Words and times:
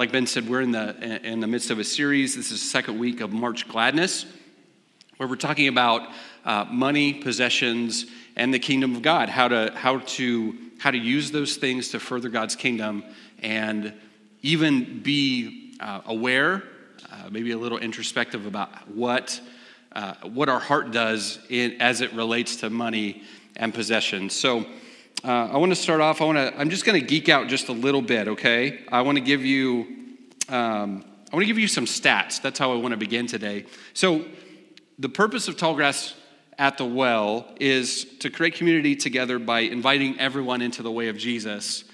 like 0.00 0.12
Ben 0.12 0.26
said, 0.26 0.48
we're 0.48 0.62
in 0.62 0.70
the, 0.70 1.20
in 1.22 1.40
the 1.40 1.46
midst 1.46 1.70
of 1.70 1.78
a 1.78 1.84
series. 1.84 2.34
This 2.34 2.50
is 2.50 2.62
the 2.62 2.66
second 2.68 2.98
week 2.98 3.20
of 3.20 3.34
March 3.34 3.68
Gladness, 3.68 4.24
where 5.18 5.28
we're 5.28 5.36
talking 5.36 5.68
about 5.68 6.08
uh, 6.46 6.64
money, 6.70 7.12
possessions, 7.12 8.06
and 8.34 8.54
the 8.54 8.58
kingdom 8.58 8.96
of 8.96 9.02
God, 9.02 9.28
how 9.28 9.48
to, 9.48 9.70
how, 9.76 9.98
to, 9.98 10.56
how 10.78 10.90
to 10.90 10.96
use 10.96 11.30
those 11.30 11.56
things 11.56 11.90
to 11.90 12.00
further 12.00 12.30
God's 12.30 12.56
kingdom 12.56 13.04
and 13.42 13.92
even 14.40 15.02
be 15.02 15.74
uh, 15.80 16.00
aware, 16.06 16.62
uh, 17.12 17.28
maybe 17.30 17.50
a 17.50 17.58
little 17.58 17.76
introspective 17.76 18.46
about 18.46 18.70
what, 18.88 19.38
uh, 19.92 20.14
what 20.22 20.48
our 20.48 20.60
heart 20.60 20.92
does 20.92 21.40
in, 21.50 21.78
as 21.78 22.00
it 22.00 22.10
relates 22.14 22.56
to 22.56 22.70
money 22.70 23.22
and 23.54 23.74
possessions. 23.74 24.34
So, 24.34 24.64
uh, 25.22 25.48
I 25.52 25.58
want 25.58 25.70
to 25.70 25.76
start 25.76 26.00
off. 26.00 26.22
I 26.22 26.24
want 26.24 26.38
to. 26.38 26.58
I'm 26.58 26.70
just 26.70 26.86
going 26.86 26.98
to 26.98 27.06
geek 27.06 27.28
out 27.28 27.48
just 27.48 27.68
a 27.68 27.72
little 27.72 28.00
bit. 28.00 28.28
Okay. 28.28 28.80
I 28.90 29.02
want 29.02 29.18
to 29.18 29.24
give 29.24 29.44
you. 29.44 29.86
Um, 30.48 31.04
I 31.30 31.36
want 31.36 31.42
to 31.42 31.46
give 31.46 31.58
you 31.58 31.68
some 31.68 31.84
stats. 31.84 32.40
That's 32.40 32.58
how 32.58 32.72
I 32.72 32.76
want 32.76 32.92
to 32.92 32.96
begin 32.96 33.26
today. 33.26 33.66
So, 33.92 34.24
the 34.98 35.08
purpose 35.08 35.46
of 35.46 35.56
Tallgrass 35.56 36.14
at 36.58 36.78
the 36.78 36.84
Well 36.84 37.46
is 37.60 38.04
to 38.20 38.30
create 38.30 38.54
community 38.54 38.96
together 38.96 39.38
by 39.38 39.60
inviting 39.60 40.18
everyone 40.18 40.62
into 40.62 40.82
the 40.82 40.90
way 40.90 41.08
of 41.08 41.18
Jesus. 41.18 41.84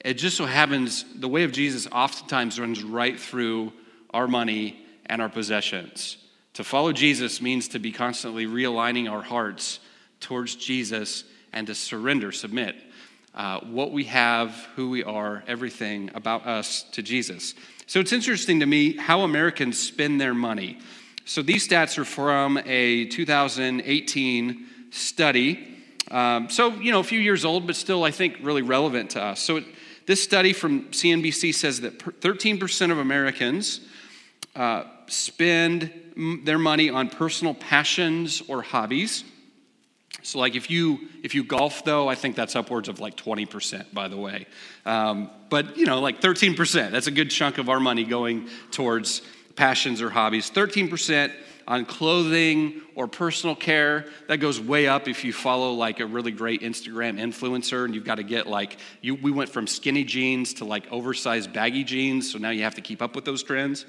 It 0.00 0.14
just 0.14 0.36
so 0.36 0.44
happens 0.44 1.04
the 1.14 1.28
way 1.28 1.44
of 1.44 1.52
Jesus 1.52 1.88
oftentimes 1.90 2.60
runs 2.60 2.84
right 2.84 3.18
through 3.18 3.72
our 4.12 4.28
money 4.28 4.84
and 5.06 5.22
our 5.22 5.30
possessions. 5.30 6.18
To 6.54 6.64
follow 6.64 6.92
Jesus 6.92 7.40
means 7.40 7.68
to 7.68 7.78
be 7.78 7.90
constantly 7.90 8.46
realigning 8.46 9.10
our 9.10 9.22
hearts 9.22 9.80
towards 10.20 10.54
Jesus 10.54 11.24
and 11.54 11.66
to 11.68 11.74
surrender, 11.74 12.32
submit 12.32 12.76
uh, 13.34 13.60
what 13.60 13.92
we 13.92 14.04
have, 14.04 14.50
who 14.76 14.90
we 14.90 15.02
are, 15.02 15.42
everything 15.46 16.10
about 16.14 16.46
us 16.46 16.84
to 16.92 17.02
Jesus. 17.02 17.54
So 17.86 18.00
it's 18.00 18.12
interesting 18.12 18.60
to 18.60 18.66
me 18.66 18.96
how 18.96 19.22
Americans 19.22 19.78
spend 19.78 20.20
their 20.20 20.34
money. 20.34 20.78
So 21.24 21.42
these 21.42 21.66
stats 21.66 21.98
are 21.98 22.04
from 22.04 22.58
a 22.64 23.06
2018 23.06 24.66
study. 24.90 25.68
Um, 26.10 26.48
so, 26.50 26.68
you 26.74 26.92
know, 26.92 27.00
a 27.00 27.04
few 27.04 27.18
years 27.18 27.44
old, 27.44 27.66
but 27.66 27.76
still, 27.76 28.04
I 28.04 28.10
think, 28.10 28.38
really 28.42 28.62
relevant 28.62 29.10
to 29.10 29.22
us. 29.22 29.40
So, 29.40 29.62
this 30.06 30.22
study 30.22 30.52
from 30.52 30.84
CNBC 30.90 31.54
says 31.54 31.80
that 31.80 31.98
13% 31.98 32.90
of 32.90 32.98
Americans 32.98 33.80
uh, 34.54 34.84
spend 35.06 35.90
their 36.44 36.58
money 36.58 36.90
on 36.90 37.08
personal 37.08 37.54
passions 37.54 38.42
or 38.46 38.60
hobbies. 38.60 39.24
So, 40.24 40.38
like 40.38 40.54
if 40.54 40.70
you 40.70 41.00
if 41.22 41.34
you 41.34 41.44
golf, 41.44 41.84
though, 41.84 42.08
I 42.08 42.14
think 42.14 42.34
that's 42.34 42.56
upwards 42.56 42.88
of 42.88 42.98
like 42.98 43.16
20%, 43.16 43.92
by 43.92 44.08
the 44.08 44.16
way. 44.16 44.46
Um, 44.86 45.30
but 45.50 45.76
you 45.76 45.84
know, 45.84 46.00
like 46.00 46.20
13%. 46.20 46.90
That's 46.90 47.06
a 47.06 47.10
good 47.10 47.30
chunk 47.30 47.58
of 47.58 47.68
our 47.68 47.78
money 47.78 48.04
going 48.04 48.48
towards 48.70 49.20
passions 49.54 50.00
or 50.00 50.08
hobbies. 50.08 50.50
13% 50.50 51.30
on 51.66 51.84
clothing 51.84 52.80
or 52.94 53.06
personal 53.06 53.54
care. 53.54 54.06
That 54.28 54.38
goes 54.38 54.58
way 54.58 54.86
up 54.86 55.08
if 55.08 55.24
you 55.24 55.32
follow 55.32 55.72
like 55.72 56.00
a 56.00 56.06
really 56.06 56.32
great 56.32 56.62
Instagram 56.62 57.18
influencer 57.18 57.84
and 57.84 57.94
you've 57.94 58.04
got 58.04 58.16
to 58.16 58.22
get 58.22 58.46
like 58.46 58.78
you 59.02 59.14
we 59.14 59.30
went 59.30 59.50
from 59.50 59.66
skinny 59.66 60.04
jeans 60.04 60.54
to 60.54 60.64
like 60.64 60.90
oversized 60.90 61.52
baggy 61.52 61.84
jeans, 61.84 62.32
so 62.32 62.38
now 62.38 62.50
you 62.50 62.62
have 62.62 62.76
to 62.76 62.82
keep 62.82 63.02
up 63.02 63.14
with 63.14 63.26
those 63.26 63.42
trends. 63.42 63.84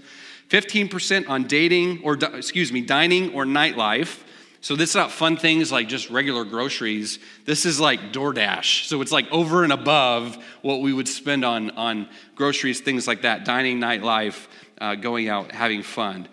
15% 0.50 1.30
on 1.30 1.44
dating 1.44 2.02
or 2.04 2.16
excuse 2.16 2.72
me, 2.72 2.82
dining 2.82 3.34
or 3.34 3.46
nightlife. 3.46 4.20
So 4.66 4.76
this 4.76 4.90
is 4.90 4.96
not 4.96 5.12
fun 5.12 5.38
things 5.38 5.72
like 5.72 5.88
just 5.88 6.10
regular 6.10 6.44
groceries. 6.44 7.20
This 7.46 7.68
is 7.68 7.80
like 7.80 8.12
DoorDash. 8.12 8.88
So 8.88 9.02
it's 9.02 9.12
like 9.12 9.32
over 9.32 9.64
and 9.64 9.72
above 9.72 10.44
what 10.64 10.82
we 10.82 10.92
would 10.92 11.08
spend 11.08 11.46
on, 11.46 11.70
on 11.70 12.10
groceries, 12.34 12.82
things 12.82 13.08
like 13.08 13.22
that, 13.22 13.46
dining, 13.46 13.80
nightlife, 13.80 14.48
uh, 14.82 14.96
going 14.96 15.30
out, 15.30 15.52
having 15.52 15.84
fun. 15.84 16.28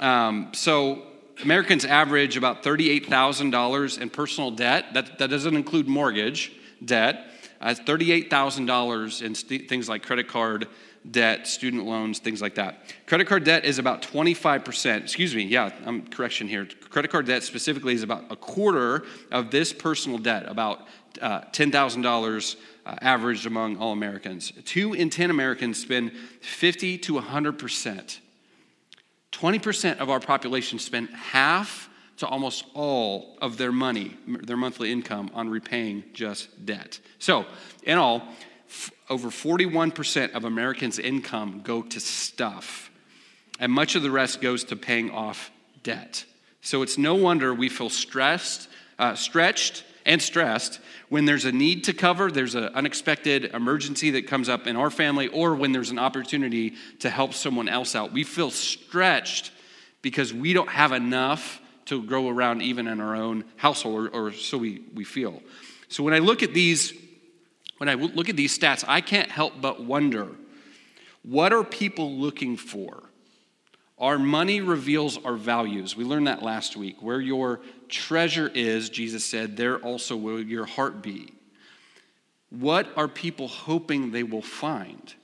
Um, 0.00 0.50
so 0.52 1.00
Americans 1.44 1.84
average 1.84 2.36
about 2.36 2.64
$38,000 2.64 4.00
in 4.00 4.10
personal 4.10 4.50
debt. 4.50 4.86
That, 4.94 5.20
that 5.20 5.30
doesn't 5.30 5.54
include 5.54 5.86
mortgage 5.86 6.50
debt. 6.84 7.28
Uh, 7.60 7.72
$38,000 7.72 9.22
in 9.22 9.34
st- 9.36 9.68
things 9.68 9.88
like 9.88 10.02
credit 10.02 10.26
card 10.26 10.66
debt, 11.10 11.46
student 11.46 11.84
loans, 11.84 12.18
things 12.18 12.42
like 12.42 12.54
that. 12.56 12.94
Credit 13.06 13.26
card 13.26 13.44
debt 13.44 13.64
is 13.64 13.78
about 13.78 14.02
25%. 14.02 15.02
Excuse 15.02 15.34
me, 15.34 15.44
yeah, 15.44 15.70
I'm 15.84 16.06
correction 16.06 16.48
here. 16.48 16.66
Credit 16.90 17.10
card 17.10 17.26
debt 17.26 17.42
specifically 17.42 17.94
is 17.94 18.02
about 18.02 18.24
a 18.30 18.36
quarter 18.36 19.04
of 19.30 19.50
this 19.50 19.72
personal 19.72 20.18
debt, 20.18 20.44
about 20.48 20.86
uh, 21.20 21.42
$10,000 21.52 22.56
uh, 22.86 22.94
averaged 23.00 23.46
among 23.46 23.76
all 23.78 23.92
Americans. 23.92 24.52
Two 24.64 24.94
in 24.94 25.10
10 25.10 25.30
Americans 25.30 25.80
spend 25.80 26.12
50 26.40 26.98
to 26.98 27.14
100%. 27.14 28.18
20% 29.32 29.98
of 29.98 30.08
our 30.08 30.20
population 30.20 30.78
spend 30.78 31.08
half 31.10 31.90
to 32.18 32.26
almost 32.26 32.64
all 32.74 33.36
of 33.42 33.58
their 33.58 33.72
money, 33.72 34.16
their 34.26 34.56
monthly 34.56 34.90
income, 34.90 35.30
on 35.34 35.50
repaying 35.50 36.02
just 36.14 36.64
debt. 36.64 36.98
So, 37.18 37.44
in 37.82 37.98
all, 37.98 38.22
over 39.08 39.28
41% 39.28 40.32
of 40.32 40.44
Americans' 40.44 40.98
income 40.98 41.60
go 41.62 41.82
to 41.82 42.00
stuff, 42.00 42.90
and 43.58 43.72
much 43.72 43.94
of 43.94 44.02
the 44.02 44.10
rest 44.10 44.40
goes 44.40 44.64
to 44.64 44.76
paying 44.76 45.10
off 45.10 45.50
debt. 45.82 46.24
So 46.60 46.82
it's 46.82 46.98
no 46.98 47.14
wonder 47.14 47.54
we 47.54 47.68
feel 47.68 47.90
stressed, 47.90 48.68
uh, 48.98 49.14
stretched, 49.14 49.84
and 50.04 50.22
stressed 50.22 50.80
when 51.08 51.24
there's 51.24 51.44
a 51.44 51.52
need 51.52 51.84
to 51.84 51.92
cover, 51.92 52.30
there's 52.30 52.54
an 52.54 52.64
unexpected 52.74 53.46
emergency 53.46 54.10
that 54.12 54.26
comes 54.26 54.48
up 54.48 54.66
in 54.66 54.76
our 54.76 54.90
family, 54.90 55.28
or 55.28 55.54
when 55.54 55.72
there's 55.72 55.90
an 55.90 55.98
opportunity 55.98 56.74
to 57.00 57.10
help 57.10 57.34
someone 57.34 57.68
else 57.68 57.94
out. 57.94 58.12
We 58.12 58.24
feel 58.24 58.50
stretched 58.50 59.52
because 60.02 60.32
we 60.32 60.52
don't 60.52 60.68
have 60.68 60.92
enough 60.92 61.60
to 61.86 62.02
grow 62.02 62.28
around 62.28 62.62
even 62.62 62.88
in 62.88 63.00
our 63.00 63.14
own 63.14 63.44
household, 63.56 64.08
or, 64.12 64.28
or 64.28 64.32
so 64.32 64.58
we, 64.58 64.82
we 64.94 65.04
feel. 65.04 65.42
So 65.88 66.02
when 66.02 66.14
I 66.14 66.18
look 66.18 66.42
at 66.42 66.52
these 66.52 66.92
when 67.78 67.88
I 67.88 67.94
look 67.94 68.28
at 68.28 68.36
these 68.36 68.56
stats, 68.58 68.84
I 68.86 69.00
can't 69.00 69.30
help 69.30 69.60
but 69.60 69.82
wonder 69.82 70.28
what 71.22 71.52
are 71.52 71.64
people 71.64 72.12
looking 72.12 72.56
for? 72.56 73.02
Our 73.98 74.18
money 74.18 74.60
reveals 74.60 75.18
our 75.24 75.34
values. 75.34 75.96
We 75.96 76.04
learned 76.04 76.28
that 76.28 76.42
last 76.42 76.76
week. 76.76 77.02
Where 77.02 77.20
your 77.20 77.60
treasure 77.88 78.50
is, 78.54 78.90
Jesus 78.90 79.24
said, 79.24 79.56
there 79.56 79.78
also 79.78 80.16
will 80.16 80.40
your 80.40 80.66
heart 80.66 81.02
be. 81.02 81.32
What 82.50 82.88
are 82.96 83.08
people 83.08 83.48
hoping 83.48 84.12
they 84.12 84.22
will 84.22 84.42
find 84.42 85.14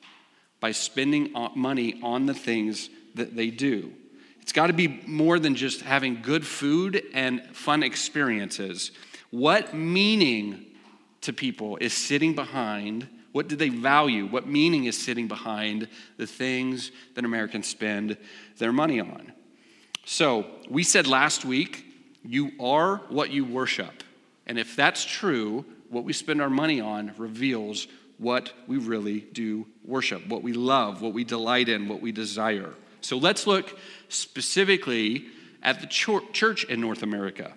by 0.59 0.73
spending 0.73 1.33
money 1.55 2.01
on 2.03 2.27
the 2.27 2.35
things 2.35 2.91
that 3.15 3.37
they 3.37 3.51
do? 3.51 3.93
It's 4.41 4.53
got 4.53 4.67
to 4.67 4.73
be 4.73 4.89
more 5.07 5.39
than 5.39 5.55
just 5.55 5.83
having 5.83 6.21
good 6.21 6.45
food 6.45 7.05
and 7.15 7.43
fun 7.55 7.85
experiences. 7.85 8.91
What 9.31 9.73
meaning 9.73 10.67
to 11.23 11.33
people 11.33 11.77
is 11.79 11.93
sitting 11.93 12.35
behind 12.35 13.09
what 13.33 13.49
do 13.49 13.57
they 13.57 13.71
value? 13.71 14.27
What 14.27 14.47
meaning 14.47 14.85
is 14.85 14.97
sitting 14.97 15.27
behind 15.27 15.89
the 16.19 16.27
things 16.27 16.93
that 17.15 17.25
Americans 17.25 17.67
spend 17.67 18.19
their 18.59 18.73
money 18.73 19.01
on? 19.01 19.33
So, 20.05 20.47
we 20.69 20.83
said 20.83 21.07
last 21.07 21.45
week, 21.45 21.87
you 22.25 22.53
are 22.61 22.97
what 23.09 23.31
you 23.31 23.45
worship. 23.45 24.05
And 24.47 24.59
if 24.59 24.77
that's 24.77 25.05
true, 25.05 25.65
what 25.89 26.05
we 26.05 26.13
spend 26.13 26.43
our 26.43 26.51
money 26.51 26.81
on 26.81 27.13
reveals 27.17 27.87
what 28.19 28.53
we 28.67 28.77
really 28.77 29.21
do 29.21 29.67
worship, 29.85 30.27
what 30.27 30.43
we 30.43 30.53
love, 30.53 31.03
what 31.03 31.13
we 31.13 31.25
delight 31.25 31.69
in, 31.69 31.89
what 31.89 32.01
we 32.01 32.13
desire. 32.13 32.75
So 33.01 33.17
let's 33.17 33.47
look 33.47 33.79
specifically 34.09 35.27
at 35.63 35.81
the 35.81 35.87
church 35.87 36.65
in 36.65 36.81
North 36.81 37.03
America 37.03 37.55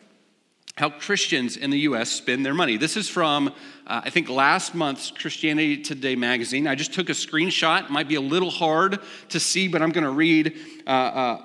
how 0.78 0.90
Christians 0.90 1.56
in 1.56 1.70
the 1.70 1.80
U.S. 1.80 2.12
spend 2.12 2.46
their 2.46 2.54
money. 2.54 2.76
This 2.76 2.98
is 2.98 3.08
from, 3.08 3.48
uh, 3.88 4.02
I 4.04 4.10
think, 4.10 4.28
last 4.28 4.76
month's 4.76 5.10
Christianity 5.10 5.78
Today 5.78 6.18
magazine. 6.18 6.68
I 6.68 6.76
just 6.76 6.94
took 6.94 7.08
a 7.08 7.14
screenshot. 7.14 7.86
It 7.86 7.90
might 7.90 8.10
be 8.10 8.16
a 8.16 8.22
little 8.22 8.50
hard 8.50 9.00
to 9.30 9.40
see, 9.40 9.70
but 9.70 9.82
I'm 9.82 9.92
going 9.92 10.04
to 10.04 10.10
read 10.10 10.58
uh, 10.86 10.90
uh, 10.90 11.42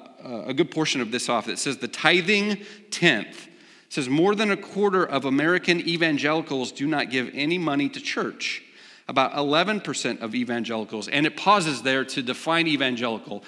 a 0.46 0.54
good 0.54 0.72
portion 0.72 1.00
of 1.00 1.12
this 1.12 1.28
off. 1.28 1.48
It 1.48 1.60
says, 1.60 1.78
The 1.78 1.86
tithing 1.86 2.58
tenth. 2.90 3.46
It 3.46 3.92
says, 3.92 4.08
More 4.08 4.34
than 4.34 4.50
a 4.50 4.56
quarter 4.56 5.06
of 5.06 5.24
American 5.24 5.78
evangelicals 5.88 6.72
do 6.72 6.88
not 6.88 7.10
give 7.10 7.30
any 7.32 7.56
money 7.56 7.88
to 7.88 8.00
church. 8.00 8.64
About 9.06 9.32
11% 9.34 10.22
of 10.22 10.34
evangelicals, 10.36 11.08
and 11.08 11.26
it 11.26 11.36
pauses 11.36 11.82
there 11.82 12.04
to 12.04 12.22
define 12.22 12.68
evangelical 12.68 13.44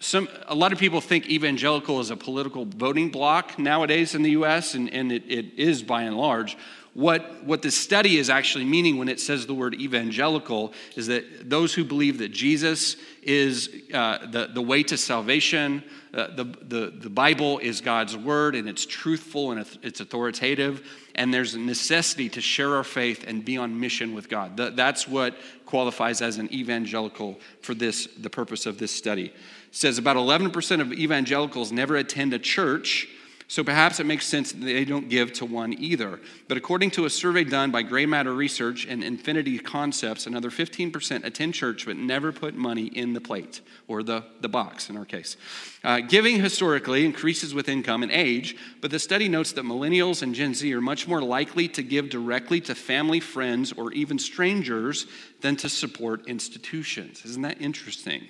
some, 0.00 0.28
a 0.46 0.54
lot 0.54 0.72
of 0.72 0.78
people 0.78 1.00
think 1.00 1.28
evangelical 1.28 2.00
is 2.00 2.10
a 2.10 2.16
political 2.16 2.64
voting 2.64 3.10
bloc 3.10 3.58
nowadays 3.58 4.14
in 4.14 4.22
the 4.22 4.30
US, 4.30 4.74
and, 4.74 4.90
and 4.92 5.12
it, 5.12 5.24
it 5.28 5.58
is 5.58 5.82
by 5.82 6.02
and 6.02 6.16
large. 6.16 6.56
what, 6.94 7.44
what 7.44 7.62
the 7.62 7.70
study 7.70 8.16
is 8.16 8.30
actually 8.30 8.64
meaning 8.64 8.98
when 8.98 9.08
it 9.08 9.20
says 9.20 9.46
the 9.46 9.54
word 9.54 9.74
evangelical 9.74 10.72
is 10.96 11.06
that 11.06 11.48
those 11.48 11.72
who 11.72 11.84
believe 11.84 12.18
that 12.18 12.32
Jesus 12.32 12.96
is 13.22 13.68
uh, 13.94 14.26
the, 14.26 14.48
the 14.52 14.62
way 14.62 14.82
to 14.82 14.96
salvation, 14.96 15.84
uh, 16.12 16.34
the, 16.34 16.44
the, 16.44 16.92
the 16.96 17.10
Bible 17.10 17.58
is 17.58 17.80
God's 17.80 18.16
word 18.16 18.56
and 18.56 18.68
it's 18.68 18.84
truthful 18.86 19.52
and 19.52 19.64
it's 19.82 20.00
authoritative, 20.00 20.84
and 21.14 21.32
there's 21.32 21.54
a 21.54 21.60
necessity 21.60 22.28
to 22.30 22.40
share 22.40 22.74
our 22.74 22.84
faith 22.84 23.24
and 23.26 23.44
be 23.44 23.56
on 23.56 23.78
mission 23.78 24.14
with 24.14 24.28
God. 24.28 24.56
That's 24.56 25.06
what 25.06 25.36
qualifies 25.66 26.22
as 26.22 26.38
an 26.38 26.52
evangelical 26.52 27.38
for 27.60 27.74
this, 27.74 28.08
the 28.18 28.30
purpose 28.30 28.66
of 28.66 28.78
this 28.78 28.90
study. 28.90 29.32
Says 29.70 29.98
about 29.98 30.16
11% 30.16 30.80
of 30.80 30.92
evangelicals 30.92 31.72
never 31.72 31.96
attend 31.96 32.32
a 32.32 32.38
church 32.38 33.08
so 33.50 33.64
perhaps 33.64 33.98
it 33.98 34.06
makes 34.06 34.28
sense 34.28 34.52
that 34.52 34.64
they 34.64 34.84
don't 34.84 35.08
give 35.08 35.32
to 35.32 35.44
one 35.44 35.72
either. 35.72 36.20
But 36.46 36.56
according 36.56 36.92
to 36.92 37.06
a 37.06 37.10
survey 37.10 37.42
done 37.42 37.72
by 37.72 37.82
Gray 37.82 38.06
Matter 38.06 38.32
Research 38.32 38.86
and 38.86 39.02
Infinity 39.02 39.58
Concepts, 39.58 40.28
another 40.28 40.50
15% 40.50 41.24
attend 41.24 41.54
church 41.54 41.84
but 41.84 41.96
never 41.96 42.30
put 42.30 42.54
money 42.54 42.86
in 42.86 43.12
the 43.12 43.20
plate 43.20 43.60
or 43.88 44.04
the, 44.04 44.22
the 44.40 44.48
box 44.48 44.88
in 44.88 44.96
our 44.96 45.04
case. 45.04 45.36
Uh, 45.82 45.98
giving 45.98 46.40
historically 46.40 47.04
increases 47.04 47.52
with 47.52 47.68
income 47.68 48.04
and 48.04 48.12
age, 48.12 48.54
but 48.80 48.92
the 48.92 49.00
study 49.00 49.28
notes 49.28 49.50
that 49.50 49.64
millennials 49.64 50.22
and 50.22 50.32
Gen 50.32 50.54
Z 50.54 50.72
are 50.72 50.80
much 50.80 51.08
more 51.08 51.20
likely 51.20 51.66
to 51.66 51.82
give 51.82 52.08
directly 52.08 52.60
to 52.60 52.76
family, 52.76 53.18
friends, 53.18 53.72
or 53.72 53.92
even 53.92 54.16
strangers 54.20 55.06
than 55.40 55.56
to 55.56 55.68
support 55.68 56.28
institutions. 56.28 57.24
Isn't 57.24 57.42
that 57.42 57.60
interesting? 57.60 58.28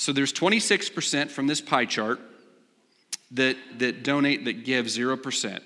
So 0.00 0.14
there's 0.14 0.32
26% 0.32 1.30
from 1.30 1.46
this 1.46 1.60
pie 1.60 1.84
chart 1.84 2.20
that, 3.32 3.58
that 3.80 4.02
donate 4.02 4.46
that 4.46 4.64
give 4.64 4.86
0%. 4.86 5.60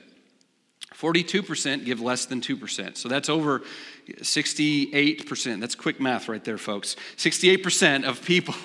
42% 0.93 1.85
give 1.85 2.01
less 2.01 2.27
than 2.27 2.41
2%. 2.41 2.97
So 2.97 3.09
that's 3.09 3.29
over 3.29 3.63
68%. 4.09 5.61
That's 5.61 5.77
quick 5.77 6.01
math 6.01 6.29
right 6.29 6.43
there, 6.43 6.59
folks. 6.59 6.97
68% 7.17 8.03
of 8.03 8.25
people, 8.25 8.57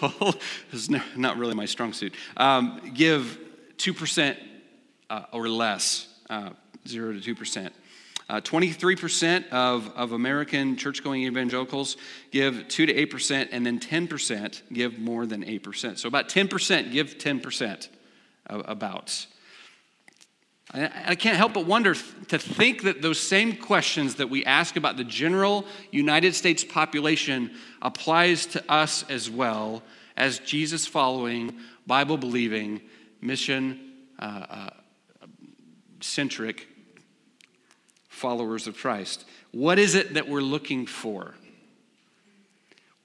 is 0.72 0.90
not 1.16 1.38
really 1.38 1.54
my 1.54 1.66
strong 1.66 1.94
suit, 1.94 2.16
um, 2.36 2.82
give 2.96 3.38
2% 3.78 4.38
uh, 5.12 5.26
or 5.32 5.48
less, 5.48 6.08
uh, 6.32 6.50
0 6.88 7.20
to 7.20 7.36
2%. 7.36 7.70
Uh, 8.30 8.40
23% 8.40 9.50
of, 9.50 9.92
of 9.96 10.12
American 10.12 10.78
church 10.78 11.04
going 11.04 11.24
evangelicals 11.24 11.98
give 12.30 12.68
2 12.68 12.86
to 12.86 12.94
8%, 13.08 13.50
and 13.52 13.66
then 13.66 13.80
10% 13.80 14.62
give 14.72 15.00
more 15.00 15.26
than 15.26 15.44
8%. 15.44 15.98
So 15.98 16.08
about 16.08 16.30
10% 16.30 16.92
give 16.92 17.18
10% 17.18 17.88
about. 18.46 19.26
I 20.72 21.16
can't 21.16 21.38
help 21.38 21.56
but 21.56 21.66
wonder 21.66 21.96
to 21.96 22.38
think 22.38 22.84
that 22.84 23.02
those 23.02 23.20
same 23.20 23.56
questions 23.56 24.16
that 24.16 24.30
we 24.30 24.46
ask 24.46 24.76
about 24.76 24.98
the 24.98 25.04
general 25.04 25.66
United 25.90 26.36
States 26.36 26.64
population 26.64 27.50
applies 27.82 28.46
to 28.48 28.64
us 28.72 29.04
as 29.10 29.32
well 29.32 29.82
as 30.16 30.38
Jesus 30.38 30.86
following, 30.86 31.58
Bible 31.88 32.18
believing, 32.18 32.82
mission 33.20 33.80
uh, 34.20 34.46
uh, 34.48 34.70
centric 36.02 36.68
followers 38.20 38.68
of 38.68 38.78
Christ. 38.78 39.26
What 39.52 39.80
is 39.80 39.96
it 39.96 40.14
that 40.14 40.28
we're 40.28 40.42
looking 40.42 40.86
for? 40.86 41.34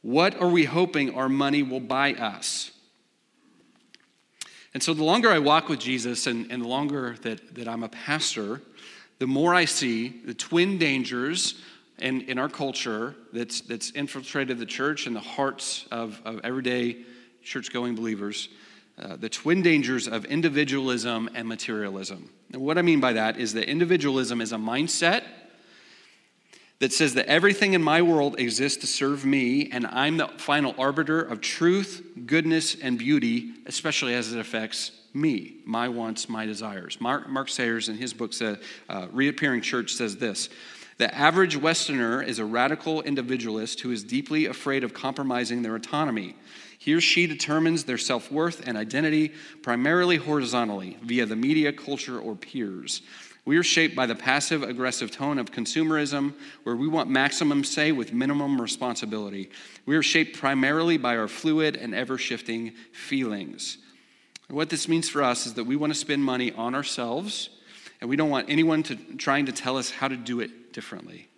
What 0.03 0.41
are 0.41 0.49
we 0.49 0.65
hoping 0.65 1.15
our 1.15 1.29
money 1.29 1.63
will 1.63 1.81
buy 1.81 2.13
us? 2.15 2.73
And 4.75 4.83
so 4.83 4.93
the 4.93 5.05
longer 5.05 5.31
I 5.31 5.39
walk 5.39 5.69
with 5.69 5.79
Jesus 5.79 6.27
and, 6.27 6.51
and 6.51 6.63
the 6.63 6.69
longer 6.69 7.17
that, 7.23 7.55
that 7.55 7.69
I'm 7.69 7.85
a 7.85 7.89
pastor, 7.89 8.61
the 9.21 9.27
more 9.27 9.55
I 9.55 9.65
see 9.65 10.09
the 10.25 10.35
twin 10.35 10.79
dangers 10.79 11.55
in, 12.01 12.23
in 12.23 12.39
our 12.39 12.49
culture 12.49 13.15
that's, 13.33 13.61
that's 13.61 13.93
infiltrated 13.93 14.59
the 14.59 14.67
church 14.67 15.07
and 15.07 15.15
the 15.15 15.21
hearts 15.21 15.87
of, 15.93 16.21
of 16.25 16.41
everyday 16.43 16.97
church 17.43 17.73
going 17.73 17.95
believers. 17.95 18.49
Uh, 18.97 19.17
the 19.17 19.29
twin 19.29 19.61
dangers 19.61 20.07
of 20.07 20.25
individualism 20.27 21.29
and 21.35 21.49
materialism. 21.49 22.31
And 22.53 22.63
what 22.63 22.79
I 22.79 22.83
mean 22.83 23.01
by 23.01 23.15
that 23.15 23.39
is 23.39 23.53
that 23.55 23.69
individualism 23.69 24.41
is 24.41 24.53
a 24.53 24.57
mindset 24.57 25.25
that 26.79 26.93
says 26.93 27.15
that 27.15 27.27
everything 27.27 27.73
in 27.73 27.83
my 27.83 28.03
world 28.03 28.39
exists 28.39 28.81
to 28.83 28.87
serve 28.87 29.25
me, 29.25 29.71
and 29.73 29.87
I'm 29.87 30.17
the 30.17 30.29
final 30.29 30.75
arbiter 30.79 31.21
of 31.21 31.41
truth, 31.41 32.07
goodness, 32.27 32.77
and 32.81 32.99
beauty, 32.99 33.55
especially 33.67 34.15
as 34.15 34.33
it 34.33 34.39
affects 34.39 34.93
me, 35.13 35.57
my 35.65 35.89
wants, 35.89 36.29
my 36.29 36.45
desires. 36.45 37.01
Mark, 37.01 37.29
Mark 37.29 37.49
Sayers, 37.49 37.89
in 37.89 37.97
his 37.97 38.13
book, 38.13 38.33
uh, 38.41 39.07
Reappearing 39.13 39.63
Church, 39.63 39.95
says 39.95 40.17
this 40.17 40.49
The 40.99 41.13
average 41.15 41.57
Westerner 41.57 42.23
is 42.23 42.39
a 42.39 42.45
radical 42.45 43.03
individualist 43.03 43.81
who 43.81 43.91
is 43.91 44.05
deeply 44.05 44.47
afraid 44.47 44.85
of 44.85 44.93
compromising 44.93 45.63
their 45.63 45.77
autonomy. 45.77 46.37
He 46.85 46.93
or 46.93 47.01
she 47.01 47.27
determines 47.27 47.85
their 47.85 47.97
self 47.97 48.31
worth 48.31 48.69
and 48.69 48.77
identity 48.77 49.33
primarily 49.63 50.17
horizontally 50.17 50.99
via 51.03 51.25
the 51.25 51.35
media, 51.35 51.73
culture, 51.73 52.21
or 52.21 52.35
peers. 52.35 53.01
We 53.47 53.57
are 53.57 53.63
shaped 53.63 53.97
by 53.97 54.05
the 54.05 54.15
passive 54.15 54.63
aggressive 54.63 55.11
tone 55.11 55.39
of 55.39 55.51
consumerism, 55.51 56.35
where 56.65 56.77
we 56.77 56.87
want 56.87 57.09
maximum 57.09 57.65
say 57.65 57.91
with 57.91 58.13
minimum 58.13 58.61
responsibility. 58.61 59.49
We 59.87 59.97
are 59.97 60.03
shaped 60.03 60.39
primarily 60.39 60.99
by 60.99 61.17
our 61.17 61.27
fluid 61.27 61.75
and 61.77 61.95
ever 61.95 62.19
shifting 62.19 62.75
feelings. 62.93 63.79
What 64.51 64.69
this 64.69 64.87
means 64.87 65.09
for 65.09 65.23
us 65.23 65.47
is 65.47 65.55
that 65.55 65.65
we 65.65 65.77
want 65.77 65.95
to 65.95 65.99
spend 65.99 66.23
money 66.23 66.53
on 66.53 66.75
ourselves, 66.75 67.49
and 68.03 68.11
we 68.11 68.17
don't 68.17 68.29
want 68.29 68.51
anyone 68.51 68.83
to, 68.83 68.97
trying 69.17 69.47
to 69.47 69.53
tell 69.53 69.79
us 69.79 69.91
how 69.91 70.09
to 70.09 70.19
do 70.19 70.41
it 70.41 70.75
differently. 70.75 71.31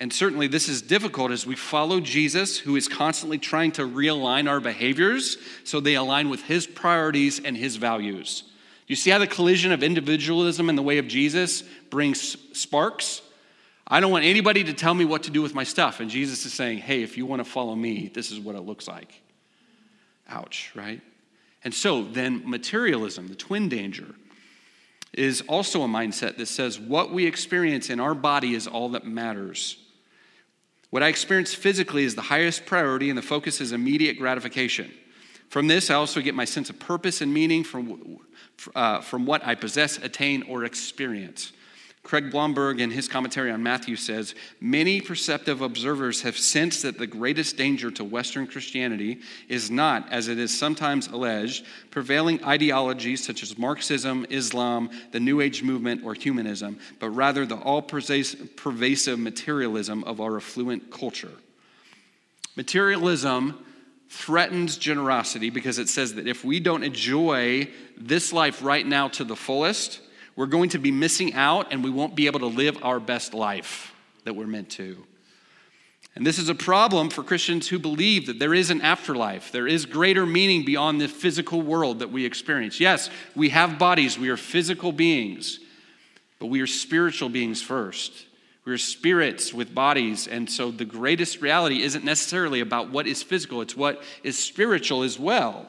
And 0.00 0.10
certainly, 0.10 0.46
this 0.46 0.66
is 0.66 0.80
difficult 0.80 1.30
as 1.30 1.46
we 1.46 1.54
follow 1.54 2.00
Jesus, 2.00 2.58
who 2.58 2.74
is 2.74 2.88
constantly 2.88 3.36
trying 3.36 3.72
to 3.72 3.82
realign 3.82 4.48
our 4.48 4.58
behaviors 4.58 5.36
so 5.62 5.78
they 5.78 5.94
align 5.94 6.30
with 6.30 6.42
his 6.44 6.66
priorities 6.66 7.38
and 7.38 7.54
his 7.54 7.76
values. 7.76 8.44
You 8.86 8.96
see 8.96 9.10
how 9.10 9.18
the 9.18 9.26
collision 9.26 9.72
of 9.72 9.82
individualism 9.82 10.70
and 10.70 10.78
the 10.78 10.82
way 10.82 10.96
of 10.96 11.06
Jesus 11.06 11.62
brings 11.90 12.36
sparks? 12.58 13.20
I 13.86 14.00
don't 14.00 14.10
want 14.10 14.24
anybody 14.24 14.64
to 14.64 14.72
tell 14.72 14.94
me 14.94 15.04
what 15.04 15.24
to 15.24 15.30
do 15.30 15.42
with 15.42 15.54
my 15.54 15.64
stuff. 15.64 16.00
And 16.00 16.08
Jesus 16.08 16.46
is 16.46 16.54
saying, 16.54 16.78
hey, 16.78 17.02
if 17.02 17.18
you 17.18 17.26
want 17.26 17.44
to 17.44 17.50
follow 17.50 17.74
me, 17.74 18.10
this 18.12 18.30
is 18.30 18.40
what 18.40 18.56
it 18.56 18.62
looks 18.62 18.88
like. 18.88 19.20
Ouch, 20.30 20.72
right? 20.74 21.02
And 21.62 21.74
so 21.74 22.04
then 22.04 22.48
materialism, 22.48 23.28
the 23.28 23.34
twin 23.34 23.68
danger, 23.68 24.14
is 25.12 25.42
also 25.42 25.82
a 25.82 25.88
mindset 25.88 26.38
that 26.38 26.46
says 26.46 26.80
what 26.80 27.12
we 27.12 27.26
experience 27.26 27.90
in 27.90 28.00
our 28.00 28.14
body 28.14 28.54
is 28.54 28.66
all 28.66 28.88
that 28.90 29.04
matters. 29.04 29.76
What 30.90 31.02
I 31.02 31.08
experience 31.08 31.54
physically 31.54 32.04
is 32.04 32.14
the 32.14 32.22
highest 32.22 32.66
priority, 32.66 33.08
and 33.08 33.16
the 33.16 33.22
focus 33.22 33.60
is 33.60 33.72
immediate 33.72 34.18
gratification. 34.18 34.90
From 35.48 35.68
this, 35.68 35.90
I 35.90 35.94
also 35.94 36.20
get 36.20 36.34
my 36.34 36.44
sense 36.44 36.70
of 36.70 36.78
purpose 36.78 37.20
and 37.20 37.32
meaning 37.32 37.64
from 37.64 38.18
uh, 38.74 39.00
from 39.00 39.24
what 39.24 39.46
I 39.46 39.54
possess, 39.54 39.98
attain, 39.98 40.42
or 40.42 40.64
experience. 40.64 41.52
Craig 42.02 42.30
Blomberg, 42.30 42.80
in 42.80 42.90
his 42.90 43.08
commentary 43.08 43.50
on 43.50 43.62
Matthew, 43.62 43.94
says 43.94 44.34
Many 44.60 45.00
perceptive 45.00 45.60
observers 45.60 46.22
have 46.22 46.36
sensed 46.36 46.82
that 46.82 46.98
the 46.98 47.06
greatest 47.06 47.56
danger 47.56 47.90
to 47.90 48.04
Western 48.04 48.46
Christianity 48.46 49.20
is 49.48 49.70
not, 49.70 50.10
as 50.10 50.28
it 50.28 50.38
is 50.38 50.56
sometimes 50.56 51.08
alleged, 51.08 51.66
prevailing 51.90 52.42
ideologies 52.44 53.24
such 53.24 53.42
as 53.42 53.58
Marxism, 53.58 54.26
Islam, 54.30 54.90
the 55.12 55.20
New 55.20 55.42
Age 55.42 55.62
movement, 55.62 56.02
or 56.02 56.14
humanism, 56.14 56.78
but 56.98 57.10
rather 57.10 57.44
the 57.44 57.56
all 57.56 57.82
pervasive 57.82 59.18
materialism 59.18 60.02
of 60.04 60.20
our 60.20 60.38
affluent 60.38 60.90
culture. 60.90 61.32
Materialism 62.56 63.62
threatens 64.08 64.76
generosity 64.76 65.50
because 65.50 65.78
it 65.78 65.88
says 65.88 66.14
that 66.14 66.26
if 66.26 66.44
we 66.44 66.60
don't 66.60 66.82
enjoy 66.82 67.68
this 67.96 68.32
life 68.32 68.62
right 68.62 68.86
now 68.86 69.06
to 69.08 69.22
the 69.22 69.36
fullest, 69.36 70.00
we're 70.40 70.46
going 70.46 70.70
to 70.70 70.78
be 70.78 70.90
missing 70.90 71.34
out 71.34 71.70
and 71.70 71.84
we 71.84 71.90
won't 71.90 72.14
be 72.14 72.24
able 72.24 72.40
to 72.40 72.46
live 72.46 72.78
our 72.82 72.98
best 72.98 73.34
life 73.34 73.94
that 74.24 74.34
we're 74.34 74.46
meant 74.46 74.70
to. 74.70 74.96
And 76.16 76.26
this 76.26 76.38
is 76.38 76.48
a 76.48 76.54
problem 76.54 77.10
for 77.10 77.22
Christians 77.22 77.68
who 77.68 77.78
believe 77.78 78.24
that 78.24 78.38
there 78.38 78.54
is 78.54 78.70
an 78.70 78.80
afterlife. 78.80 79.52
There 79.52 79.68
is 79.68 79.84
greater 79.84 80.24
meaning 80.24 80.64
beyond 80.64 80.98
the 80.98 81.08
physical 81.08 81.60
world 81.60 81.98
that 81.98 82.10
we 82.10 82.24
experience. 82.24 82.80
Yes, 82.80 83.10
we 83.36 83.50
have 83.50 83.78
bodies, 83.78 84.18
we 84.18 84.30
are 84.30 84.38
physical 84.38 84.92
beings, 84.92 85.60
but 86.38 86.46
we 86.46 86.62
are 86.62 86.66
spiritual 86.66 87.28
beings 87.28 87.60
first. 87.60 88.10
We're 88.64 88.78
spirits 88.78 89.52
with 89.52 89.74
bodies. 89.74 90.26
And 90.26 90.48
so 90.48 90.70
the 90.70 90.86
greatest 90.86 91.42
reality 91.42 91.82
isn't 91.82 92.02
necessarily 92.02 92.60
about 92.60 92.88
what 92.88 93.06
is 93.06 93.22
physical, 93.22 93.60
it's 93.60 93.76
what 93.76 94.02
is 94.22 94.38
spiritual 94.38 95.02
as 95.02 95.18
well. 95.18 95.68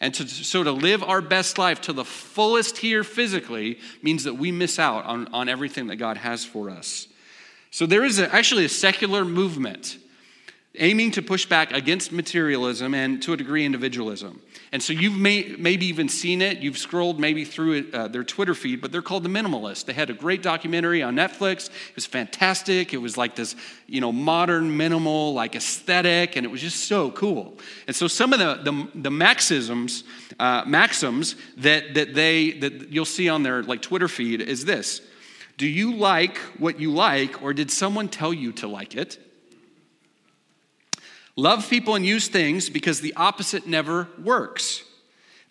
And 0.00 0.12
to, 0.14 0.28
so 0.28 0.62
to 0.62 0.72
live 0.72 1.02
our 1.02 1.22
best 1.22 1.58
life 1.58 1.80
to 1.82 1.92
the 1.92 2.04
fullest 2.04 2.78
here 2.78 3.02
physically 3.02 3.78
means 4.02 4.24
that 4.24 4.34
we 4.34 4.52
miss 4.52 4.78
out 4.78 5.04
on, 5.04 5.28
on 5.28 5.48
everything 5.48 5.86
that 5.86 5.96
God 5.96 6.18
has 6.18 6.44
for 6.44 6.68
us. 6.68 7.08
So 7.70 7.86
there 7.86 8.04
is 8.04 8.18
a, 8.18 8.32
actually 8.34 8.64
a 8.64 8.70
secular 8.70 9.24
movement 9.24 9.98
aiming 10.78 11.12
to 11.12 11.22
push 11.22 11.46
back 11.46 11.72
against 11.72 12.12
materialism 12.12 12.94
and 12.94 13.22
to 13.22 13.32
a 13.32 13.36
degree 13.36 13.64
individualism. 13.64 14.40
And 14.72 14.82
so 14.82 14.92
you've 14.92 15.16
may, 15.16 15.54
maybe 15.58 15.86
even 15.86 16.08
seen 16.08 16.42
it. 16.42 16.58
You've 16.58 16.78
scrolled 16.78 17.20
maybe 17.20 17.44
through 17.44 17.72
it, 17.72 17.94
uh, 17.94 18.08
their 18.08 18.24
Twitter 18.24 18.54
feed, 18.54 18.80
but 18.80 18.92
they're 18.92 19.02
called 19.02 19.22
the 19.22 19.28
Minimalists. 19.28 19.84
They 19.84 19.92
had 19.92 20.10
a 20.10 20.14
great 20.14 20.42
documentary 20.42 21.02
on 21.02 21.14
Netflix. 21.14 21.68
It 21.68 21.94
was 21.94 22.06
fantastic. 22.06 22.92
It 22.92 22.98
was 22.98 23.16
like 23.16 23.36
this, 23.36 23.56
you 23.86 24.00
know, 24.00 24.12
modern 24.12 24.76
minimal 24.76 25.34
like 25.34 25.54
aesthetic, 25.54 26.36
and 26.36 26.44
it 26.44 26.48
was 26.50 26.60
just 26.60 26.84
so 26.84 27.10
cool. 27.12 27.56
And 27.86 27.94
so 27.94 28.08
some 28.08 28.32
of 28.32 28.38
the 28.38 28.70
the, 28.70 28.88
the 29.02 29.10
maxims 29.10 30.04
uh, 30.38 30.64
maxims 30.66 31.36
that 31.56 31.94
that 31.94 32.14
they 32.14 32.52
that 32.52 32.90
you'll 32.90 33.04
see 33.04 33.28
on 33.28 33.42
their 33.42 33.62
like 33.62 33.82
Twitter 33.82 34.08
feed 34.08 34.40
is 34.40 34.64
this: 34.64 35.00
Do 35.56 35.66
you 35.66 35.94
like 35.94 36.38
what 36.58 36.80
you 36.80 36.92
like, 36.92 37.42
or 37.42 37.54
did 37.54 37.70
someone 37.70 38.08
tell 38.08 38.34
you 38.34 38.52
to 38.52 38.66
like 38.66 38.94
it? 38.94 39.18
Love 41.36 41.68
people 41.68 41.94
and 41.94 42.04
use 42.04 42.28
things 42.28 42.70
because 42.70 43.00
the 43.00 43.12
opposite 43.14 43.66
never 43.66 44.08
works. 44.22 44.82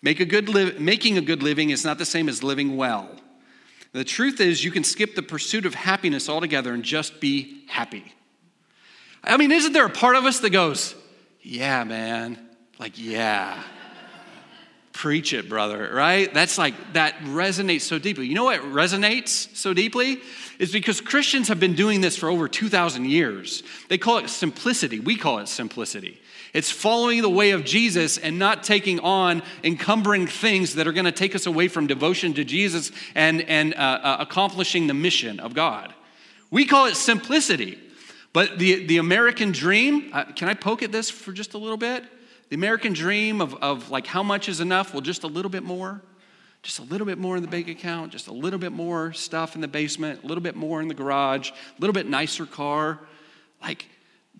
Make 0.02 0.20
a 0.20 0.24
good 0.24 0.48
li- 0.48 0.74
making 0.78 1.16
a 1.16 1.20
good 1.20 1.42
living 1.42 1.70
is 1.70 1.84
not 1.84 1.98
the 1.98 2.04
same 2.04 2.28
as 2.28 2.42
living 2.42 2.76
well. 2.76 3.08
The 3.92 4.04
truth 4.04 4.40
is, 4.40 4.62
you 4.64 4.70
can 4.70 4.84
skip 4.84 5.14
the 5.14 5.22
pursuit 5.22 5.64
of 5.64 5.74
happiness 5.74 6.28
altogether 6.28 6.74
and 6.74 6.82
just 6.82 7.20
be 7.20 7.62
happy. 7.68 8.04
I 9.24 9.36
mean, 9.36 9.50
isn't 9.52 9.72
there 9.72 9.86
a 9.86 9.90
part 9.90 10.16
of 10.16 10.24
us 10.24 10.40
that 10.40 10.50
goes, 10.50 10.94
Yeah, 11.40 11.84
man, 11.84 12.38
like, 12.78 12.98
yeah. 12.98 13.62
Preach 14.92 15.32
it, 15.32 15.48
brother, 15.48 15.90
right? 15.92 16.32
That's 16.32 16.58
like, 16.58 16.74
that 16.94 17.18
resonates 17.20 17.82
so 17.82 17.98
deeply. 17.98 18.26
You 18.26 18.34
know 18.34 18.44
what 18.44 18.60
resonates 18.60 19.54
so 19.54 19.74
deeply? 19.74 20.20
Is 20.58 20.72
because 20.72 21.00
Christians 21.00 21.48
have 21.48 21.60
been 21.60 21.74
doing 21.74 22.00
this 22.00 22.16
for 22.16 22.28
over 22.28 22.48
2,000 22.48 23.04
years. 23.04 23.62
They 23.88 23.98
call 23.98 24.18
it 24.18 24.30
simplicity. 24.30 25.00
We 25.00 25.16
call 25.16 25.38
it 25.38 25.48
simplicity. 25.48 26.20
It's 26.52 26.70
following 26.70 27.20
the 27.20 27.28
way 27.28 27.50
of 27.50 27.64
Jesus 27.64 28.16
and 28.16 28.38
not 28.38 28.62
taking 28.62 28.98
on 29.00 29.42
encumbering 29.62 30.26
things 30.26 30.76
that 30.76 30.86
are 30.86 30.92
going 30.92 31.04
to 31.04 31.12
take 31.12 31.34
us 31.34 31.44
away 31.44 31.68
from 31.68 31.86
devotion 31.86 32.32
to 32.34 32.44
Jesus 32.44 32.92
and, 33.14 33.42
and 33.42 33.74
uh, 33.74 33.76
uh, 33.76 34.16
accomplishing 34.20 34.86
the 34.86 34.94
mission 34.94 35.38
of 35.38 35.52
God. 35.52 35.92
We 36.50 36.64
call 36.64 36.86
it 36.86 36.96
simplicity. 36.96 37.78
But 38.32 38.58
the, 38.58 38.84
the 38.86 38.98
American 38.98 39.52
dream, 39.52 40.10
uh, 40.12 40.24
can 40.24 40.48
I 40.48 40.54
poke 40.54 40.82
at 40.82 40.92
this 40.92 41.08
for 41.08 41.32
just 41.32 41.54
a 41.54 41.58
little 41.58 41.78
bit? 41.78 42.04
The 42.50 42.54
American 42.54 42.92
dream 42.92 43.40
of, 43.40 43.54
of 43.56 43.90
like 43.90 44.06
how 44.06 44.22
much 44.22 44.48
is 44.48 44.60
enough? 44.60 44.92
Well, 44.92 45.00
just 45.00 45.24
a 45.24 45.26
little 45.26 45.50
bit 45.50 45.62
more. 45.62 46.02
Just 46.66 46.80
a 46.80 46.82
little 46.82 47.06
bit 47.06 47.16
more 47.16 47.36
in 47.36 47.42
the 47.42 47.48
bank 47.48 47.68
account, 47.68 48.10
just 48.10 48.26
a 48.26 48.32
little 48.32 48.58
bit 48.58 48.72
more 48.72 49.12
stuff 49.12 49.54
in 49.54 49.60
the 49.60 49.68
basement, 49.68 50.24
a 50.24 50.26
little 50.26 50.42
bit 50.42 50.56
more 50.56 50.82
in 50.82 50.88
the 50.88 50.94
garage, 50.94 51.50
a 51.50 51.80
little 51.80 51.94
bit 51.94 52.08
nicer 52.08 52.44
car. 52.44 52.98
Like, 53.62 53.86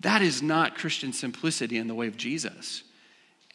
that 0.01 0.21
is 0.21 0.41
not 0.41 0.77
Christian 0.77 1.13
simplicity 1.13 1.77
in 1.77 1.87
the 1.87 1.95
way 1.95 2.07
of 2.07 2.17
Jesus. 2.17 2.83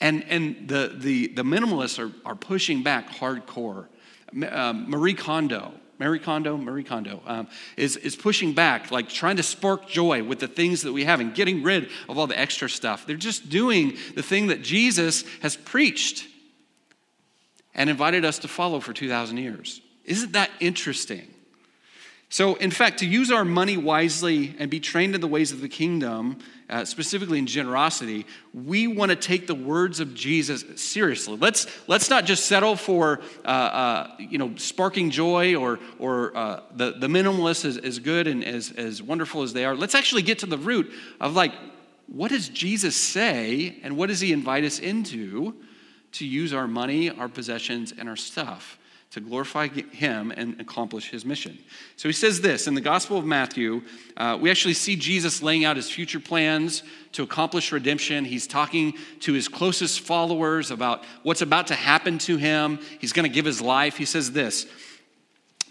And, 0.00 0.24
and 0.24 0.68
the, 0.68 0.90
the, 0.96 1.28
the 1.28 1.42
minimalists 1.42 1.98
are, 1.98 2.12
are 2.24 2.34
pushing 2.34 2.82
back 2.82 3.10
hardcore. 3.10 3.88
Um, 4.50 4.88
Marie 4.88 5.12
Kondo, 5.12 5.74
Marie 5.98 6.18
Kondo, 6.18 6.56
Marie 6.56 6.82
Kondo, 6.82 7.20
um, 7.26 7.48
is, 7.76 7.98
is 7.98 8.16
pushing 8.16 8.54
back, 8.54 8.90
like 8.90 9.10
trying 9.10 9.36
to 9.36 9.42
spark 9.42 9.86
joy 9.86 10.24
with 10.24 10.38
the 10.38 10.48
things 10.48 10.80
that 10.80 10.94
we 10.94 11.04
have 11.04 11.20
and 11.20 11.34
getting 11.34 11.62
rid 11.62 11.90
of 12.08 12.16
all 12.16 12.26
the 12.26 12.38
extra 12.38 12.70
stuff. 12.70 13.06
They're 13.06 13.16
just 13.16 13.50
doing 13.50 13.98
the 14.14 14.22
thing 14.22 14.46
that 14.46 14.62
Jesus 14.62 15.24
has 15.42 15.56
preached 15.56 16.26
and 17.74 17.88
invited 17.90 18.24
us 18.24 18.38
to 18.40 18.48
follow 18.48 18.80
for 18.80 18.92
2,000 18.92 19.36
years. 19.36 19.80
Isn't 20.04 20.32
that 20.32 20.50
interesting? 20.60 21.28
So, 22.32 22.54
in 22.54 22.70
fact, 22.70 23.00
to 23.00 23.06
use 23.06 23.30
our 23.30 23.44
money 23.44 23.76
wisely 23.76 24.54
and 24.58 24.70
be 24.70 24.80
trained 24.80 25.14
in 25.14 25.20
the 25.20 25.28
ways 25.28 25.52
of 25.52 25.60
the 25.60 25.68
kingdom, 25.68 26.38
uh, 26.70 26.86
specifically 26.86 27.38
in 27.38 27.46
generosity, 27.46 28.24
we 28.54 28.86
want 28.86 29.10
to 29.10 29.16
take 29.16 29.46
the 29.46 29.54
words 29.54 30.00
of 30.00 30.14
Jesus 30.14 30.64
seriously. 30.76 31.36
Let's, 31.36 31.66
let's 31.88 32.08
not 32.08 32.24
just 32.24 32.46
settle 32.46 32.74
for 32.74 33.20
uh, 33.44 33.48
uh, 33.48 34.10
you 34.18 34.38
know, 34.38 34.54
sparking 34.56 35.10
joy 35.10 35.56
or, 35.56 35.78
or 35.98 36.34
uh, 36.34 36.60
the, 36.74 36.92
the 36.92 37.06
minimalist 37.06 37.66
is 37.66 37.76
as 37.76 37.98
good 37.98 38.26
and 38.26 38.42
as, 38.42 38.72
as 38.72 39.02
wonderful 39.02 39.42
as 39.42 39.52
they 39.52 39.66
are. 39.66 39.76
Let's 39.76 39.94
actually 39.94 40.22
get 40.22 40.38
to 40.38 40.46
the 40.46 40.56
root 40.56 40.90
of 41.20 41.36
like, 41.36 41.52
what 42.06 42.30
does 42.30 42.48
Jesus 42.48 42.96
say 42.96 43.78
and 43.82 43.98
what 43.98 44.06
does 44.06 44.20
he 44.20 44.32
invite 44.32 44.64
us 44.64 44.78
into 44.78 45.54
to 46.12 46.26
use 46.26 46.52
our 46.52 46.66
money, 46.66 47.10
our 47.10 47.28
possessions, 47.28 47.92
and 47.96 48.08
our 48.08 48.16
stuff? 48.16 48.78
to 49.12 49.20
glorify 49.20 49.68
him 49.68 50.32
and 50.34 50.58
accomplish 50.58 51.10
his 51.10 51.26
mission. 51.26 51.58
So 51.96 52.08
he 52.08 52.14
says 52.14 52.40
this 52.40 52.66
in 52.66 52.74
the 52.74 52.80
Gospel 52.80 53.18
of 53.18 53.26
Matthew, 53.26 53.82
uh, 54.16 54.38
we 54.40 54.50
actually 54.50 54.72
see 54.72 54.96
Jesus 54.96 55.42
laying 55.42 55.66
out 55.66 55.76
his 55.76 55.90
future 55.90 56.18
plans 56.18 56.82
to 57.12 57.22
accomplish 57.22 57.72
redemption. 57.72 58.24
He's 58.24 58.46
talking 58.46 58.94
to 59.20 59.34
his 59.34 59.48
closest 59.48 60.00
followers 60.00 60.70
about 60.70 61.04
what's 61.24 61.42
about 61.42 61.66
to 61.66 61.74
happen 61.74 62.16
to 62.18 62.38
him. 62.38 62.78
He's 63.00 63.12
going 63.12 63.28
to 63.28 63.34
give 63.34 63.44
his 63.44 63.60
life. 63.60 63.98
He 63.98 64.06
says 64.06 64.32
this. 64.32 64.66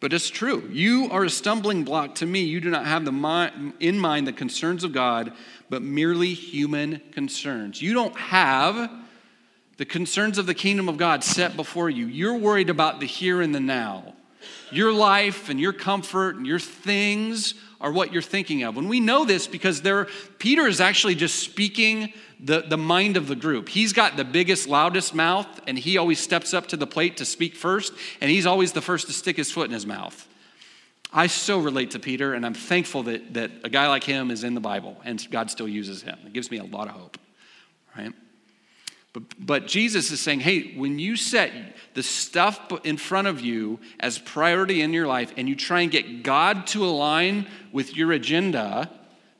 But 0.00 0.14
it's 0.14 0.30
true. 0.30 0.66
You 0.72 1.08
are 1.10 1.24
a 1.24 1.30
stumbling 1.30 1.84
block 1.84 2.16
to 2.16 2.26
me. 2.26 2.40
You 2.40 2.60
do 2.60 2.70
not 2.70 2.86
have 2.86 3.04
the 3.04 3.12
mind, 3.12 3.74
in 3.80 3.98
mind 3.98 4.26
the 4.26 4.32
concerns 4.32 4.82
of 4.82 4.92
God, 4.92 5.32
but 5.68 5.82
merely 5.82 6.32
human 6.32 7.02
concerns. 7.12 7.82
You 7.82 7.92
don't 7.92 8.16
have 8.16 8.90
the 9.76 9.84
concerns 9.84 10.38
of 10.38 10.46
the 10.46 10.54
kingdom 10.54 10.88
of 10.88 10.96
God 10.96 11.22
set 11.22 11.54
before 11.54 11.90
you. 11.90 12.06
You're 12.06 12.36
worried 12.36 12.70
about 12.70 13.00
the 13.00 13.06
here 13.06 13.42
and 13.42 13.54
the 13.54 13.60
now. 13.60 14.14
Your 14.72 14.92
life 14.92 15.50
and 15.50 15.60
your 15.60 15.74
comfort 15.74 16.36
and 16.36 16.46
your 16.46 16.58
things 16.58 17.54
are 17.80 17.90
what 17.90 18.12
you're 18.12 18.22
thinking 18.22 18.62
of. 18.62 18.76
And 18.76 18.88
we 18.88 19.00
know 19.00 19.24
this 19.24 19.46
because 19.46 19.82
there, 19.82 20.06
Peter 20.38 20.66
is 20.66 20.80
actually 20.80 21.14
just 21.14 21.38
speaking 21.38 22.12
the, 22.38 22.62
the 22.62 22.76
mind 22.76 23.16
of 23.16 23.26
the 23.26 23.36
group. 23.36 23.68
He's 23.68 23.92
got 23.92 24.16
the 24.16 24.24
biggest, 24.24 24.68
loudest 24.68 25.14
mouth, 25.14 25.46
and 25.66 25.78
he 25.78 25.96
always 25.96 26.18
steps 26.18 26.52
up 26.52 26.66
to 26.68 26.76
the 26.76 26.86
plate 26.86 27.16
to 27.18 27.24
speak 27.24 27.54
first, 27.54 27.92
and 28.20 28.30
he's 28.30 28.46
always 28.46 28.72
the 28.72 28.82
first 28.82 29.06
to 29.06 29.12
stick 29.12 29.36
his 29.36 29.50
foot 29.50 29.66
in 29.66 29.72
his 29.72 29.86
mouth. 29.86 30.26
I 31.12 31.26
so 31.26 31.58
relate 31.58 31.92
to 31.92 31.98
Peter, 31.98 32.34
and 32.34 32.46
I'm 32.46 32.54
thankful 32.54 33.04
that, 33.04 33.34
that 33.34 33.50
a 33.64 33.68
guy 33.68 33.88
like 33.88 34.04
him 34.04 34.30
is 34.30 34.44
in 34.44 34.54
the 34.54 34.60
Bible 34.60 34.96
and 35.04 35.26
God 35.30 35.50
still 35.50 35.68
uses 35.68 36.02
him. 36.02 36.18
It 36.24 36.32
gives 36.32 36.50
me 36.50 36.58
a 36.58 36.64
lot 36.64 36.86
of 36.86 36.94
hope, 36.94 37.18
right? 37.96 38.12
But, 39.12 39.22
but 39.44 39.66
Jesus 39.66 40.10
is 40.12 40.20
saying, 40.20 40.40
hey, 40.40 40.74
when 40.76 40.98
you 40.98 41.16
set 41.16 41.50
the 41.94 42.02
stuff 42.02 42.60
in 42.84 42.96
front 42.96 43.26
of 43.26 43.40
you 43.40 43.80
as 43.98 44.18
priority 44.18 44.82
in 44.82 44.92
your 44.92 45.06
life 45.06 45.32
and 45.36 45.48
you 45.48 45.56
try 45.56 45.80
and 45.80 45.90
get 45.90 46.22
God 46.22 46.66
to 46.68 46.84
align 46.84 47.48
with 47.72 47.96
your 47.96 48.12
agenda, 48.12 48.88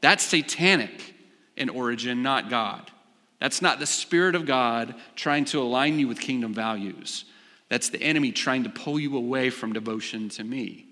that's 0.01 0.25
satanic 0.25 1.15
in 1.57 1.69
origin, 1.69 2.23
not 2.23 2.51
God. 2.51 2.91
That's 3.39 3.63
not 3.63 3.79
the 3.79 3.87
Spirit 3.87 4.35
of 4.35 4.45
God 4.45 4.95
trying 5.15 5.45
to 5.47 5.61
align 5.61 5.99
you 5.99 6.09
with 6.09 6.21
kingdom 6.21 6.53
values. 6.53 7.25
That's 7.69 7.91
the 7.91 8.03
enemy 8.03 8.33
trying 8.33 8.65
to 8.65 8.71
pull 8.71 8.99
you 8.99 9.17
away 9.17 9.51
from 9.51 9.73
devotion 9.73 10.29
to 10.31 10.45
me. 10.45 10.87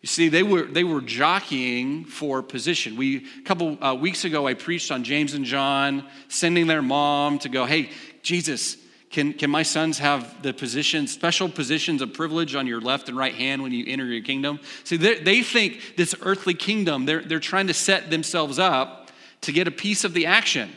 You 0.00 0.06
see, 0.06 0.28
they 0.28 0.42
were, 0.42 0.62
they 0.62 0.84
were 0.84 1.02
jockeying 1.02 2.06
for 2.06 2.42
position. 2.42 2.96
We, 2.96 3.26
a 3.38 3.42
couple 3.44 3.82
uh, 3.84 3.94
weeks 3.94 4.24
ago, 4.24 4.46
I 4.46 4.54
preached 4.54 4.90
on 4.90 5.04
James 5.04 5.34
and 5.34 5.44
John 5.44 6.06
sending 6.28 6.66
their 6.66 6.80
mom 6.80 7.38
to 7.40 7.50
go, 7.50 7.66
hey, 7.66 7.90
Jesus, 8.22 8.78
can, 9.10 9.34
can 9.34 9.50
my 9.50 9.62
sons 9.62 9.98
have 9.98 10.42
the 10.42 10.54
position, 10.54 11.06
special 11.06 11.48
positions 11.48 12.00
of 12.00 12.14
privilege 12.14 12.54
on 12.54 12.66
your 12.66 12.80
left 12.80 13.08
and 13.08 13.18
right 13.18 13.34
hand 13.34 13.62
when 13.62 13.72
you 13.72 13.84
enter 13.88 14.06
your 14.06 14.22
kingdom? 14.22 14.60
See, 14.84 14.96
they 14.96 15.42
think 15.42 15.96
this 15.96 16.14
earthly 16.22 16.54
kingdom, 16.54 17.04
they're, 17.04 17.22
they're 17.22 17.40
trying 17.40 17.66
to 17.66 17.74
set 17.74 18.08
themselves 18.08 18.58
up 18.58 19.10
to 19.42 19.52
get 19.52 19.68
a 19.68 19.72
piece 19.72 20.04
of 20.04 20.14
the 20.14 20.26
action. 20.26 20.70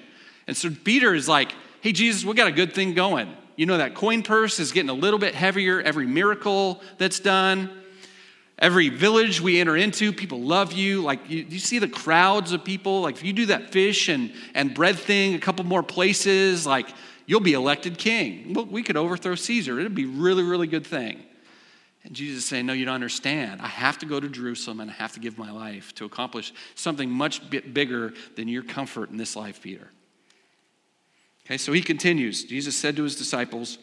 And 0.47 0.57
so 0.57 0.69
Peter 0.83 1.13
is 1.13 1.29
like, 1.29 1.53
hey, 1.81 1.91
Jesus, 1.91 2.25
we 2.25 2.33
got 2.33 2.47
a 2.47 2.51
good 2.51 2.73
thing 2.73 2.93
going. 2.93 3.31
You 3.55 3.67
know, 3.67 3.77
that 3.77 3.93
coin 3.93 4.23
purse 4.23 4.59
is 4.59 4.71
getting 4.71 4.89
a 4.89 4.95
little 4.95 5.19
bit 5.19 5.35
heavier 5.35 5.79
every 5.79 6.07
miracle 6.07 6.81
that's 6.97 7.19
done. 7.19 7.69
Every 8.63 8.87
village 8.87 9.41
we 9.41 9.59
enter 9.59 9.75
into, 9.75 10.13
people 10.13 10.39
love 10.39 10.71
you. 10.71 11.01
Like, 11.01 11.29
you, 11.29 11.45
you 11.49 11.59
see 11.59 11.79
the 11.79 11.87
crowds 11.89 12.53
of 12.53 12.63
people. 12.63 13.01
Like, 13.01 13.15
if 13.15 13.23
you 13.25 13.33
do 13.33 13.47
that 13.47 13.73
fish 13.73 14.07
and, 14.07 14.31
and 14.53 14.73
bread 14.73 14.97
thing 14.97 15.35
a 15.35 15.39
couple 15.39 15.65
more 15.65 15.83
places, 15.83 16.65
like, 16.65 16.87
you'll 17.25 17.41
be 17.41 17.51
elected 17.51 17.97
king. 17.97 18.53
Well, 18.53 18.65
we 18.65 18.81
could 18.81 18.95
overthrow 18.95 19.35
Caesar. 19.35 19.81
It'd 19.81 19.93
be 19.93 20.05
really, 20.05 20.43
really 20.43 20.67
good 20.67 20.87
thing. 20.87 21.21
And 22.05 22.13
Jesus 22.13 22.43
is 22.43 22.49
saying, 22.49 22.65
No, 22.65 22.71
you 22.71 22.85
don't 22.85 22.95
understand. 22.95 23.61
I 23.61 23.67
have 23.67 23.97
to 23.99 24.05
go 24.05 24.21
to 24.21 24.29
Jerusalem 24.29 24.79
and 24.79 24.89
I 24.89 24.93
have 24.93 25.11
to 25.15 25.19
give 25.19 25.37
my 25.37 25.51
life 25.51 25.93
to 25.95 26.05
accomplish 26.05 26.53
something 26.73 27.09
much 27.09 27.49
bit 27.49 27.73
bigger 27.73 28.13
than 28.37 28.47
your 28.47 28.63
comfort 28.63 29.09
in 29.09 29.17
this 29.17 29.35
life, 29.35 29.61
Peter. 29.61 29.89
Okay, 31.45 31.57
so 31.57 31.73
he 31.73 31.81
continues. 31.81 32.45
Jesus 32.45 32.77
said 32.77 32.95
to 32.95 33.03
his 33.03 33.17
disciples, 33.17 33.77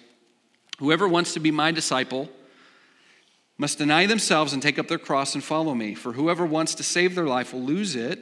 Whoever 0.78 1.06
wants 1.06 1.34
to 1.34 1.40
be 1.40 1.50
my 1.50 1.70
disciple 1.70 2.30
must 3.60 3.76
deny 3.76 4.06
themselves 4.06 4.54
and 4.54 4.62
take 4.62 4.78
up 4.78 4.88
their 4.88 4.96
cross 4.96 5.34
and 5.34 5.44
follow 5.44 5.74
me. 5.74 5.94
For 5.94 6.12
whoever 6.12 6.46
wants 6.46 6.76
to 6.76 6.82
save 6.82 7.14
their 7.14 7.26
life 7.26 7.52
will 7.52 7.60
lose 7.60 7.94
it, 7.94 8.18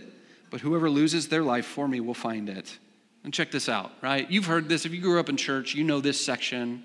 but 0.50 0.62
whoever 0.62 0.90
loses 0.90 1.28
their 1.28 1.44
life 1.44 1.64
for 1.64 1.86
me 1.86 2.00
will 2.00 2.12
find 2.12 2.48
it. 2.48 2.76
And 3.22 3.32
check 3.32 3.52
this 3.52 3.68
out, 3.68 3.92
right? 4.02 4.28
You've 4.28 4.46
heard 4.46 4.68
this. 4.68 4.84
If 4.84 4.92
you 4.92 5.00
grew 5.00 5.20
up 5.20 5.28
in 5.28 5.36
church, 5.36 5.76
you 5.76 5.84
know 5.84 6.00
this 6.00 6.20
section. 6.20 6.82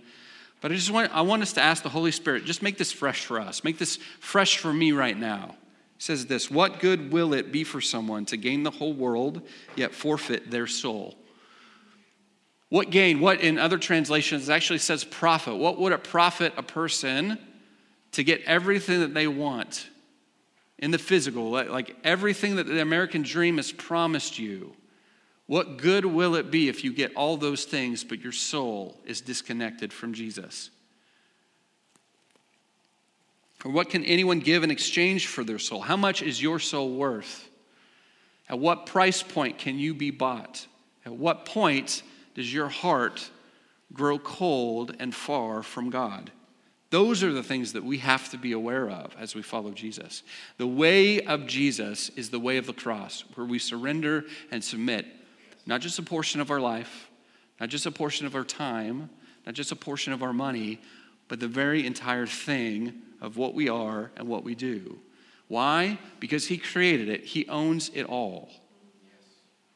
But 0.62 0.72
I 0.72 0.76
just 0.76 0.92
want, 0.92 1.12
I 1.16 1.22
want 1.22 1.42
us 1.42 1.54
to 1.54 1.62
ask 1.62 1.82
the 1.82 1.90
Holy 1.90 2.12
Spirit, 2.12 2.46
just 2.46 2.62
make 2.62 2.78
this 2.78 2.92
fresh 2.92 3.26
for 3.26 3.40
us. 3.40 3.64
Make 3.64 3.80
this 3.80 3.98
fresh 4.20 4.60
for 4.60 4.72
me 4.72 4.92
right 4.92 5.18
now. 5.18 5.56
It 5.96 6.04
says 6.04 6.28
this 6.28 6.52
What 6.52 6.80
good 6.80 7.12
will 7.12 7.34
it 7.34 7.52
be 7.52 7.64
for 7.64 7.82
someone 7.82 8.26
to 8.26 8.38
gain 8.38 8.62
the 8.62 8.70
whole 8.70 8.94
world, 8.94 9.42
yet 9.76 9.96
forfeit 9.96 10.52
their 10.52 10.68
soul? 10.68 11.16
What 12.70 12.92
gain? 12.92 13.20
What 13.20 13.42
in 13.42 13.58
other 13.58 13.80
translations 13.80 14.48
actually 14.48 14.78
says 14.78 15.04
profit? 15.04 15.56
What 15.56 15.80
would 15.80 15.92
it 15.92 16.04
profit 16.04 16.54
a 16.56 16.64
person 16.64 17.40
to 18.14 18.24
get 18.24 18.42
everything 18.44 19.02
that 19.02 19.14
they 19.14 19.28
want 19.28 19.88
in 20.80 20.92
the 20.92 20.98
physical, 20.98 21.52
like 21.52 21.96
everything 22.04 22.56
that 22.56 22.68
the 22.68 22.82
American 22.82 23.22
dream 23.22 23.58
has 23.58 23.72
promised 23.72 24.40
you? 24.40 24.74
What 25.46 25.78
good 25.78 26.06
will 26.06 26.36
it 26.36 26.50
be 26.50 26.70
if 26.70 26.84
you 26.84 26.94
get 26.94 27.14
all 27.16 27.38
those 27.38 27.66
things, 27.66 28.04
but 28.04 28.22
your 28.22 28.32
soul 28.32 28.98
is 29.06 29.22
disconnected 29.22 29.92
from 29.92 30.14
Jesus? 30.14 30.70
Or 33.66 33.72
what 33.72 33.90
can 33.90 34.04
anyone 34.04 34.40
give 34.40 34.64
in 34.64 34.72
exchange 34.72 35.28
for 35.28 35.44
their 35.44 35.60
soul? 35.60 35.82
How 35.82 35.98
much 35.98 36.22
is 36.22 36.42
your 36.42 36.60
soul 36.60 36.96
worth? 36.96 37.50
At 38.50 38.60
what 38.60 38.86
price 38.86 39.24
point 39.24 39.58
can 39.58 39.80
you 39.80 39.94
be 39.94 40.12
bought? 40.12 40.68
At 41.06 41.14
what 41.14 41.46
point 41.46 42.04
does 42.36 42.54
your 42.54 42.68
heart 42.68 43.30
grow 43.94 44.20
cold 44.20 44.96
and 45.00 45.14
far 45.16 45.64
from 45.64 45.90
God? 45.90 46.32
Those 46.94 47.24
are 47.24 47.34
the 47.34 47.42
things 47.42 47.74
that 47.74 47.84
we 47.84 47.98
have 47.98 48.30
to 48.30 48.38
be 48.38 48.52
aware 48.52 48.88
of 48.88 49.16
as 49.20 49.34
we 49.34 49.42
follow 49.42 49.72
Jesus. 49.72 50.22
The 50.58 50.68
way 50.68 51.22
of 51.22 51.48
Jesus 51.48 52.10
is 52.10 52.30
the 52.30 52.40
way 52.40 52.58
of 52.58 52.68
the 52.68 52.74
cross, 52.74 53.24
where 53.34 53.48
we 53.48 53.58
surrender 53.58 54.26
and 54.52 54.64
submit 54.64 55.08
not 55.66 55.82
just 55.82 55.98
a 55.98 56.04
portion 56.04 56.40
of 56.40 56.52
our 56.52 56.60
life, 56.60 57.10
not 57.60 57.70
just 57.70 57.88
a 57.88 57.92
portion 57.92 58.28
of 58.28 58.36
our 58.36 58.44
time, 58.44 59.10
not 59.44 59.56
just 59.56 59.72
a 59.72 59.76
portion 59.76 60.14
of 60.14 60.22
our 60.22 60.34
money, 60.34 60.80
but 61.30 61.40
the 61.40 61.48
very 61.48 61.84
entire 61.84 62.28
thing 62.28 62.94
of 63.22 63.38
what 63.38 63.56
we 63.56 63.70
are 63.70 64.12
and 64.16 64.28
what 64.28 64.44
we 64.44 64.54
do. 64.54 65.00
Why? 65.48 65.98
Because 66.20 66.46
He 66.46 66.60
created 66.60 67.10
it, 67.10 67.26
He 67.26 67.48
owns 67.48 67.90
it 67.96 68.04
all. 68.04 68.52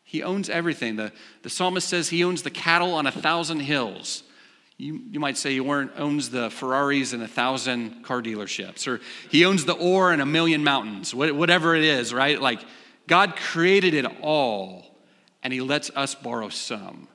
He 0.04 0.22
owns 0.22 0.52
everything. 0.52 0.98
The, 0.98 1.12
the 1.42 1.50
psalmist 1.50 1.90
says 1.90 2.10
he 2.10 2.24
owns 2.24 2.44
the 2.44 2.52
cattle 2.52 2.94
on 2.94 3.08
a 3.08 3.12
thousand 3.12 3.62
hills. 3.62 4.22
You, 4.78 5.02
you 5.10 5.20
might 5.20 5.38
say 5.38 5.54
he 5.54 5.60
owns 5.60 6.30
the 6.30 6.52
Ferraris 6.52 7.14
and 7.14 7.24
a 7.24 7.28
thousand 7.28 8.04
car 8.04 8.22
dealerships, 8.22 8.88
or 8.88 9.02
he 9.32 9.44
owns 9.44 9.66
the 9.66 9.74
ore 9.74 10.14
in 10.14 10.20
a 10.20 10.26
million 10.26 10.64
mountains, 10.64 11.16
whatever 11.16 11.76
it 11.76 11.84
is, 11.84 12.14
right? 12.14 12.40
Like, 12.40 12.60
God 13.08 13.36
created 13.36 13.96
it 13.96 14.06
all, 14.22 14.86
and 15.42 15.52
he 15.52 15.62
lets 15.62 15.90
us 15.96 16.14
borrow 16.14 16.50
some 16.50 17.08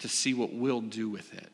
to 0.00 0.08
see 0.08 0.34
what 0.34 0.52
we'll 0.52 0.82
do 0.82 1.08
with 1.08 1.32
it. 1.32 1.50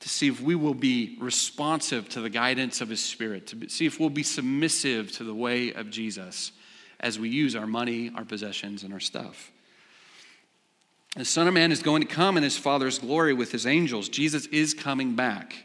To 0.00 0.08
see 0.08 0.28
if 0.28 0.40
we 0.40 0.54
will 0.54 0.74
be 0.74 1.18
responsive 1.20 2.08
to 2.10 2.22
the 2.22 2.30
guidance 2.30 2.80
of 2.80 2.88
his 2.88 3.04
spirit, 3.04 3.48
to 3.48 3.68
see 3.68 3.84
if 3.84 4.00
we'll 4.00 4.08
be 4.08 4.22
submissive 4.22 5.12
to 5.12 5.24
the 5.24 5.34
way 5.34 5.74
of 5.74 5.90
Jesus 5.90 6.52
as 6.98 7.18
we 7.18 7.28
use 7.28 7.54
our 7.54 7.66
money, 7.66 8.10
our 8.16 8.24
possessions, 8.24 8.84
and 8.84 8.94
our 8.94 9.00
stuff. 9.00 9.52
The 11.16 11.24
Son 11.24 11.46
of 11.46 11.52
Man 11.52 11.72
is 11.72 11.82
going 11.82 12.02
to 12.02 12.08
come 12.08 12.36
in 12.36 12.42
his 12.42 12.56
Father's 12.56 12.98
glory 12.98 13.34
with 13.34 13.52
his 13.52 13.66
angels. 13.66 14.08
Jesus 14.08 14.46
is 14.46 14.72
coming 14.72 15.14
back. 15.14 15.64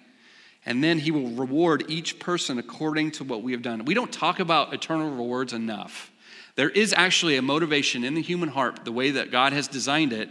And 0.66 0.84
then 0.84 1.00
he 1.00 1.12
will 1.12 1.30
reward 1.30 1.86
each 1.88 2.20
person 2.20 2.60
according 2.60 3.12
to 3.12 3.24
what 3.24 3.42
we 3.42 3.54
have 3.54 3.62
done. 3.62 3.86
We 3.86 3.94
don't 3.94 4.12
talk 4.12 4.39
about 4.39 4.74
eternal 4.74 5.10
rewards 5.10 5.54
enough. 5.54 6.12
There 6.56 6.70
is 6.70 6.94
actually 6.94 7.38
a 7.38 7.42
motivation 7.42 8.04
in 8.04 8.16
the 8.16 8.22
human 8.22 8.50
heart, 8.50 8.84
the 8.84 8.92
way 8.92 9.12
that 9.12 9.32
God 9.32 9.54
has 9.54 9.70
designed 9.70 10.12
it, 10.12 10.30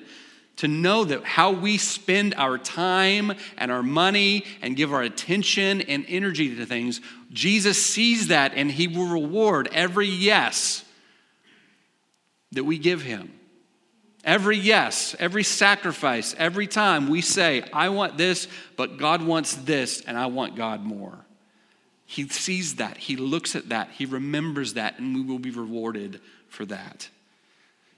to 0.57 0.69
know 0.69 1.05
that 1.05 1.25
how 1.25 1.53
we 1.53 1.79
spend 1.79 2.35
our 2.35 2.59
time 2.59 3.33
and 3.57 3.71
our 3.71 3.83
money 3.83 4.45
and 4.61 4.77
give 4.77 4.93
our 4.93 5.03
attention 5.03 5.81
and 5.83 6.05
energy 6.09 6.55
to 6.57 6.67
things, 6.67 7.01
Jesus 7.31 7.83
sees 7.83 8.29
that 8.29 8.53
and 8.55 8.71
he 8.71 8.89
will 8.89 9.07
reward 9.07 9.69
every 9.73 10.09
yes 10.09 10.85
that 12.53 12.65
we 12.65 12.79
give 12.79 13.03
Him. 13.03 13.33
Every 14.27 14.59
yes, 14.59 15.15
every 15.21 15.45
sacrifice, 15.45 16.35
every 16.37 16.67
time 16.67 17.09
we 17.09 17.21
say, 17.21 17.63
I 17.73 17.91
want 17.91 18.19
this, 18.19 18.49
but 18.77 18.99
God 18.99 19.23
wants 19.23 19.55
this, 19.55 20.01
and 20.01 20.19
I 20.19 20.27
want 20.27 20.57
God 20.57 20.83
more. 20.83 21.17
He 22.07 22.27
sees 22.29 22.75
that, 22.77 22.97
He 22.97 23.15
looks 23.15 23.55
at 23.55 23.69
that, 23.69 23.91
He 23.93 24.05
remembers 24.05 24.75
that, 24.75 24.99
and 24.99 25.15
we 25.15 25.23
will 25.23 25.39
be 25.39 25.53
rewarded 25.53 26.21
for 26.49 26.65
that. 26.67 27.09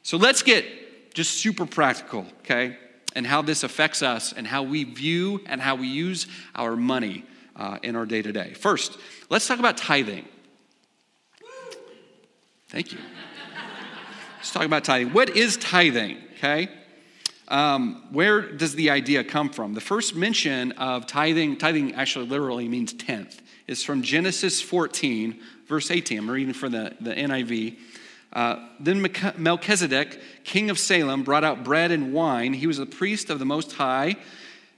So 0.02 0.18
let's 0.18 0.42
get 0.42 1.14
just 1.14 1.38
super 1.38 1.64
practical, 1.64 2.26
okay? 2.40 2.76
And 3.16 3.26
how 3.26 3.40
this 3.40 3.62
affects 3.62 4.02
us 4.02 4.34
and 4.34 4.46
how 4.46 4.62
we 4.62 4.84
view 4.84 5.40
and 5.46 5.62
how 5.62 5.76
we 5.76 5.88
use 5.88 6.26
our 6.54 6.76
money 6.76 7.24
uh, 7.56 7.78
in 7.82 7.96
our 7.96 8.04
day 8.04 8.20
to 8.20 8.32
day. 8.32 8.52
First, 8.52 8.98
let's 9.30 9.48
talk 9.48 9.58
about 9.58 9.78
tithing. 9.78 10.26
Thank 12.68 12.92
you. 12.92 12.98
Let's 14.38 14.52
talk 14.52 14.64
about 14.64 14.84
tithing. 14.84 15.12
What 15.12 15.30
is 15.36 15.56
tithing? 15.56 16.16
Okay. 16.36 16.68
Um, 17.48 18.04
where 18.12 18.40
does 18.40 18.76
the 18.76 18.90
idea 18.90 19.24
come 19.24 19.48
from? 19.48 19.74
The 19.74 19.80
first 19.80 20.14
mention 20.14 20.70
of 20.72 21.08
tithing, 21.08 21.56
tithing 21.56 21.96
actually 21.96 22.26
literally 22.26 22.68
means 22.68 22.92
tenth, 22.92 23.42
is 23.66 23.82
from 23.82 24.00
Genesis 24.00 24.62
14, 24.62 25.40
verse 25.66 25.90
18. 25.90 26.18
I'm 26.18 26.30
reading 26.30 26.54
from 26.54 26.70
the, 26.70 26.94
the 27.00 27.14
NIV. 27.14 27.78
Uh, 28.32 28.68
then 28.78 29.04
Melchizedek, 29.36 30.20
king 30.44 30.70
of 30.70 30.78
Salem, 30.78 31.24
brought 31.24 31.42
out 31.42 31.64
bread 31.64 31.90
and 31.90 32.12
wine. 32.12 32.52
He 32.52 32.68
was 32.68 32.78
a 32.78 32.86
priest 32.86 33.30
of 33.30 33.40
the 33.40 33.44
Most 33.44 33.72
High, 33.72 34.14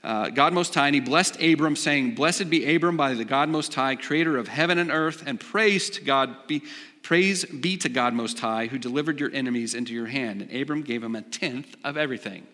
uh, 0.02 0.30
God 0.30 0.54
Most 0.54 0.74
High, 0.74 0.86
and 0.86 0.94
he 0.94 1.02
blessed 1.02 1.42
Abram, 1.42 1.76
saying, 1.76 2.14
Blessed 2.14 2.48
be 2.48 2.74
Abram 2.74 2.96
by 2.96 3.12
the 3.12 3.26
God 3.26 3.50
Most 3.50 3.74
High, 3.74 3.96
creator 3.96 4.38
of 4.38 4.48
heaven 4.48 4.78
and 4.78 4.90
earth, 4.90 5.22
and 5.26 5.38
praise 5.38 5.90
to 5.90 6.00
God 6.02 6.46
be 6.46 6.62
Praise 7.02 7.44
be 7.44 7.76
to 7.78 7.88
God 7.88 8.14
Most 8.14 8.38
High, 8.38 8.66
who 8.66 8.78
delivered 8.78 9.18
your 9.18 9.32
enemies 9.32 9.74
into 9.74 9.92
your 9.92 10.06
hand. 10.06 10.42
And 10.42 10.52
Abram 10.52 10.82
gave 10.82 11.02
him 11.02 11.16
a 11.16 11.22
tenth 11.22 11.74
of 11.82 11.96
everything. 11.96 12.46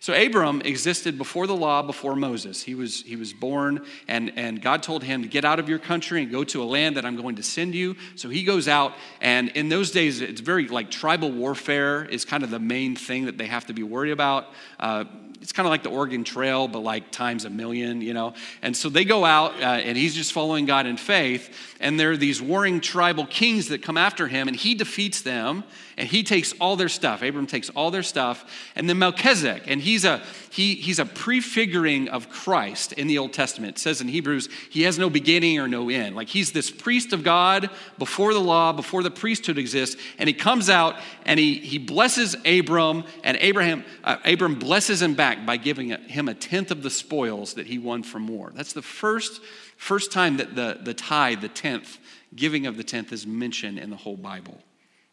So 0.00 0.14
Abram 0.14 0.60
existed 0.60 1.18
before 1.18 1.48
the 1.48 1.56
law, 1.56 1.82
before 1.82 2.14
Moses. 2.14 2.62
He 2.62 2.76
was, 2.76 3.02
he 3.02 3.16
was 3.16 3.32
born, 3.32 3.84
and, 4.06 4.32
and 4.36 4.62
God 4.62 4.82
told 4.82 5.02
him 5.02 5.22
to 5.22 5.28
get 5.28 5.44
out 5.44 5.58
of 5.58 5.68
your 5.68 5.80
country 5.80 6.22
and 6.22 6.30
go 6.30 6.44
to 6.44 6.62
a 6.62 6.64
land 6.64 6.96
that 6.96 7.04
I'm 7.04 7.16
going 7.16 7.36
to 7.36 7.42
send 7.42 7.74
you. 7.74 7.96
So 8.14 8.28
he 8.28 8.44
goes 8.44 8.68
out, 8.68 8.92
and 9.20 9.48
in 9.50 9.68
those 9.68 9.90
days, 9.90 10.20
it's 10.20 10.40
very 10.40 10.68
like 10.68 10.92
tribal 10.92 11.32
warfare 11.32 12.04
is 12.04 12.24
kind 12.24 12.44
of 12.44 12.50
the 12.50 12.60
main 12.60 12.94
thing 12.94 13.24
that 13.24 13.38
they 13.38 13.46
have 13.46 13.66
to 13.66 13.72
be 13.72 13.82
worried 13.82 14.12
about. 14.12 14.46
Uh, 14.78 15.04
it's 15.40 15.52
kind 15.52 15.66
of 15.66 15.70
like 15.70 15.82
the 15.82 15.90
Oregon 15.90 16.24
Trail, 16.24 16.68
but 16.68 16.80
like 16.80 17.10
times 17.10 17.44
a 17.44 17.50
million, 17.50 18.00
you 18.00 18.14
know. 18.14 18.34
And 18.62 18.76
so 18.76 18.88
they 18.88 19.04
go 19.04 19.24
out, 19.24 19.54
uh, 19.54 19.66
and 19.66 19.96
he's 19.96 20.14
just 20.14 20.32
following 20.32 20.66
God 20.66 20.86
in 20.86 20.96
faith. 20.96 21.67
And 21.80 21.98
there 21.98 22.10
are 22.10 22.16
these 22.16 22.42
warring 22.42 22.80
tribal 22.80 23.24
kings 23.26 23.68
that 23.68 23.82
come 23.82 23.96
after 23.96 24.26
him, 24.26 24.48
and 24.48 24.56
he 24.56 24.74
defeats 24.74 25.22
them, 25.22 25.62
and 25.96 26.08
he 26.08 26.22
takes 26.24 26.52
all 26.60 26.74
their 26.76 26.88
stuff. 26.88 27.22
Abram 27.22 27.46
takes 27.46 27.70
all 27.70 27.90
their 27.90 28.02
stuff, 28.02 28.44
and 28.74 28.88
then 28.88 28.98
Melchizedek, 28.98 29.64
and 29.66 29.80
he's 29.80 30.04
a 30.04 30.22
he, 30.50 30.74
he's 30.74 30.98
a 30.98 31.04
prefiguring 31.04 32.08
of 32.08 32.30
Christ 32.30 32.92
in 32.94 33.06
the 33.06 33.18
Old 33.18 33.32
Testament. 33.32 33.76
It 33.76 33.80
says 33.80 34.00
in 34.00 34.08
Hebrews, 34.08 34.48
he 34.70 34.82
has 34.82 34.98
no 34.98 35.08
beginning 35.08 35.58
or 35.60 35.68
no 35.68 35.88
end. 35.88 36.16
Like 36.16 36.28
he's 36.28 36.50
this 36.52 36.70
priest 36.70 37.12
of 37.12 37.22
God 37.22 37.70
before 37.98 38.32
the 38.32 38.40
law, 38.40 38.72
before 38.72 39.02
the 39.02 39.10
priesthood 39.10 39.58
exists, 39.58 40.00
and 40.18 40.26
he 40.26 40.34
comes 40.34 40.68
out 40.68 40.96
and 41.26 41.38
he 41.38 41.54
he 41.54 41.78
blesses 41.78 42.36
Abram, 42.44 43.04
and 43.22 43.36
Abraham 43.40 43.84
uh, 44.02 44.16
Abram 44.24 44.56
blesses 44.56 45.00
him 45.00 45.14
back 45.14 45.46
by 45.46 45.56
giving 45.56 45.90
him 45.90 46.28
a 46.28 46.34
tenth 46.34 46.72
of 46.72 46.82
the 46.82 46.90
spoils 46.90 47.54
that 47.54 47.66
he 47.66 47.78
won 47.78 48.02
from 48.02 48.26
war. 48.26 48.52
That's 48.54 48.72
the 48.72 48.82
first 48.82 49.40
first 49.78 50.12
time 50.12 50.36
that 50.36 50.54
the 50.54 50.78
the 50.82 50.92
tithe, 50.92 51.40
the 51.40 51.48
tenth, 51.48 51.98
giving 52.34 52.66
of 52.66 52.76
the 52.76 52.84
tenth 52.84 53.12
is 53.12 53.26
mentioned 53.26 53.78
in 53.78 53.88
the 53.90 53.96
whole 53.96 54.16
Bible. 54.16 54.58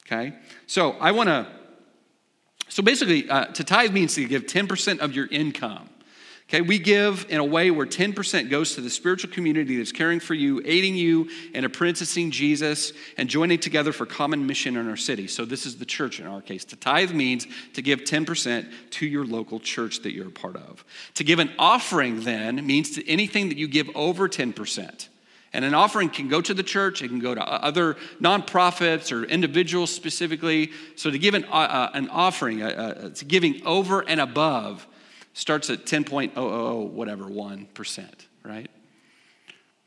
Okay? 0.06 0.36
So 0.68 0.92
I 0.94 1.12
want 1.12 1.30
to, 1.30 1.48
so 2.68 2.84
basically, 2.84 3.30
uh, 3.30 3.46
to 3.46 3.64
tithe 3.64 3.92
means 3.92 4.16
to 4.16 4.26
give 4.26 4.46
10% 4.46 5.00
of 5.00 5.14
your 5.14 5.28
income. 5.28 5.90
Okay, 6.48 6.62
we 6.62 6.78
give 6.78 7.26
in 7.30 7.40
a 7.40 7.44
way 7.44 7.72
where 7.72 7.88
10% 7.88 8.52
goes 8.52 8.76
to 8.76 8.82
the 8.82 8.90
spiritual 8.90 9.32
community 9.32 9.78
that's 9.78 9.92
caring 9.92 10.20
for 10.20 10.36
you, 10.36 10.62
aiding 10.64 10.96
you 10.96 11.28
and 11.56 11.66
apprenticing 11.66 12.30
Jesus, 12.30 12.94
and 13.18 13.28
joining 13.28 13.58
together 13.58 13.92
for 13.92 14.06
common 14.06 14.46
mission 14.46 14.78
in 14.78 14.88
our 14.88 14.96
city. 14.96 15.26
So, 15.26 15.44
this 15.44 15.66
is 15.66 15.78
the 15.78 15.86
church 15.86 16.20
in 16.20 16.28
our 16.28 16.42
case. 16.42 16.64
To 16.66 16.76
tithe 16.76 17.14
means 17.14 17.48
to 17.74 17.82
give 17.82 18.02
10% 18.02 18.72
to 18.92 19.08
your 19.08 19.26
local 19.26 19.60
church 19.60 20.04
that 20.04 20.14
you're 20.14 20.28
a 20.28 20.32
part 20.32 20.56
of. 20.56 20.86
To 21.16 21.24
give 21.24 21.40
an 21.40 21.52
offering, 21.58 22.22
then, 22.22 22.64
means 22.66 22.92
to 22.92 23.10
anything 23.10 23.50
that 23.50 23.58
you 23.58 23.68
give 23.68 23.90
over 23.96 24.30
10%. 24.30 25.08
And 25.52 25.66
an 25.66 25.74
offering 25.74 26.10
can 26.10 26.28
go 26.28 26.42
to 26.42 26.54
the 26.54 26.64
church, 26.64 27.02
it 27.02 27.08
can 27.08 27.20
go 27.20 27.34
to 27.34 27.42
other 27.42 27.96
nonprofits 28.22 29.12
or 29.12 29.24
individuals 29.24 29.90
specifically. 29.90 30.72
So 30.96 31.10
to 31.10 31.18
give 31.18 31.34
an, 31.34 31.46
uh, 31.46 31.56
uh 31.56 31.90
an 31.94 32.10
offering, 32.10 32.62
uh, 32.62 32.68
uh, 32.68 33.10
giving 33.26 33.66
over 33.66 34.02
and 34.02 34.20
above, 34.20 34.86
starts 35.36 35.70
at 35.70 35.86
10.000 35.86 36.90
whatever 36.90 37.26
1%, 37.26 38.10
right? 38.44 38.72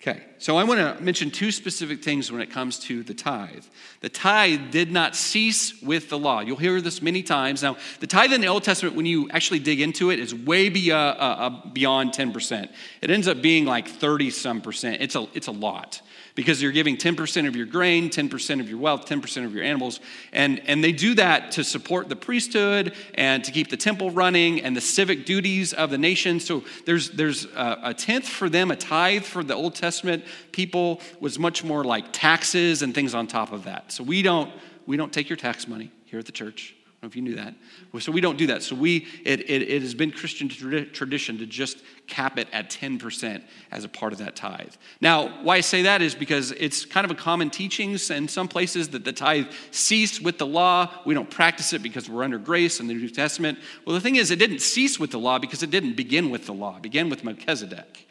Okay, 0.01 0.23
so 0.39 0.57
I 0.57 0.65
want 0.65 0.79
to 0.79 1.03
mention 1.03 1.31
two 1.31 1.51
specific 1.51 2.03
things 2.03 2.31
when 2.31 2.41
it 2.41 2.51
comes 2.51 2.79
to 2.81 3.03
the 3.03 3.15
tithe. 3.15 3.65
The 4.01 4.09
tithe 4.09 4.71
did 4.71 4.93
not 4.93 5.17
cease 5.17 5.83
with 5.83 6.09
the 6.09 6.19
law. 6.19 6.41
You'll 6.41 6.57
hear 6.57 6.81
this 6.81 7.03
many 7.03 7.23
times. 7.25 7.63
Now, 7.63 7.77
the 7.99 8.07
tithe 8.07 8.33
in 8.33 8.41
the 8.41 8.47
Old 8.47 8.63
Testament, 8.63 8.95
when 8.95 9.07
you 9.07 9.29
actually 9.31 9.59
dig 9.59 9.81
into 9.81 10.11
it, 10.11 10.21
is 10.21 10.35
way 10.35 10.69
be, 10.69 10.93
uh, 10.93 10.97
uh, 10.97 11.01
uh 11.01 11.69
beyond 11.73 12.13
10%. 12.13 12.71
It 13.03 13.11
ends 13.11 13.27
up 13.27 13.43
being 13.43 13.65
like 13.65 13.89
30 13.89 14.31
some 14.31 14.61
percent. 14.61 15.03
It's 15.03 15.17
a, 15.17 15.27
it's 15.35 15.49
a 15.49 15.53
lot 15.53 16.01
because 16.39 16.63
you're 16.63 16.71
giving 16.71 16.97
10% 16.97 17.49
of 17.49 17.57
your 17.57 17.67
grain, 17.67 18.09
10% 18.09 18.61
of 18.61 18.69
your 18.69 18.79
wealth, 18.79 19.07
10% 19.07 19.45
of 19.45 19.53
your 19.53 19.65
animals. 19.65 19.99
And, 20.33 20.61
and 20.69 20.85
they 20.85 20.93
do 20.93 21.15
that 21.15 21.51
to 21.53 21.65
support 21.65 22.09
the 22.09 22.15
priesthood 22.15 22.95
and 23.15 23.43
to 23.43 23.51
keep 23.51 23.71
the 23.71 23.77
temple 23.77 24.13
running 24.13 24.61
and 24.61 24.77
the 24.77 24.81
civic 24.81 25.27
duties 25.27 25.73
of 25.73 25.91
the 25.91 25.99
nation. 25.99 26.39
So 26.39 26.63
there's, 26.87 27.11
there's 27.11 27.47
a, 27.47 27.81
a 27.87 27.95
tenth 27.95 28.29
for 28.29 28.49
them, 28.49 28.71
a 28.71 28.77
tithe 28.77 29.25
for 29.25 29.43
the 29.43 29.57
Old 29.57 29.75
Testament 29.75 30.25
people 30.53 31.01
was 31.21 31.39
much 31.39 31.65
more 31.65 31.85
like 31.85 32.07
taxes 32.13 32.83
and 32.83 32.95
things 32.95 33.15
on 33.15 33.27
top 33.27 33.53
of 33.53 33.65
that. 33.65 33.93
So 33.93 34.05
we 34.05 34.23
don't, 34.23 34.53
we 34.87 34.97
don't 34.97 35.13
take 35.13 35.29
your 35.29 35.37
tax 35.37 35.69
money 35.69 35.91
here 36.05 36.19
at 36.19 36.27
the 36.27 36.33
church 36.33 36.75
I 36.99 37.07
don't 37.07 37.11
know 37.11 37.13
if 37.13 37.17
you 37.17 37.23
knew 37.23 37.37
that. 37.37 37.55
So 38.03 38.11
we 38.11 38.21
don't 38.21 38.37
do 38.37 38.49
that. 38.49 38.65
So 38.65 38.75
we, 38.75 39.07
it, 39.25 39.49
it, 39.49 39.63
it 39.63 39.83
has 39.83 39.95
been 39.95 40.11
Christian 40.11 40.49
tradition 40.49 41.39
to 41.39 41.47
just 41.47 41.81
cap 42.09 42.41
it 42.41 42.49
at 42.53 42.71
10% 42.71 43.41
as 43.71 43.85
a 43.85 43.89
part 43.89 44.13
of 44.13 44.19
that 44.19 44.35
tithe. 44.35 44.73
Now, 45.01 45.29
why 45.45 45.59
I 45.59 45.61
say 45.61 45.83
that 45.83 46.03
is 46.03 46.17
because 46.17 46.51
it's 46.51 46.85
kind 46.85 47.05
of 47.05 47.13
a 47.13 47.15
common 47.15 47.51
teaching 47.51 47.93
in 47.93 48.27
some 48.27 48.49
places 48.49 48.89
that 48.89 49.05
the 49.05 49.13
tithe 49.13 49.47
ceased 49.71 50.25
with 50.25 50.39
the 50.39 50.47
law. 50.47 50.91
We 51.07 51.15
don't 51.15 51.31
practice 51.31 51.73
it 51.73 51.85
because 51.85 52.11
we're 52.11 52.25
under 52.25 52.39
grace 52.39 52.81
in 52.81 52.89
the 52.89 52.95
New 52.95 53.09
Testament. 53.11 53.61
Well, 53.87 53.95
the 53.95 54.01
thing 54.01 54.17
is, 54.17 54.33
it 54.33 54.41
didn't 54.41 54.61
cease 54.61 54.99
with 54.99 55.13
the 55.13 55.21
law 55.21 55.39
because 55.39 55.63
it 55.63 55.71
didn't 55.71 55.95
begin 55.95 56.31
with 56.31 56.47
the 56.47 56.53
law. 56.53 56.79
It 56.79 56.83
began 56.83 57.09
with 57.09 57.23
Melchizedek 57.23 58.08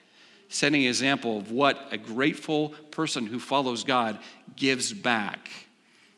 setting 0.50 0.84
an 0.84 0.88
example 0.88 1.38
of 1.38 1.52
what 1.52 1.88
a 1.92 1.98
grateful 1.98 2.70
person 2.92 3.26
who 3.26 3.40
follows 3.40 3.84
God 3.84 4.20
gives 4.56 4.94
back 4.94 5.50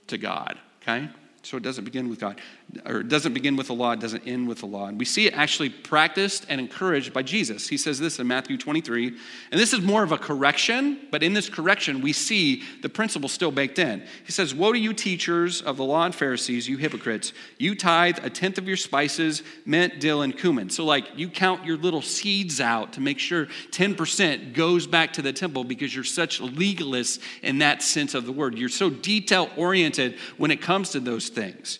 to 0.07 0.17
God. 0.17 0.57
Okay? 0.81 1.09
So 1.43 1.57
it 1.57 1.63
doesn't 1.63 1.85
begin 1.85 2.09
with 2.09 2.19
God, 2.19 2.39
or 2.85 2.99
it 2.99 3.09
doesn't 3.09 3.33
begin 3.33 3.55
with 3.55 3.67
the 3.67 3.73
law, 3.73 3.91
it 3.91 3.99
doesn't 3.99 4.27
end 4.27 4.47
with 4.47 4.59
the 4.59 4.65
law. 4.65 4.87
And 4.87 4.99
we 4.99 5.05
see 5.05 5.25
it 5.25 5.33
actually 5.33 5.69
practiced 5.69 6.45
and 6.49 6.61
encouraged 6.61 7.13
by 7.13 7.23
Jesus. 7.23 7.67
He 7.67 7.77
says 7.77 7.99
this 7.99 8.19
in 8.19 8.27
Matthew 8.27 8.57
23, 8.57 9.07
and 9.07 9.59
this 9.59 9.73
is 9.73 9.81
more 9.81 10.03
of 10.03 10.11
a 10.11 10.17
correction, 10.17 10.99
but 11.09 11.23
in 11.23 11.33
this 11.33 11.49
correction, 11.49 12.01
we 12.01 12.13
see 12.13 12.63
the 12.81 12.89
principle 12.89 13.27
still 13.27 13.51
baked 13.51 13.79
in. 13.79 14.03
He 14.23 14.31
says, 14.31 14.53
Woe 14.53 14.71
to 14.71 14.77
you, 14.77 14.93
teachers 14.93 15.61
of 15.61 15.77
the 15.77 15.83
law 15.83 16.05
and 16.05 16.13
Pharisees, 16.13 16.67
you 16.67 16.77
hypocrites! 16.77 17.33
You 17.57 17.75
tithe 17.75 18.19
a 18.23 18.29
tenth 18.29 18.57
of 18.59 18.67
your 18.67 18.77
spices, 18.77 19.41
mint, 19.65 19.99
dill, 19.99 20.21
and 20.21 20.37
cumin. 20.37 20.69
So, 20.69 20.85
like, 20.85 21.05
you 21.15 21.29
count 21.29 21.65
your 21.65 21.77
little 21.77 22.03
seeds 22.03 22.61
out 22.61 22.93
to 22.93 23.01
make 23.01 23.19
sure 23.19 23.47
10% 23.71 24.53
goes 24.53 24.85
back 24.85 25.13
to 25.13 25.21
the 25.21 25.33
temple 25.33 25.63
because 25.63 25.93
you're 25.93 26.03
such 26.03 26.39
legalists 26.39 27.19
in 27.41 27.59
that 27.59 27.81
sense 27.81 28.13
of 28.13 28.25
the 28.25 28.31
word. 28.31 28.57
You're 28.57 28.69
so 28.69 28.89
detail 28.89 29.49
oriented 29.57 30.17
when 30.37 30.51
it 30.51 30.61
comes 30.61 30.91
to 30.91 30.99
those 30.99 31.29
things. 31.29 31.79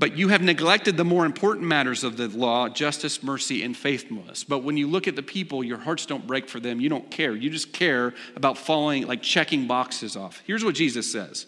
But 0.00 0.16
you 0.16 0.28
have 0.28 0.40
neglected 0.40 0.96
the 0.96 1.04
more 1.04 1.26
important 1.26 1.66
matters 1.66 2.04
of 2.04 2.16
the 2.16 2.26
law 2.28 2.70
justice, 2.70 3.22
mercy, 3.22 3.62
and 3.62 3.76
faithfulness. 3.76 4.44
But 4.44 4.60
when 4.60 4.78
you 4.78 4.88
look 4.88 5.06
at 5.06 5.14
the 5.14 5.22
people, 5.22 5.62
your 5.62 5.76
hearts 5.76 6.06
don't 6.06 6.26
break 6.26 6.48
for 6.48 6.58
them. 6.58 6.80
You 6.80 6.88
don't 6.88 7.10
care. 7.10 7.36
You 7.36 7.50
just 7.50 7.74
care 7.74 8.14
about 8.34 8.56
following, 8.56 9.06
like 9.06 9.20
checking 9.20 9.66
boxes 9.66 10.16
off. 10.16 10.42
Here's 10.46 10.64
what 10.64 10.74
Jesus 10.74 11.12
says 11.12 11.44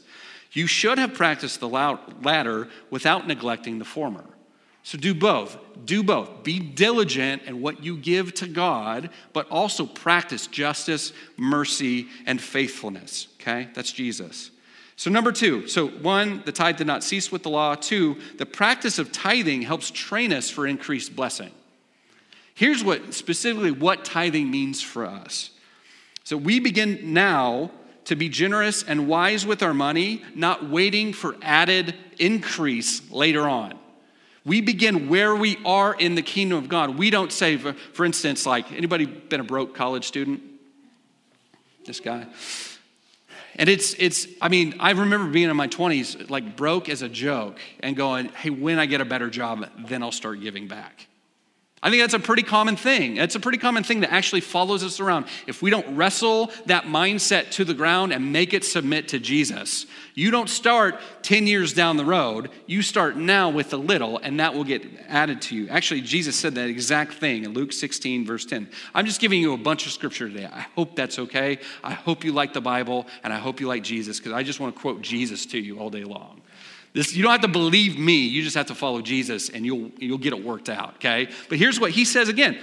You 0.53 0.67
should 0.67 0.99
have 0.99 1.15
practiced 1.15 1.61
the 1.61 1.69
latter 1.69 2.69
without 2.91 3.27
neglecting 3.27 3.79
the 3.79 3.87
former. 3.87 4.27
So 4.83 4.99
do 4.99 5.15
both. 5.15 5.57
Do 5.87 6.03
both. 6.03 6.45
Be 6.45 6.59
diligent 6.59 7.45
in 7.45 7.63
what 7.63 7.83
you 7.83 7.97
give 7.97 8.35
to 8.35 8.47
God, 8.47 9.09
but 9.33 9.49
also 9.51 9.87
practice 9.87 10.47
justice, 10.47 11.15
mercy, 11.39 12.09
and 12.27 12.39
faithfulness. 12.39 13.29
Okay? 13.41 13.71
That's 13.75 13.93
Jesus. 13.93 14.51
So, 15.03 15.11
number 15.11 15.33
two, 15.33 15.67
so 15.67 15.89
one, 15.89 16.45
the 16.45 16.53
tithe 16.53 16.77
did 16.77 16.87
not 16.87 17.03
cease 17.03 17.33
with 17.33 17.43
the 17.43 17.51
law. 17.51 17.75
Two, 17.75 18.19
the 18.39 18.47
practice 18.47 19.01
of 19.01 19.11
tithing 19.11 19.63
helps 19.63 19.91
train 19.91 20.33
us 20.33 20.49
for 20.49 20.65
increased 20.65 21.17
blessing. 21.17 21.51
Here's 22.55 22.85
what 22.85 23.13
specifically 23.13 23.73
what 23.73 24.05
tithing 24.05 24.49
means 24.49 24.81
for 24.81 25.05
us. 25.05 25.51
So, 26.23 26.37
we 26.37 26.61
begin 26.61 27.15
now 27.15 27.73
to 28.05 28.15
be 28.15 28.29
generous 28.29 28.85
and 28.85 29.09
wise 29.09 29.45
with 29.45 29.65
our 29.65 29.75
money, 29.75 30.23
not 30.37 30.71
waiting 30.71 31.13
for 31.13 31.35
added 31.43 31.97
increase 32.21 33.11
later 33.11 33.49
on. 33.49 33.77
We 34.45 34.61
begin 34.61 35.09
where 35.09 35.35
we 35.35 35.59
are 35.65 35.95
in 35.95 36.15
the 36.15 36.23
kingdom 36.23 36.59
of 36.59 36.69
God. 36.69 36.97
We 36.97 37.11
don't 37.11 37.33
say, 37.33 37.57
for, 37.57 37.73
for 37.73 38.05
instance, 38.05 38.47
like 38.47 38.71
anybody 38.71 39.07
been 39.07 39.41
a 39.41 39.45
broke 39.45 39.75
college 39.75 40.07
student? 40.07 40.45
This 41.85 41.99
guy. 41.99 42.29
And 43.57 43.69
it's, 43.69 43.95
it's, 43.99 44.27
I 44.41 44.49
mean, 44.49 44.75
I 44.81 44.93
remember 44.93 45.31
being 45.31 45.51
in 45.51 45.57
my 45.57 45.69
20s, 45.69 46.31
like 46.31 46.57
broke 46.57 46.89
as 46.89 47.03
a 47.03 47.09
joke 47.09 47.59
and 47.81 47.95
going, 47.97 48.29
hey, 48.31 48.51
when 48.51 48.79
I 48.79 48.87
get 48.87 49.01
a 49.01 49.05
better 49.05 49.29
job, 49.29 49.69
then 49.87 50.03
I'll 50.03 50.13
start 50.13 50.41
giving 50.41 50.69
back. 50.69 51.07
I 51.85 51.91
think 51.91 52.01
that's 52.01 52.15
a 52.15 52.21
pretty 52.21 52.45
common 52.45 52.77
thing. 52.77 53.17
It's 53.17 53.35
a 53.35 53.41
pretty 53.41 53.59
common 53.59 53.83
thing 53.83 54.01
that 54.01 54.13
actually 54.13 54.41
follows 54.41 54.85
us 54.85 55.01
around. 55.01 55.27
If 55.49 55.63
we 55.63 55.71
don't 55.71 55.97
wrestle 55.97 56.53
that 56.67 56.85
mindset 56.85 57.51
to 57.53 57.65
the 57.65 57.75
ground 57.75 58.13
and 58.13 58.33
make 58.33 58.55
it 58.55 58.65
submit 58.65 59.09
to 59.09 59.19
Jesus, 59.19 59.87
you 60.15 60.31
don't 60.31 60.49
start 60.49 61.01
10 61.23 61.49
years 61.49 61.73
down 61.73 61.97
the 61.97 62.05
road. 62.05 62.51
You 62.67 62.83
start 62.83 63.17
now 63.17 63.51
with 63.51 63.73
a 63.73 63.77
little, 63.77 64.19
and 64.19 64.39
that 64.39 64.55
will 64.55 64.63
get 64.63 64.87
added 65.09 65.43
to 65.43 65.57
you. 65.57 65.69
Actually, 65.71 66.03
Jesus 66.03 66.39
said 66.39 66.55
that 66.55 66.69
exact 66.69 67.15
thing 67.15 67.45
in 67.45 67.53
Luke 67.53 67.73
16, 67.73 68.27
verse 68.27 68.45
10. 68.45 68.69
I'm 68.95 69.07
just 69.07 69.21
giving 69.21 69.41
you 69.41 69.53
a 69.53 69.59
bunch 69.59 69.85
of 69.85 69.91
scripture 69.91 70.29
today. 70.29 70.47
I 70.47 70.67
hope 70.77 70.95
that's 70.95 71.19
okay. 71.19 71.59
I 71.83 71.95
hope 71.95 72.23
you 72.23 72.33
like 72.33 72.53
the 72.53 72.61
Bible, 72.61 73.09
and 73.25 73.33
I 73.33 73.39
hope 73.39 73.59
you 73.59 73.67
like 73.67 73.83
Jesus, 73.83 74.19
because 74.19 74.33
I 74.33 74.45
just 74.45 74.61
want 74.61 74.77
to 74.77 74.81
quote 74.81 75.03
Jesus 75.03 75.47
to 75.47 75.59
you 75.59 75.81
all 75.81 75.91
day 75.91 76.05
long. 76.05 76.43
This, 76.93 77.15
you 77.15 77.23
don't 77.23 77.33
have 77.33 77.41
to 77.41 77.49
believe 77.49 77.99
me, 77.99 78.27
you 78.27 78.43
just 78.43 78.57
have 78.57 78.67
to 78.67 78.75
follow 78.75 79.01
Jesus 79.01 79.49
and 79.49 79.65
you'll, 79.65 79.91
you'll 79.99 80.19
get 80.19 80.33
it 80.33 80.45
worked 80.45 80.69
out, 80.69 80.97
okay? 80.97 81.29
But 81.49 81.59
here's 81.59 81.81
what 81.81 81.91
he 81.91 82.05
says 82.05 82.29
again. 82.29 82.59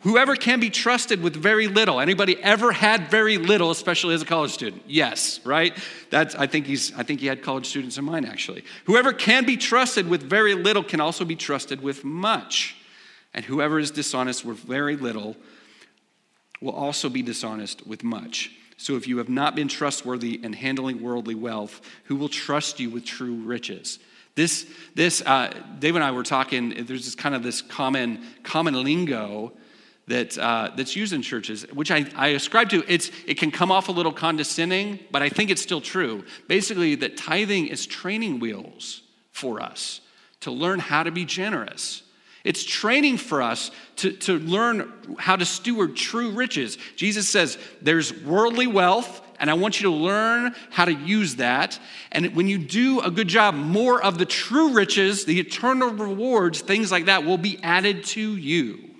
Whoever 0.00 0.34
can 0.34 0.60
be 0.60 0.70
trusted 0.70 1.22
with 1.22 1.36
very 1.36 1.66
little. 1.66 2.00
Anybody 2.00 2.42
ever 2.42 2.72
had 2.72 3.10
very 3.10 3.36
little 3.36 3.70
especially 3.70 4.14
as 4.14 4.22
a 4.22 4.24
college 4.26 4.50
student? 4.50 4.82
Yes 4.86 5.40
right? 5.44 5.76
That's 6.08 6.34
i 6.34 6.46
think 6.46 6.66
he's 6.66 6.92
i 6.94 7.02
think 7.02 7.20
he 7.20 7.26
had 7.26 7.42
college 7.42 7.66
students 7.66 7.98
in 7.98 8.04
mind 8.04 8.26
actually. 8.26 8.64
Whoever 8.84 9.12
can 9.12 9.44
be 9.44 9.56
trusted 9.56 10.08
with 10.08 10.22
very 10.22 10.54
little 10.54 10.82
can 10.82 11.00
also 11.00 11.24
be 11.24 11.36
trusted 11.36 11.82
with 11.82 12.04
much. 12.04 12.76
And 13.34 13.44
whoever 13.44 13.78
is 13.78 13.90
dishonest 13.90 14.44
with 14.44 14.58
very 14.58 14.96
little 14.96 15.36
will 16.60 16.72
also 16.72 17.08
be 17.08 17.22
dishonest 17.22 17.86
with 17.86 18.02
much 18.02 18.52
so 18.80 18.96
if 18.96 19.06
you 19.06 19.18
have 19.18 19.28
not 19.28 19.54
been 19.54 19.68
trustworthy 19.68 20.40
in 20.42 20.54
handling 20.54 21.02
worldly 21.02 21.34
wealth, 21.34 21.82
who 22.04 22.16
will 22.16 22.30
trust 22.30 22.80
you 22.80 22.88
with 22.88 23.04
true 23.04 23.34
riches? 23.34 23.98
This, 24.36 24.66
this 24.94 25.20
uh, 25.20 25.52
Dave 25.78 25.96
and 25.96 26.02
I 26.02 26.12
were 26.12 26.22
talking, 26.22 26.86
there's 26.86 27.04
this 27.04 27.14
kind 27.14 27.34
of 27.34 27.42
this 27.42 27.60
common, 27.60 28.24
common 28.42 28.82
lingo 28.82 29.52
that, 30.06 30.38
uh, 30.38 30.70
that's 30.74 30.96
used 30.96 31.12
in 31.12 31.20
churches, 31.20 31.66
which 31.74 31.90
I, 31.90 32.06
I 32.16 32.28
ascribe 32.28 32.70
to. 32.70 32.82
It's, 32.88 33.10
it 33.26 33.34
can 33.34 33.50
come 33.50 33.70
off 33.70 33.90
a 33.90 33.92
little 33.92 34.14
condescending, 34.14 34.98
but 35.10 35.20
I 35.20 35.28
think 35.28 35.50
it's 35.50 35.60
still 35.60 35.82
true. 35.82 36.24
Basically, 36.48 36.94
that 36.94 37.18
tithing 37.18 37.66
is 37.66 37.84
training 37.84 38.40
wheels 38.40 39.02
for 39.30 39.60
us 39.60 40.00
to 40.40 40.50
learn 40.50 40.78
how 40.78 41.02
to 41.02 41.10
be 41.10 41.26
generous. 41.26 42.02
It's 42.42 42.64
training 42.64 43.18
for 43.18 43.42
us 43.42 43.70
to, 43.96 44.12
to 44.12 44.38
learn 44.38 44.92
how 45.18 45.36
to 45.36 45.44
steward 45.44 45.94
true 45.96 46.30
riches. 46.30 46.78
Jesus 46.96 47.28
says 47.28 47.58
there's 47.82 48.14
worldly 48.22 48.66
wealth, 48.66 49.20
and 49.38 49.50
I 49.50 49.54
want 49.54 49.80
you 49.80 49.90
to 49.90 49.94
learn 49.94 50.54
how 50.70 50.86
to 50.86 50.92
use 50.92 51.36
that. 51.36 51.78
And 52.12 52.34
when 52.34 52.48
you 52.48 52.58
do 52.58 53.00
a 53.00 53.10
good 53.10 53.28
job, 53.28 53.54
more 53.54 54.02
of 54.02 54.18
the 54.18 54.24
true 54.24 54.72
riches, 54.72 55.26
the 55.26 55.38
eternal 55.38 55.90
rewards, 55.90 56.60
things 56.60 56.90
like 56.90 57.06
that 57.06 57.24
will 57.24 57.38
be 57.38 57.58
added 57.62 58.04
to 58.04 58.36
you. 58.36 58.90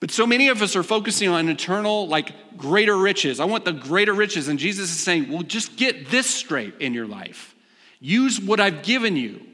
But 0.00 0.10
so 0.10 0.26
many 0.26 0.48
of 0.48 0.62
us 0.62 0.76
are 0.76 0.82
focusing 0.82 1.28
on 1.28 1.50
eternal, 1.50 2.08
like 2.08 2.56
greater 2.56 2.96
riches. 2.96 3.38
I 3.38 3.44
want 3.44 3.66
the 3.66 3.72
greater 3.72 4.14
riches. 4.14 4.48
And 4.48 4.58
Jesus 4.58 4.90
is 4.90 4.98
saying, 4.98 5.30
well, 5.30 5.42
just 5.42 5.76
get 5.76 6.08
this 6.08 6.26
straight 6.26 6.74
in 6.80 6.94
your 6.94 7.06
life. 7.06 7.54
Use 8.00 8.40
what 8.40 8.60
I've 8.60 8.82
given 8.82 9.16
you 9.16 9.46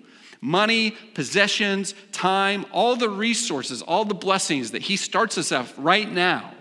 money, 0.47 0.93
possessions, 1.15 1.93
time, 2.13 2.65
all 2.71 2.95
the 2.95 3.09
resources, 3.09 3.83
all 3.83 4.05
the 4.05 4.15
blessings 4.15 4.71
that 4.71 4.83
He 4.83 4.97
starts 4.97 5.37
us 5.37 5.51
off 5.51 5.75
right 5.77 6.11
now. 6.11 6.53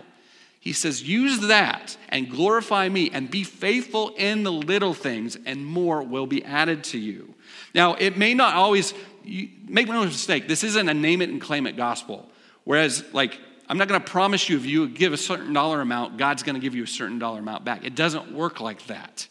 He 0.58 0.72
says, 0.72 1.08
use 1.08 1.38
that 1.46 1.96
and 2.08 2.28
glorify 2.28 2.88
me 2.88 3.10
and 3.12 3.30
be 3.30 3.44
faithful 3.44 4.08
in 4.16 4.42
the 4.42 4.50
little 4.50 4.92
things, 4.92 5.38
and 5.46 5.64
more 5.64 6.02
will 6.02 6.26
be 6.26 6.44
added 6.44 6.82
to 6.84 6.98
you. 6.98 7.32
Now, 7.72 7.94
it 7.94 8.16
may 8.16 8.34
not 8.34 8.54
always, 8.54 8.92
make 9.24 9.86
no 9.86 10.04
mistake, 10.04 10.48
this 10.48 10.64
isn't 10.64 10.88
a 10.88 10.94
name 10.94 11.22
it 11.22 11.30
and 11.30 11.40
claim 11.40 11.68
it 11.68 11.76
gospel. 11.76 12.28
Whereas, 12.64 13.04
like, 13.12 13.38
I'm 13.68 13.78
not 13.78 13.86
going 13.86 14.00
to 14.00 14.10
promise 14.10 14.48
you 14.48 14.56
if 14.56 14.66
you 14.66 14.88
give 14.88 15.12
a 15.12 15.16
certain 15.16 15.52
dollar 15.52 15.80
amount, 15.80 16.16
God's 16.16 16.42
going 16.42 16.54
to 16.54 16.60
give 16.60 16.74
you 16.74 16.82
a 16.82 16.88
certain 16.88 17.20
dollar 17.20 17.38
amount 17.38 17.64
back. 17.64 17.84
It 17.84 17.94
doesn't 17.94 18.32
work 18.32 18.60
like 18.60 18.84
that. 18.86 19.28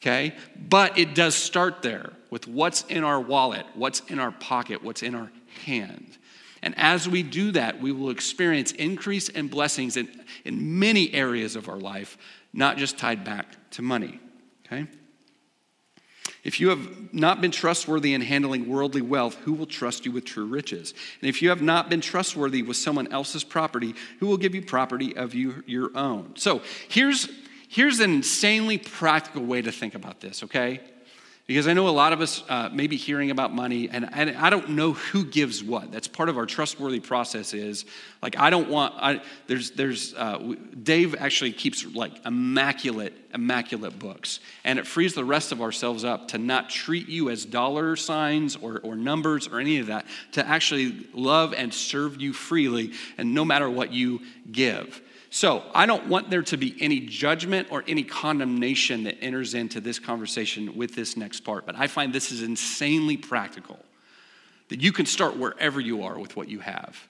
Okay? 0.00 0.34
But 0.56 0.98
it 0.98 1.14
does 1.14 1.36
start 1.36 1.82
there 1.82 2.12
with 2.32 2.48
what's 2.48 2.80
in 2.84 3.04
our 3.04 3.20
wallet, 3.20 3.66
what's 3.74 4.00
in 4.08 4.18
our 4.18 4.32
pocket, 4.32 4.82
what's 4.82 5.02
in 5.02 5.14
our 5.14 5.30
hand. 5.66 6.16
And 6.62 6.74
as 6.78 7.06
we 7.06 7.22
do 7.22 7.52
that, 7.52 7.82
we 7.82 7.92
will 7.92 8.08
experience 8.08 8.72
increase 8.72 9.28
and 9.28 9.50
blessings 9.50 9.98
in, 9.98 10.08
in 10.46 10.78
many 10.78 11.12
areas 11.12 11.56
of 11.56 11.68
our 11.68 11.76
life, 11.76 12.16
not 12.54 12.78
just 12.78 12.96
tied 12.96 13.22
back 13.22 13.70
to 13.72 13.82
money. 13.82 14.18
Okay? 14.64 14.86
If 16.42 16.58
you 16.58 16.70
have 16.70 17.12
not 17.12 17.42
been 17.42 17.50
trustworthy 17.50 18.14
in 18.14 18.22
handling 18.22 18.66
worldly 18.66 19.02
wealth, 19.02 19.34
who 19.44 19.52
will 19.52 19.66
trust 19.66 20.06
you 20.06 20.12
with 20.12 20.24
true 20.24 20.46
riches? 20.46 20.94
And 21.20 21.28
if 21.28 21.42
you 21.42 21.50
have 21.50 21.60
not 21.60 21.90
been 21.90 22.00
trustworthy 22.00 22.62
with 22.62 22.78
someone 22.78 23.12
else's 23.12 23.44
property, 23.44 23.94
who 24.20 24.26
will 24.26 24.38
give 24.38 24.54
you 24.54 24.62
property 24.62 25.14
of 25.14 25.34
you, 25.34 25.62
your 25.66 25.90
own? 25.94 26.32
So 26.36 26.62
here's, 26.88 27.28
here's 27.68 28.00
an 28.00 28.10
insanely 28.10 28.78
practical 28.78 29.44
way 29.44 29.60
to 29.60 29.70
think 29.70 29.94
about 29.94 30.22
this, 30.22 30.42
okay? 30.44 30.80
Because 31.48 31.66
I 31.66 31.72
know 31.72 31.88
a 31.88 31.90
lot 31.90 32.12
of 32.12 32.20
us 32.20 32.44
uh, 32.48 32.70
may 32.72 32.86
be 32.86 32.96
hearing 32.96 33.32
about 33.32 33.52
money, 33.52 33.88
and, 33.90 34.08
and 34.12 34.36
I 34.36 34.48
don't 34.48 34.70
know 34.70 34.92
who 34.92 35.24
gives 35.24 35.62
what. 35.62 35.90
That's 35.90 36.06
part 36.06 36.28
of 36.28 36.38
our 36.38 36.46
trustworthy 36.46 37.00
process. 37.00 37.52
Is 37.52 37.84
like 38.22 38.38
I 38.38 38.48
don't 38.48 38.68
want. 38.68 38.94
I, 38.96 39.20
there's 39.48 39.72
there's 39.72 40.14
uh, 40.14 40.54
Dave 40.80 41.16
actually 41.16 41.52
keeps 41.52 41.84
like 41.84 42.24
immaculate 42.24 43.14
immaculate 43.34 43.98
books, 43.98 44.38
and 44.62 44.78
it 44.78 44.86
frees 44.86 45.14
the 45.14 45.24
rest 45.24 45.50
of 45.50 45.60
ourselves 45.60 46.04
up 46.04 46.28
to 46.28 46.38
not 46.38 46.70
treat 46.70 47.08
you 47.08 47.28
as 47.28 47.44
dollar 47.44 47.96
signs 47.96 48.54
or, 48.54 48.78
or 48.84 48.94
numbers 48.94 49.48
or 49.48 49.58
any 49.58 49.78
of 49.78 49.88
that. 49.88 50.06
To 50.32 50.46
actually 50.46 51.08
love 51.12 51.54
and 51.54 51.74
serve 51.74 52.20
you 52.20 52.32
freely, 52.32 52.92
and 53.18 53.34
no 53.34 53.44
matter 53.44 53.68
what 53.68 53.92
you 53.92 54.20
give. 54.52 55.02
So 55.34 55.62
I 55.74 55.86
don't 55.86 56.08
want 56.08 56.28
there 56.28 56.42
to 56.42 56.58
be 56.58 56.76
any 56.78 57.00
judgment 57.00 57.68
or 57.70 57.82
any 57.88 58.02
condemnation 58.02 59.04
that 59.04 59.16
enters 59.22 59.54
into 59.54 59.80
this 59.80 59.98
conversation 59.98 60.76
with 60.76 60.94
this 60.94 61.16
next 61.16 61.40
part, 61.40 61.64
but 61.64 61.74
I 61.74 61.86
find 61.86 62.12
this 62.12 62.30
is 62.30 62.42
insanely 62.42 63.16
practical. 63.16 63.82
That 64.68 64.82
you 64.82 64.92
can 64.92 65.06
start 65.06 65.38
wherever 65.38 65.80
you 65.80 66.02
are 66.02 66.18
with 66.18 66.36
what 66.36 66.48
you 66.48 66.58
have 66.58 67.08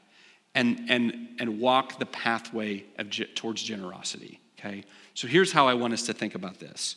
and, 0.54 0.86
and, 0.88 1.30
and 1.40 1.58
walk 1.58 1.98
the 1.98 2.06
pathway 2.06 2.84
of, 2.96 3.10
towards 3.34 3.60
generosity, 3.60 4.40
okay? 4.56 4.84
So 5.14 5.26
here's 5.26 5.50
how 5.50 5.66
I 5.66 5.74
want 5.74 5.92
us 5.92 6.06
to 6.06 6.12
think 6.12 6.36
about 6.36 6.60
this. 6.60 6.94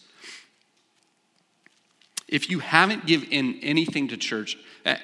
If 2.28 2.50
you 2.50 2.60
haven't 2.60 3.06
given 3.06 3.60
anything 3.62 4.08
to 4.08 4.18
church, 4.18 4.58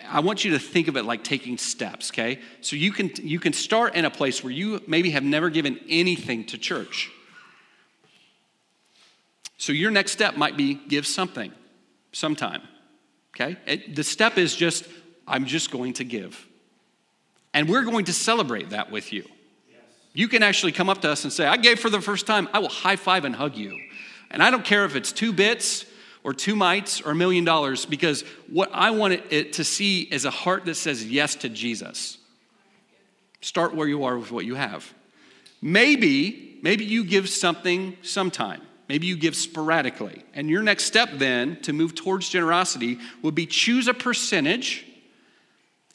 I 0.07 0.21
want 0.21 0.43
you 0.43 0.51
to 0.51 0.59
think 0.59 0.87
of 0.87 0.97
it 0.97 1.03
like 1.03 1.23
taking 1.23 1.57
steps, 1.57 2.11
okay? 2.11 2.39
So 2.61 2.75
you 2.75 2.91
can, 2.91 3.11
you 3.21 3.39
can 3.39 3.53
start 3.53 3.95
in 3.95 4.05
a 4.05 4.09
place 4.09 4.43
where 4.43 4.53
you 4.53 4.81
maybe 4.87 5.11
have 5.11 5.23
never 5.23 5.49
given 5.49 5.79
anything 5.87 6.45
to 6.45 6.57
church. 6.57 7.11
So 9.57 9.71
your 9.71 9.91
next 9.91 10.11
step 10.11 10.35
might 10.35 10.57
be 10.57 10.73
give 10.73 11.05
something 11.05 11.51
sometime, 12.11 12.63
okay? 13.35 13.57
It, 13.67 13.95
the 13.95 14.03
step 14.03 14.37
is 14.39 14.55
just, 14.55 14.85
I'm 15.27 15.45
just 15.45 15.69
going 15.69 15.93
to 15.93 16.03
give. 16.03 16.47
And 17.53 17.69
we're 17.69 17.83
going 17.83 18.05
to 18.05 18.13
celebrate 18.13 18.71
that 18.71 18.89
with 18.89 19.13
you. 19.13 19.25
You 20.13 20.27
can 20.27 20.43
actually 20.43 20.71
come 20.71 20.89
up 20.89 21.01
to 21.01 21.09
us 21.09 21.23
and 21.23 21.31
say, 21.31 21.45
I 21.45 21.57
gave 21.57 21.79
for 21.79 21.89
the 21.89 22.01
first 22.01 22.25
time. 22.25 22.49
I 22.53 22.59
will 22.59 22.69
high 22.69 22.95
five 22.95 23.25
and 23.25 23.35
hug 23.35 23.55
you. 23.55 23.79
And 24.29 24.41
I 24.41 24.49
don't 24.51 24.65
care 24.65 24.85
if 24.85 24.95
it's 24.95 25.11
two 25.11 25.31
bits 25.31 25.85
or 26.23 26.33
two 26.33 26.55
mites 26.55 27.01
or 27.01 27.11
a 27.11 27.15
million 27.15 27.43
dollars 27.43 27.85
because 27.85 28.23
what 28.49 28.69
I 28.73 28.91
want 28.91 29.13
it 29.31 29.53
to 29.53 29.63
see 29.63 30.01
is 30.01 30.25
a 30.25 30.29
heart 30.29 30.65
that 30.65 30.75
says 30.75 31.05
yes 31.05 31.35
to 31.35 31.49
Jesus. 31.49 32.17
Start 33.41 33.75
where 33.75 33.87
you 33.87 34.03
are 34.03 34.17
with 34.17 34.31
what 34.31 34.45
you 34.45 34.55
have. 34.55 34.93
Maybe, 35.61 36.59
maybe 36.61 36.85
you 36.85 37.03
give 37.03 37.27
something 37.29 37.97
sometime. 38.01 38.61
Maybe 38.87 39.07
you 39.07 39.15
give 39.15 39.35
sporadically. 39.35 40.23
And 40.33 40.49
your 40.49 40.61
next 40.61 40.83
step 40.83 41.09
then 41.13 41.59
to 41.61 41.73
move 41.73 41.95
towards 41.95 42.29
generosity 42.29 42.99
would 43.21 43.35
be 43.35 43.45
choose 43.45 43.87
a 43.87 43.93
percentage 43.93 44.85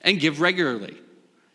and 0.00 0.18
give 0.18 0.40
regularly. 0.40 0.96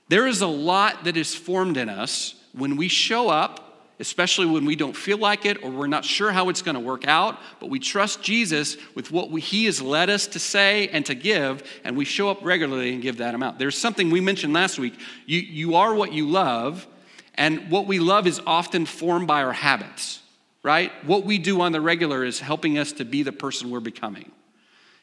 There 0.07 0.27
is 0.27 0.41
a 0.41 0.47
lot 0.47 1.05
that 1.05 1.17
is 1.17 1.33
formed 1.33 1.77
in 1.77 1.89
us 1.89 2.35
when 2.53 2.75
we 2.75 2.89
show 2.89 3.29
up 3.29 3.70
especially 4.01 4.47
when 4.47 4.65
we 4.65 4.75
don't 4.75 4.97
feel 4.97 5.17
like 5.17 5.45
it 5.45 5.63
or 5.63 5.69
we're 5.69 5.87
not 5.87 6.03
sure 6.03 6.31
how 6.31 6.49
it's 6.49 6.61
going 6.61 6.75
to 6.75 6.81
work 6.81 7.07
out, 7.07 7.39
but 7.59 7.69
we 7.69 7.79
trust 7.79 8.21
Jesus 8.21 8.75
with 8.95 9.11
what 9.11 9.29
we, 9.29 9.39
He 9.39 9.65
has 9.65 9.81
led 9.81 10.09
us 10.09 10.27
to 10.27 10.39
say 10.39 10.87
and 10.89 11.05
to 11.05 11.15
give, 11.15 11.63
and 11.83 11.95
we 11.95 12.03
show 12.03 12.29
up 12.29 12.39
regularly 12.41 12.93
and 12.93 13.01
give 13.01 13.17
that 13.17 13.35
amount. 13.35 13.59
There's 13.59 13.77
something 13.77 14.09
we 14.09 14.19
mentioned 14.19 14.53
last 14.53 14.79
week. 14.79 14.99
You, 15.25 15.39
you 15.39 15.75
are 15.75 15.93
what 15.93 16.11
you 16.11 16.27
love, 16.27 16.87
and 17.35 17.69
what 17.69 17.85
we 17.85 17.99
love 17.99 18.27
is 18.27 18.41
often 18.45 18.85
formed 18.85 19.27
by 19.27 19.43
our 19.43 19.53
habits, 19.53 20.21
right? 20.63 20.91
What 21.05 21.23
we 21.23 21.37
do 21.37 21.61
on 21.61 21.71
the 21.71 21.79
regular 21.79 22.25
is 22.25 22.39
helping 22.39 22.79
us 22.79 22.91
to 22.93 23.05
be 23.05 23.23
the 23.23 23.31
person 23.31 23.69
we're 23.69 23.79
becoming. 23.79 24.31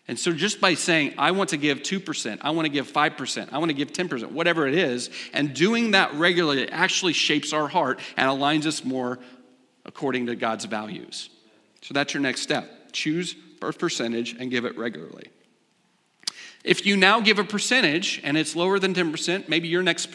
And 0.09 0.19
so, 0.19 0.33
just 0.33 0.59
by 0.59 0.73
saying, 0.73 1.15
I 1.19 1.33
want 1.33 1.51
to 1.51 1.59
give 1.59 1.81
2%, 1.81 2.39
I 2.41 2.51
want 2.51 2.65
to 2.65 2.71
give 2.71 2.91
5%, 2.91 3.53
I 3.53 3.59
want 3.59 3.69
to 3.69 3.75
give 3.75 3.93
10%, 3.93 4.33
whatever 4.33 4.67
it 4.67 4.75
is, 4.75 5.11
and 5.35 5.53
doing 5.53 5.91
that 5.91 6.15
regularly 6.15 6.69
actually 6.71 7.13
shapes 7.13 7.53
our 7.53 7.69
heart 7.69 8.01
and 8.17 8.29
aligns 8.29 8.65
us 8.65 8.85
more 8.85 9.19
according 9.85 10.27
to 10.27 10.35
God's 10.35 10.65
values. 10.65 11.29
So, 11.83 11.93
that's 11.93 12.15
your 12.15 12.23
next 12.23 12.41
step. 12.41 12.93
Choose 12.93 13.37
a 13.61 13.71
percentage 13.71 14.35
and 14.39 14.51
give 14.51 14.65
it 14.65 14.79
regularly. 14.79 15.29
If 16.65 16.87
you 16.87 16.97
now 16.97 17.21
give 17.21 17.39
a 17.39 17.45
percentage 17.45 18.21
and 18.25 18.37
it's 18.37 18.57
lower 18.57 18.79
than 18.79 18.95
10%, 18.95 19.49
maybe 19.49 19.69
your 19.69 19.83
next, 19.83 20.09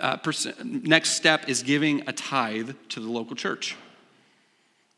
uh, 0.00 0.16
percent, 0.16 0.84
next 0.86 1.10
step 1.10 1.48
is 1.48 1.62
giving 1.62 2.08
a 2.08 2.12
tithe 2.12 2.72
to 2.90 3.00
the 3.00 3.08
local 3.08 3.36
church. 3.36 3.76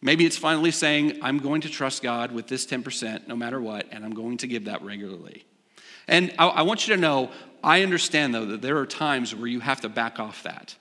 Maybe 0.02 0.26
it's 0.26 0.36
finally 0.36 0.70
saying, 0.70 1.20
I'm 1.22 1.38
going 1.38 1.62
to 1.62 1.68
trust 1.68 2.02
God 2.02 2.32
with 2.32 2.46
this 2.46 2.66
10% 2.66 3.28
no 3.28 3.34
matter 3.34 3.60
what, 3.60 3.86
and 3.90 4.04
I'm 4.04 4.14
going 4.14 4.36
to 4.38 4.46
give 4.46 4.66
that 4.66 4.82
regularly. 4.82 5.44
And 6.06 6.32
I, 6.38 6.46
I 6.48 6.62
want 6.62 6.86
you 6.86 6.94
to 6.94 7.00
know, 7.00 7.30
I 7.64 7.82
understand 7.82 8.34
though 8.34 8.46
that 8.46 8.62
there 8.62 8.78
are 8.78 8.86
times 8.86 9.34
where 9.34 9.48
you 9.48 9.60
have 9.60 9.80
to 9.80 9.88
back 9.88 10.20
off 10.20 10.42
that. 10.44 10.76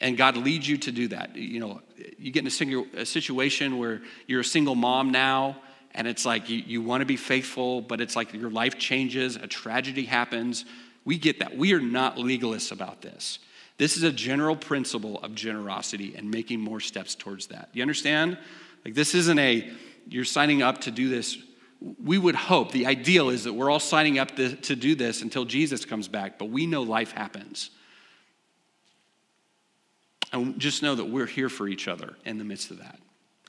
And 0.00 0.16
God 0.16 0.36
leads 0.36 0.68
you 0.68 0.76
to 0.78 0.92
do 0.92 1.08
that. 1.08 1.36
You 1.36 1.60
know, 1.60 1.80
you 2.18 2.30
get 2.30 2.40
in 2.40 2.48
a, 2.48 2.50
single, 2.50 2.86
a 2.94 3.06
situation 3.06 3.78
where 3.78 4.02
you're 4.26 4.40
a 4.40 4.44
single 4.44 4.74
mom 4.74 5.10
now, 5.10 5.56
and 5.94 6.06
it's 6.06 6.26
like 6.26 6.50
you, 6.50 6.58
you 6.58 6.82
want 6.82 7.00
to 7.00 7.06
be 7.06 7.16
faithful, 7.16 7.80
but 7.80 8.02
it's 8.02 8.14
like 8.14 8.34
your 8.34 8.50
life 8.50 8.76
changes, 8.78 9.36
a 9.36 9.46
tragedy 9.46 10.04
happens. 10.04 10.66
We 11.06 11.16
get 11.16 11.38
that. 11.38 11.56
We 11.56 11.72
are 11.72 11.80
not 11.80 12.16
legalists 12.16 12.72
about 12.72 13.00
this. 13.00 13.38
This 13.78 13.96
is 13.96 14.02
a 14.02 14.12
general 14.12 14.56
principle 14.56 15.18
of 15.20 15.34
generosity 15.34 16.14
and 16.16 16.30
making 16.30 16.60
more 16.60 16.80
steps 16.80 17.14
towards 17.14 17.48
that. 17.48 17.68
You 17.72 17.82
understand? 17.82 18.38
Like, 18.84 18.94
this 18.94 19.14
isn't 19.14 19.38
a, 19.38 19.70
you're 20.08 20.24
signing 20.24 20.62
up 20.62 20.82
to 20.82 20.90
do 20.90 21.08
this. 21.08 21.36
We 22.02 22.16
would 22.16 22.34
hope, 22.34 22.72
the 22.72 22.86
ideal 22.86 23.28
is 23.28 23.44
that 23.44 23.52
we're 23.52 23.70
all 23.70 23.80
signing 23.80 24.18
up 24.18 24.36
to, 24.36 24.56
to 24.56 24.76
do 24.76 24.94
this 24.94 25.20
until 25.20 25.44
Jesus 25.44 25.84
comes 25.84 26.08
back, 26.08 26.38
but 26.38 26.46
we 26.46 26.66
know 26.66 26.82
life 26.82 27.12
happens. 27.12 27.70
And 30.32 30.58
just 30.58 30.82
know 30.82 30.94
that 30.94 31.04
we're 31.04 31.26
here 31.26 31.48
for 31.48 31.68
each 31.68 31.86
other 31.86 32.16
in 32.24 32.38
the 32.38 32.44
midst 32.44 32.70
of 32.70 32.78
that. 32.78 32.98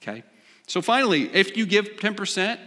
Okay? 0.01 0.23
So, 0.67 0.81
finally, 0.81 1.33
if 1.33 1.55
you 1.55 1.65
give 1.65 1.95
10%, 1.97 2.59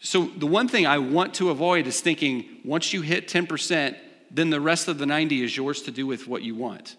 so 0.00 0.26
the 0.26 0.46
one 0.46 0.68
thing 0.68 0.86
I 0.86 0.98
want 0.98 1.34
to 1.34 1.50
avoid 1.50 1.86
is 1.86 2.00
thinking 2.00 2.60
once 2.64 2.92
you 2.92 3.02
hit 3.02 3.28
10%, 3.28 3.96
then 4.30 4.50
the 4.50 4.60
rest 4.60 4.88
of 4.88 4.98
the 4.98 5.06
90 5.06 5.42
is 5.42 5.56
yours 5.56 5.82
to 5.82 5.90
do 5.90 6.06
with 6.06 6.26
what 6.28 6.42
you 6.42 6.54
want. 6.54 6.96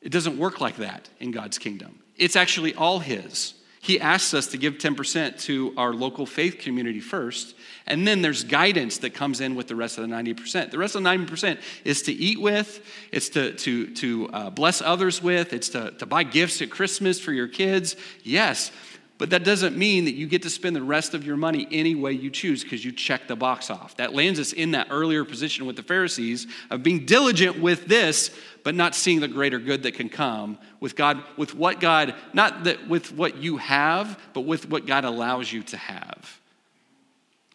It 0.00 0.10
doesn't 0.10 0.38
work 0.38 0.60
like 0.60 0.76
that 0.76 1.08
in 1.18 1.30
God's 1.30 1.58
kingdom. 1.58 2.00
It's 2.16 2.36
actually 2.36 2.74
all 2.74 2.98
His. 2.98 3.54
He 3.80 4.00
asks 4.00 4.34
us 4.34 4.48
to 4.48 4.58
give 4.58 4.74
10% 4.74 5.40
to 5.42 5.72
our 5.76 5.92
local 5.94 6.26
faith 6.26 6.58
community 6.58 7.00
first, 7.00 7.54
and 7.86 8.06
then 8.06 8.22
there's 8.22 8.44
guidance 8.44 8.98
that 8.98 9.14
comes 9.14 9.40
in 9.40 9.54
with 9.54 9.68
the 9.68 9.76
rest 9.76 9.98
of 9.98 10.08
the 10.08 10.14
90%. 10.14 10.70
The 10.70 10.78
rest 10.78 10.96
of 10.96 11.02
the 11.02 11.08
90% 11.08 11.60
is 11.84 12.02
to 12.02 12.12
eat 12.12 12.40
with, 12.40 12.84
it's 13.12 13.28
to, 13.30 13.52
to, 13.54 13.94
to 13.94 14.28
uh, 14.32 14.50
bless 14.50 14.82
others 14.82 15.22
with, 15.22 15.52
it's 15.52 15.70
to, 15.70 15.92
to 15.92 16.06
buy 16.06 16.24
gifts 16.24 16.60
at 16.60 16.70
Christmas 16.70 17.20
for 17.20 17.32
your 17.32 17.48
kids. 17.48 17.94
Yes, 18.24 18.72
but 19.18 19.30
that 19.30 19.42
doesn't 19.42 19.76
mean 19.76 20.04
that 20.04 20.14
you 20.14 20.28
get 20.28 20.42
to 20.42 20.50
spend 20.50 20.76
the 20.76 20.82
rest 20.82 21.12
of 21.12 21.26
your 21.26 21.36
money 21.36 21.66
any 21.72 21.96
way 21.96 22.12
you 22.12 22.30
choose 22.30 22.62
because 22.62 22.84
you 22.84 22.92
check 22.92 23.26
the 23.26 23.34
box 23.34 23.68
off. 23.68 23.96
That 23.96 24.14
lands 24.14 24.38
us 24.38 24.52
in 24.52 24.70
that 24.70 24.86
earlier 24.90 25.24
position 25.24 25.66
with 25.66 25.74
the 25.74 25.82
Pharisees 25.82 26.46
of 26.70 26.84
being 26.84 27.04
diligent 27.04 27.58
with 27.58 27.86
this, 27.86 28.30
but 28.62 28.76
not 28.76 28.94
seeing 28.94 29.18
the 29.18 29.26
greater 29.26 29.58
good 29.58 29.82
that 29.82 29.94
can 29.94 30.08
come 30.08 30.56
with 30.78 30.94
God, 30.94 31.20
with 31.36 31.52
what 31.52 31.80
God, 31.80 32.14
not 32.32 32.64
that 32.64 32.88
with 32.88 33.12
what 33.12 33.36
you 33.38 33.56
have, 33.56 34.20
but 34.34 34.42
with 34.42 34.70
what 34.70 34.86
God 34.86 35.04
allows 35.04 35.52
you 35.52 35.64
to 35.64 35.76
have. 35.76 36.40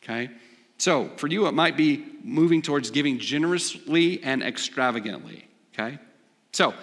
Okay? 0.03 0.29
So 0.77 1.11
for 1.15 1.27
you, 1.27 1.47
it 1.47 1.53
might 1.53 1.77
be 1.77 2.03
moving 2.23 2.61
towards 2.61 2.91
giving 2.91 3.19
generously 3.19 4.21
and 4.21 4.43
extravagantly. 4.43 5.47
Okay? 5.73 5.97
So 6.51 6.73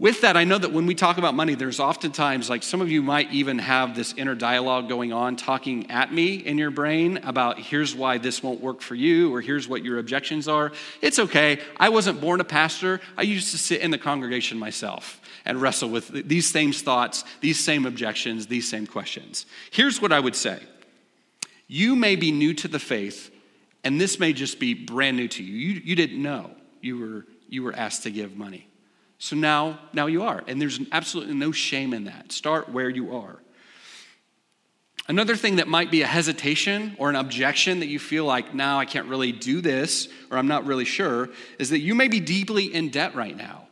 With 0.00 0.20
that, 0.20 0.36
I 0.36 0.44
know 0.44 0.58
that 0.58 0.72
when 0.72 0.86
we 0.86 0.94
talk 0.94 1.18
about 1.18 1.34
money, 1.34 1.56
there's 1.56 1.80
oftentimes, 1.80 2.48
like 2.48 2.62
some 2.62 2.80
of 2.80 2.88
you 2.88 3.02
might 3.02 3.32
even 3.32 3.58
have 3.58 3.96
this 3.96 4.14
inner 4.16 4.36
dialogue 4.36 4.88
going 4.88 5.12
on, 5.12 5.34
talking 5.34 5.90
at 5.90 6.14
me 6.14 6.36
in 6.36 6.56
your 6.56 6.70
brain 6.70 7.16
about 7.24 7.58
here's 7.58 7.96
why 7.96 8.18
this 8.18 8.40
won't 8.40 8.60
work 8.60 8.80
for 8.80 8.94
you, 8.94 9.34
or 9.34 9.40
here's 9.40 9.66
what 9.66 9.84
your 9.84 9.98
objections 9.98 10.46
are. 10.46 10.70
It's 11.02 11.18
okay. 11.18 11.58
I 11.78 11.88
wasn't 11.88 12.20
born 12.20 12.40
a 12.40 12.44
pastor. 12.44 13.00
I 13.16 13.22
used 13.22 13.50
to 13.50 13.58
sit 13.58 13.80
in 13.80 13.90
the 13.90 13.98
congregation 13.98 14.56
myself 14.56 15.20
and 15.44 15.60
wrestle 15.60 15.88
with 15.88 16.28
these 16.28 16.48
same 16.48 16.72
thoughts, 16.72 17.24
these 17.40 17.58
same 17.58 17.84
objections, 17.84 18.46
these 18.46 18.70
same 18.70 18.86
questions. 18.86 19.46
Here's 19.72 20.00
what 20.00 20.12
I 20.12 20.20
would 20.20 20.36
say 20.36 20.62
You 21.66 21.96
may 21.96 22.14
be 22.14 22.30
new 22.30 22.54
to 22.54 22.68
the 22.68 22.78
faith, 22.78 23.32
and 23.82 24.00
this 24.00 24.20
may 24.20 24.32
just 24.32 24.60
be 24.60 24.74
brand 24.74 25.16
new 25.16 25.26
to 25.26 25.42
you. 25.42 25.56
You, 25.56 25.80
you 25.86 25.96
didn't 25.96 26.22
know 26.22 26.52
you 26.80 26.98
were, 27.00 27.26
you 27.48 27.64
were 27.64 27.74
asked 27.74 28.04
to 28.04 28.12
give 28.12 28.36
money. 28.36 28.68
So 29.18 29.36
now, 29.36 29.80
now 29.92 30.06
you 30.06 30.22
are. 30.22 30.42
And 30.46 30.60
there's 30.60 30.80
absolutely 30.92 31.34
no 31.34 31.52
shame 31.52 31.92
in 31.92 32.04
that. 32.04 32.32
Start 32.32 32.68
where 32.68 32.88
you 32.88 33.16
are. 33.16 33.40
Another 35.08 35.36
thing 35.36 35.56
that 35.56 35.68
might 35.68 35.90
be 35.90 36.02
a 36.02 36.06
hesitation 36.06 36.94
or 36.98 37.08
an 37.08 37.16
objection 37.16 37.80
that 37.80 37.86
you 37.86 37.98
feel 37.98 38.26
like, 38.26 38.54
now 38.54 38.78
I 38.78 38.84
can't 38.84 39.08
really 39.08 39.32
do 39.32 39.62
this, 39.62 40.08
or 40.30 40.36
I'm 40.36 40.48
not 40.48 40.66
really 40.66 40.84
sure, 40.84 41.30
is 41.58 41.70
that 41.70 41.78
you 41.80 41.94
may 41.94 42.08
be 42.08 42.20
deeply 42.20 42.72
in 42.72 42.90
debt 42.90 43.14
right 43.14 43.36
now. 43.36 43.68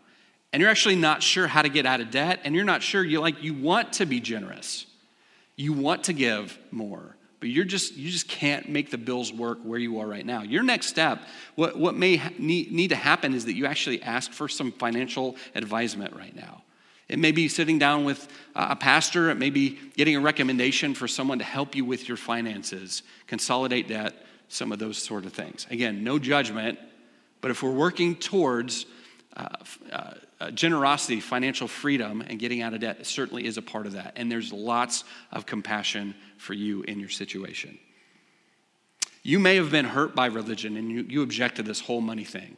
And 0.52 0.62
you're 0.62 0.70
actually 0.70 0.96
not 0.96 1.22
sure 1.22 1.46
how 1.46 1.60
to 1.60 1.68
get 1.68 1.84
out 1.84 2.00
of 2.00 2.10
debt, 2.10 2.40
and 2.44 2.54
you're 2.54 2.64
not 2.64 2.82
sure 2.82 3.04
you 3.04 3.20
like 3.20 3.42
you 3.42 3.52
want 3.52 3.94
to 3.94 4.06
be 4.06 4.20
generous. 4.20 4.86
You 5.56 5.74
want 5.74 6.04
to 6.04 6.14
give 6.14 6.58
more 6.70 7.15
but 7.46 7.52
you're 7.52 7.64
just 7.64 7.94
you 7.94 8.10
just 8.10 8.26
can't 8.26 8.68
make 8.68 8.90
the 8.90 8.98
bills 8.98 9.32
work 9.32 9.60
where 9.62 9.78
you 9.78 10.00
are 10.00 10.06
right 10.06 10.26
now. 10.26 10.42
Your 10.42 10.64
next 10.64 10.88
step 10.88 11.20
what, 11.54 11.78
what 11.78 11.94
may 11.94 12.16
ha- 12.16 12.32
need, 12.40 12.72
need 12.72 12.88
to 12.88 12.96
happen 12.96 13.34
is 13.34 13.44
that 13.44 13.54
you 13.54 13.66
actually 13.66 14.02
ask 14.02 14.32
for 14.32 14.48
some 14.48 14.72
financial 14.72 15.36
advisement 15.54 16.16
right 16.16 16.34
now. 16.34 16.64
It 17.08 17.20
may 17.20 17.30
be 17.30 17.46
sitting 17.46 17.78
down 17.78 18.04
with 18.04 18.26
a 18.56 18.74
pastor. 18.74 19.30
It 19.30 19.36
may 19.36 19.50
be 19.50 19.78
getting 19.96 20.16
a 20.16 20.20
recommendation 20.20 20.92
for 20.92 21.06
someone 21.06 21.38
to 21.38 21.44
help 21.44 21.76
you 21.76 21.84
with 21.84 22.08
your 22.08 22.16
finances 22.16 23.04
consolidate 23.28 23.86
debt 23.86 24.26
some 24.48 24.72
of 24.72 24.80
those 24.80 24.98
sort 24.98 25.24
of 25.24 25.32
things. 25.32 25.68
Again 25.70 26.02
no 26.02 26.18
judgment 26.18 26.80
but 27.42 27.52
if 27.52 27.62
we're 27.62 27.70
working 27.70 28.16
towards 28.16 28.86
uh, 29.36 29.48
uh, 29.92 30.14
uh, 30.40 30.50
generosity, 30.50 31.20
financial 31.20 31.68
freedom, 31.68 32.22
and 32.22 32.38
getting 32.38 32.62
out 32.62 32.72
of 32.72 32.80
debt 32.80 33.04
certainly 33.06 33.44
is 33.44 33.58
a 33.58 33.62
part 33.62 33.86
of 33.86 33.92
that. 33.92 34.14
And 34.16 34.32
there's 34.32 34.50
lots 34.50 35.04
of 35.30 35.44
compassion 35.44 36.14
for 36.38 36.54
you 36.54 36.82
in 36.82 36.98
your 36.98 37.10
situation. 37.10 37.78
You 39.22 39.38
may 39.38 39.56
have 39.56 39.70
been 39.70 39.84
hurt 39.84 40.14
by 40.14 40.26
religion 40.26 40.76
and 40.76 40.90
you, 40.90 41.04
you 41.08 41.22
object 41.22 41.56
to 41.56 41.62
this 41.62 41.80
whole 41.80 42.00
money 42.00 42.24
thing. 42.24 42.56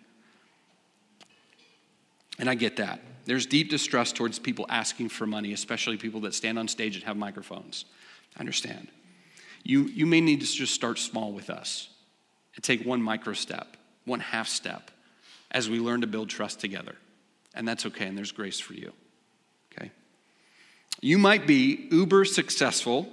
And 2.39 2.49
I 2.49 2.55
get 2.55 2.77
that. 2.77 3.01
There's 3.25 3.47
deep 3.47 3.71
distrust 3.71 4.15
towards 4.15 4.39
people 4.39 4.65
asking 4.69 5.09
for 5.09 5.27
money, 5.27 5.53
especially 5.53 5.97
people 5.97 6.21
that 6.21 6.35
stand 6.35 6.59
on 6.59 6.69
stage 6.69 6.95
and 6.95 7.05
have 7.05 7.17
microphones. 7.17 7.87
I 8.37 8.41
understand. 8.41 8.89
You, 9.65 9.85
you 9.85 10.07
may 10.07 10.21
need 10.21 10.41
to 10.43 10.47
just 10.47 10.75
start 10.75 10.99
small 10.99 11.33
with 11.33 11.51
us 11.51 11.89
and 12.55 12.63
take 12.63 12.87
one 12.87 13.03
micro 13.03 13.33
step, 13.33 13.77
one 14.05 14.21
half 14.21 14.47
step 14.47 14.93
as 15.51 15.69
we 15.69 15.81
learn 15.81 16.03
to 16.03 16.07
build 16.07 16.29
trust 16.29 16.61
together. 16.61 16.95
And 17.55 17.67
that's 17.67 17.87
okay, 17.87 18.07
and 18.07 18.17
there's 18.17 18.33
grace 18.33 18.61
for 18.61 18.75
you. 18.75 18.93
Okay? 19.73 19.91
You 21.01 21.19
might 21.19 21.47
be 21.47 21.89
uber 21.91 22.25
successful, 22.25 23.09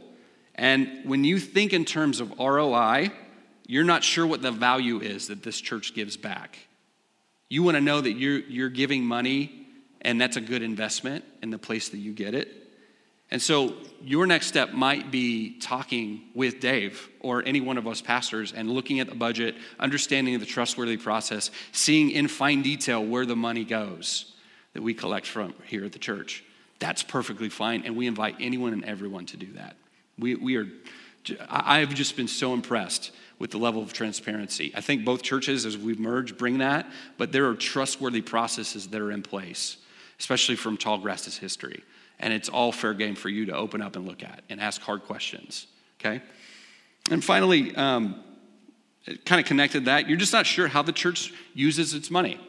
and 0.56 1.02
when 1.06 1.24
you 1.24 1.40
think 1.40 1.74
in 1.74 1.86
terms 1.86 2.20
of 2.20 2.38
ROI, 2.40 3.12
you're 3.68 3.84
not 3.84 4.04
sure 4.04 4.26
what 4.26 4.42
the 4.42 4.52
value 4.52 5.00
is 5.00 5.28
that 5.28 5.44
this 5.44 5.60
church 5.60 5.94
gives 5.94 6.18
back. 6.18 6.60
You 7.50 7.64
want 7.64 7.76
to 7.76 7.82
know 7.82 8.02
that 8.02 8.14
you're, 8.14 8.40
you're 8.40 8.70
giving 8.70 9.04
money, 9.04 9.68
and 10.02 10.20
that's 10.20 10.38
a 10.38 10.42
good 10.42 10.62
investment 10.62 11.26
in 11.42 11.50
the 11.50 11.58
place 11.58 11.90
that 11.90 11.98
you 11.98 12.12
get 12.14 12.36
it. 12.36 12.65
And 13.32 13.42
so 13.42 13.74
your 14.04 14.28
next 14.28 14.48
step 14.48 14.74
might 14.74 15.10
be 15.12 15.58
talking 15.60 16.22
with 16.36 16.60
Dave 16.60 17.10
or 17.20 17.44
any 17.46 17.60
one 17.60 17.78
of 17.78 17.88
us 17.88 18.02
pastors 18.02 18.54
and 18.54 18.70
looking 18.70 19.00
at 19.00 19.10
the 19.10 19.16
budget, 19.16 19.56
understanding 19.80 20.38
the 20.40 20.46
trustworthy 20.46 20.98
process, 20.98 21.50
seeing 21.72 22.12
in 22.12 22.28
fine 22.28 22.62
detail 22.62 23.04
where 23.04 23.26
the 23.26 23.36
money 23.36 23.66
goes 23.66 24.34
that 24.74 24.84
we 24.84 24.94
collect 24.94 25.26
from 25.26 25.54
here 25.66 25.84
at 25.86 25.92
the 25.92 26.00
church. 26.00 26.44
That's 26.78 27.02
perfectly 27.02 27.50
fine, 27.50 27.84
and 27.86 27.96
we 27.96 28.06
invite 28.06 28.36
anyone 28.40 28.74
and 28.74 28.84
everyone 28.84 29.26
to 29.28 29.38
do 29.38 29.52
that. 29.54 29.76
We, 30.20 30.36
we 30.36 30.58
are, 30.58 30.68
I've 31.50 31.94
just 31.96 32.16
been 32.16 32.28
so 32.28 32.54
impressed 32.54 33.12
with 33.40 33.52
the 33.52 33.58
level 33.58 33.82
of 33.82 33.92
transparency. 33.92 34.72
I 34.76 34.82
think 34.82 35.04
both 35.04 35.24
churches, 35.24 35.66
as 35.66 35.78
we've 35.78 36.00
merged, 36.00 36.38
bring 36.38 36.60
that, 36.60 36.86
but 37.18 37.32
there 37.32 37.48
are 37.48 37.56
trustworthy 37.56 38.22
processes 38.22 38.88
that 38.88 39.02
are 39.02 39.12
in 39.12 39.24
place, 39.24 39.78
especially 40.20 40.58
from 40.58 40.78
Tallgrass's 40.78 41.38
history 41.38 41.84
and 42.20 42.34
it's 42.34 42.50
all 42.50 42.72
fair 42.72 42.94
game 42.94 43.16
for 43.16 43.30
you 43.30 43.46
to 43.48 43.56
open 43.56 43.82
up 43.82 43.96
and 43.96 44.08
look 44.08 44.24
at 44.24 44.44
and 44.50 44.60
ask 44.62 44.82
hard 44.82 45.04
questions. 45.04 45.68
Okay? 46.00 46.22
And 47.12 47.24
finally, 47.24 47.76
um, 47.76 48.24
kind 49.26 49.40
of 49.40 49.46
connected 49.46 49.86
that, 49.86 50.10
you're 50.10 50.18
just 50.18 50.34
not 50.34 50.46
sure 50.46 50.68
how 50.68 50.82
the 50.82 50.92
church 50.92 51.32
uses 51.54 51.94
its 51.94 52.10
money. 52.10 52.40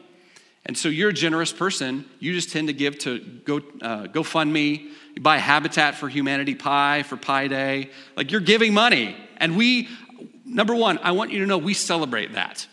And 0.65 0.77
so 0.77 0.89
you're 0.89 1.09
a 1.09 1.13
generous 1.13 1.53
person. 1.53 2.05
You 2.19 2.33
just 2.33 2.51
tend 2.51 2.67
to 2.67 2.73
give 2.73 2.97
to 2.99 3.19
Go, 3.19 3.57
uh, 3.81 4.07
GoFundMe. 4.07 4.89
You 5.15 5.21
buy 5.21 5.37
Habitat 5.37 5.95
for 5.95 6.09
Humanity 6.09 6.55
pie 6.55 7.03
for 7.03 7.15
Pie 7.15 7.47
Day. 7.47 7.89
Like 8.15 8.31
you're 8.31 8.41
giving 8.41 8.73
money. 8.73 9.15
And 9.37 9.55
we, 9.55 9.87
number 10.45 10.75
one, 10.75 10.97
I 10.99 11.11
want 11.11 11.31
you 11.31 11.39
to 11.39 11.45
know 11.45 11.57
we 11.57 11.73
celebrate 11.73 12.33
that. 12.33 12.67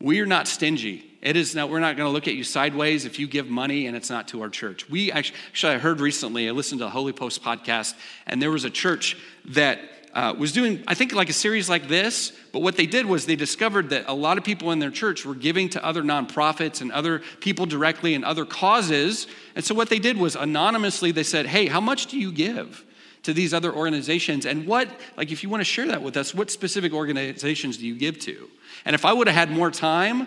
We 0.00 0.20
are 0.20 0.26
not 0.26 0.46
stingy. 0.46 1.09
It 1.22 1.36
is 1.36 1.54
not, 1.54 1.68
we're 1.68 1.80
not 1.80 1.96
going 1.96 2.08
to 2.08 2.12
look 2.12 2.28
at 2.28 2.34
you 2.34 2.44
sideways 2.44 3.04
if 3.04 3.18
you 3.18 3.26
give 3.26 3.48
money 3.48 3.86
and 3.86 3.96
it's 3.96 4.08
not 4.08 4.28
to 4.28 4.40
our 4.40 4.48
church. 4.48 4.88
We 4.88 5.12
actually, 5.12 5.36
actually 5.50 5.74
I 5.74 5.78
heard 5.78 6.00
recently, 6.00 6.48
I 6.48 6.52
listened 6.52 6.80
to 6.80 6.86
a 6.86 6.90
Holy 6.90 7.12
Post 7.12 7.42
podcast, 7.42 7.94
and 8.26 8.40
there 8.40 8.50
was 8.50 8.64
a 8.64 8.70
church 8.70 9.18
that 9.46 9.80
uh, 10.14 10.34
was 10.36 10.52
doing, 10.52 10.82
I 10.88 10.94
think, 10.94 11.12
like 11.12 11.28
a 11.28 11.34
series 11.34 11.68
like 11.68 11.88
this. 11.88 12.32
But 12.52 12.62
what 12.62 12.76
they 12.76 12.86
did 12.86 13.06
was 13.06 13.26
they 13.26 13.36
discovered 13.36 13.90
that 13.90 14.06
a 14.08 14.14
lot 14.14 14.38
of 14.38 14.44
people 14.44 14.72
in 14.72 14.78
their 14.78 14.90
church 14.90 15.24
were 15.24 15.34
giving 15.34 15.68
to 15.70 15.84
other 15.84 16.02
nonprofits 16.02 16.80
and 16.80 16.90
other 16.90 17.22
people 17.40 17.66
directly 17.66 18.14
and 18.14 18.24
other 18.24 18.44
causes. 18.44 19.26
And 19.54 19.64
so 19.64 19.74
what 19.74 19.88
they 19.88 19.98
did 19.98 20.16
was 20.16 20.36
anonymously, 20.36 21.12
they 21.12 21.22
said, 21.22 21.46
Hey, 21.46 21.66
how 21.66 21.80
much 21.80 22.06
do 22.06 22.18
you 22.18 22.32
give? 22.32 22.84
to 23.22 23.34
these 23.34 23.52
other 23.52 23.70
organizations 23.70 24.46
and 24.46 24.66
what 24.66 24.88
like 25.18 25.30
if 25.30 25.42
you 25.42 25.50
want 25.50 25.60
to 25.60 25.64
share 25.64 25.86
that 25.88 26.00
with 26.00 26.16
us 26.16 26.34
what 26.34 26.50
specific 26.50 26.94
organizations 26.94 27.76
do 27.76 27.86
you 27.86 27.94
give 27.94 28.18
to 28.18 28.48
and 28.86 28.94
if 28.94 29.04
i 29.04 29.12
would 29.12 29.26
have 29.26 29.36
had 29.36 29.54
more 29.54 29.70
time 29.70 30.26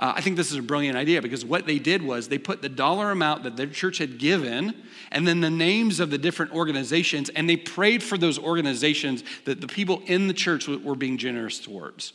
uh, 0.00 0.14
I 0.16 0.22
think 0.22 0.36
this 0.36 0.50
is 0.50 0.56
a 0.56 0.62
brilliant 0.62 0.96
idea 0.96 1.20
because 1.20 1.44
what 1.44 1.66
they 1.66 1.78
did 1.78 2.02
was 2.02 2.26
they 2.26 2.38
put 2.38 2.62
the 2.62 2.70
dollar 2.70 3.10
amount 3.10 3.42
that 3.42 3.58
their 3.58 3.66
church 3.66 3.98
had 3.98 4.18
given 4.18 4.74
and 5.12 5.28
then 5.28 5.40
the 5.40 5.50
names 5.50 6.00
of 6.00 6.10
the 6.10 6.16
different 6.16 6.52
organizations, 6.52 7.28
and 7.28 7.48
they 7.48 7.56
prayed 7.56 8.02
for 8.02 8.16
those 8.16 8.38
organizations 8.38 9.22
that 9.44 9.60
the 9.60 9.66
people 9.66 10.02
in 10.06 10.26
the 10.26 10.32
church 10.32 10.66
were 10.68 10.94
being 10.94 11.18
generous 11.18 11.58
towards. 11.60 12.14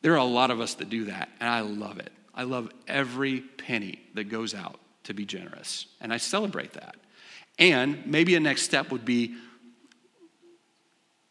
There 0.00 0.14
are 0.14 0.18
a 0.18 0.24
lot 0.24 0.50
of 0.50 0.60
us 0.60 0.74
that 0.74 0.88
do 0.88 1.04
that, 1.04 1.28
and 1.38 1.50
I 1.50 1.60
love 1.60 1.98
it. 1.98 2.12
I 2.34 2.44
love 2.44 2.70
every 2.88 3.40
penny 3.40 4.00
that 4.14 4.24
goes 4.24 4.54
out 4.54 4.80
to 5.04 5.12
be 5.12 5.26
generous, 5.26 5.86
and 6.00 6.14
I 6.14 6.16
celebrate 6.16 6.72
that. 6.72 6.96
And 7.58 8.06
maybe 8.06 8.36
a 8.36 8.40
next 8.40 8.62
step 8.62 8.90
would 8.90 9.04
be 9.04 9.34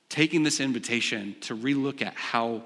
taking 0.10 0.44
this 0.44 0.60
invitation 0.60 1.36
to 1.42 1.58
relook 1.58 2.04
at 2.04 2.14
how 2.14 2.64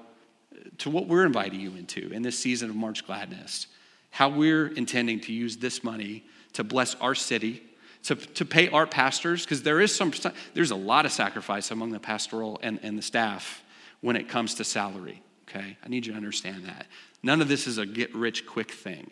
to 0.78 0.90
what 0.90 1.06
we're 1.06 1.26
inviting 1.26 1.60
you 1.60 1.74
into 1.74 2.10
in 2.12 2.22
this 2.22 2.38
season 2.38 2.70
of 2.70 2.76
March 2.76 3.06
Gladness, 3.06 3.66
how 4.10 4.28
we're 4.28 4.68
intending 4.68 5.20
to 5.20 5.32
use 5.32 5.56
this 5.56 5.84
money 5.84 6.24
to 6.54 6.64
bless 6.64 6.94
our 6.96 7.14
city, 7.14 7.62
to, 8.04 8.16
to 8.16 8.44
pay 8.44 8.68
our 8.68 8.86
pastors, 8.86 9.44
because 9.44 9.62
there 9.62 9.80
is 9.80 9.94
some, 9.94 10.12
there's 10.54 10.70
a 10.70 10.76
lot 10.76 11.04
of 11.06 11.12
sacrifice 11.12 11.70
among 11.70 11.90
the 11.90 12.00
pastoral 12.00 12.58
and, 12.62 12.80
and 12.82 12.96
the 12.96 13.02
staff 13.02 13.62
when 14.00 14.16
it 14.16 14.28
comes 14.28 14.54
to 14.54 14.64
salary, 14.64 15.22
okay? 15.48 15.76
I 15.84 15.88
need 15.88 16.06
you 16.06 16.12
to 16.12 16.16
understand 16.16 16.64
that. 16.64 16.86
None 17.22 17.40
of 17.40 17.48
this 17.48 17.66
is 17.66 17.78
a 17.78 17.86
get 17.86 18.14
rich 18.14 18.46
quick 18.46 18.70
thing. 18.70 19.10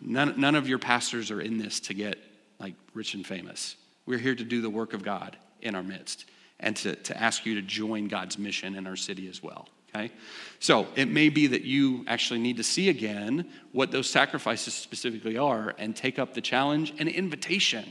None, 0.00 0.38
none 0.38 0.54
of 0.54 0.68
your 0.68 0.78
pastors 0.78 1.30
are 1.30 1.40
in 1.40 1.58
this 1.58 1.80
to 1.80 1.94
get 1.94 2.18
like 2.58 2.74
rich 2.94 3.14
and 3.14 3.26
famous. 3.26 3.76
We're 4.04 4.18
here 4.18 4.34
to 4.34 4.44
do 4.44 4.60
the 4.60 4.70
work 4.70 4.92
of 4.92 5.02
God 5.02 5.36
in 5.62 5.74
our 5.74 5.82
midst 5.82 6.26
and 6.60 6.76
to, 6.76 6.96
to 6.96 7.20
ask 7.20 7.46
you 7.46 7.54
to 7.54 7.62
join 7.62 8.08
God's 8.08 8.38
mission 8.38 8.74
in 8.74 8.86
our 8.86 8.96
city 8.96 9.28
as 9.28 9.42
well. 9.42 9.68
Okay? 9.96 10.12
So 10.58 10.86
it 10.96 11.08
may 11.08 11.28
be 11.28 11.46
that 11.48 11.62
you 11.62 12.04
actually 12.06 12.40
need 12.40 12.56
to 12.56 12.62
see 12.62 12.88
again 12.88 13.46
what 13.72 13.90
those 13.90 14.08
sacrifices 14.08 14.74
specifically 14.74 15.36
are 15.36 15.74
and 15.78 15.94
take 15.94 16.18
up 16.18 16.34
the 16.34 16.40
challenge 16.40 16.94
and 16.98 17.08
invitation 17.08 17.84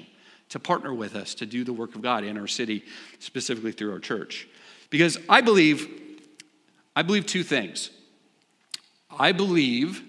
to 0.49 0.59
partner 0.59 0.93
with 0.93 1.15
us 1.15 1.33
to 1.35 1.45
do 1.45 1.63
the 1.63 1.73
work 1.73 1.95
of 1.95 2.01
God 2.01 2.23
in 2.23 2.37
our 2.37 2.47
city, 2.47 2.83
specifically 3.19 3.71
through 3.71 3.91
our 3.91 3.99
church. 3.99 4.47
Because 4.89 5.17
I 5.29 5.41
believe, 5.41 5.87
I 6.95 7.01
believe 7.01 7.25
two 7.25 7.43
things. 7.43 7.89
I 9.09 9.31
believe 9.31 10.03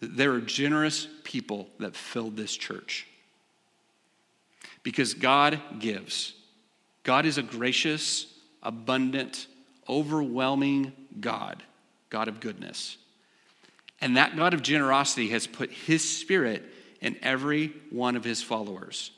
that 0.00 0.16
there 0.16 0.32
are 0.32 0.40
generous 0.40 1.08
people 1.24 1.68
that 1.78 1.96
filled 1.96 2.36
this 2.36 2.56
church. 2.56 3.06
Because 4.82 5.14
God 5.14 5.60
gives. 5.78 6.34
God 7.02 7.26
is 7.26 7.38
a 7.38 7.42
gracious, 7.42 8.26
abundant, 8.62 9.46
overwhelming 9.88 10.92
God, 11.20 11.62
God 12.10 12.28
of 12.28 12.40
goodness. 12.40 12.96
And 14.00 14.16
that 14.16 14.36
God 14.36 14.54
of 14.54 14.62
generosity 14.62 15.28
has 15.30 15.46
put 15.46 15.70
his 15.70 16.08
spirit 16.08 16.62
in 17.00 17.16
every 17.22 17.72
one 17.90 18.16
of 18.16 18.24
his 18.24 18.42
followers. 18.42 19.10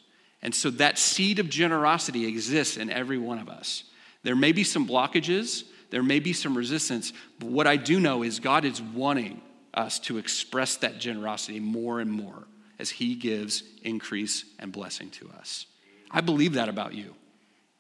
And 0.43 0.55
so 0.55 0.71
that 0.71 0.99
seed 0.99 1.39
of 1.39 1.49
generosity 1.49 2.27
exists 2.27 2.77
in 2.77 2.91
every 2.91 3.19
one 3.19 3.39
of 3.39 3.49
us. 3.49 3.85
There 4.23 4.37
may 4.37 4.53
be 4.53 4.65
some 4.65 4.87
blockages, 4.87 5.65
there 5.91 6.03
may 6.03 6.21
be 6.21 6.33
some 6.33 6.57
resistance, 6.57 7.13
but 7.39 7.49
what 7.49 7.67
I 7.67 7.77
do 7.77 7.99
know 7.99 8.23
is 8.23 8.41
God 8.41 8.65
is 8.65 8.81
wanting 8.81 9.41
us 9.75 9.99
to 10.01 10.19
express 10.19 10.77
that 10.77 10.99
generosity 10.99 11.61
more 11.61 12.01
and 12.01 12.11
more 12.11 12.47
as 12.79 12.91
He 12.91 13.15
gives 13.15 13.63
increase 13.83 14.45
and 14.59 14.73
blessing 14.73 15.11
to 15.11 15.31
us. 15.31 15.67
I 16.11 16.21
believe 16.21 16.55
that 16.55 16.69
about 16.69 16.95
you. 16.95 17.15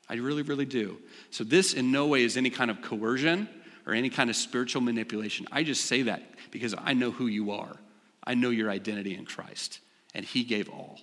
I 0.09 0.15
really, 0.15 0.43
really 0.43 0.65
do. 0.65 0.99
So, 1.31 1.45
this 1.45 1.75
in 1.75 1.93
no 1.93 2.07
way 2.07 2.23
is 2.23 2.37
any 2.37 2.51
kind 2.51 2.71
of 2.71 2.81
coercion 2.81 3.49
or 3.89 3.95
any 3.95 4.11
kind 4.11 4.29
of 4.29 4.37
spiritual 4.37 4.83
manipulation. 4.83 5.47
I 5.51 5.63
just 5.63 5.87
say 5.87 6.03
that 6.03 6.23
because 6.51 6.75
I 6.77 6.93
know 6.93 7.11
who 7.11 7.27
you 7.27 7.53
are. 7.53 7.75
I 8.23 8.35
know 8.35 8.51
your 8.51 8.71
identity 8.71 9.17
in 9.17 9.25
Christ, 9.25 9.81
and 10.15 10.27
He 10.27 10.45
gave 10.45 10.69
all. 10.69 11.01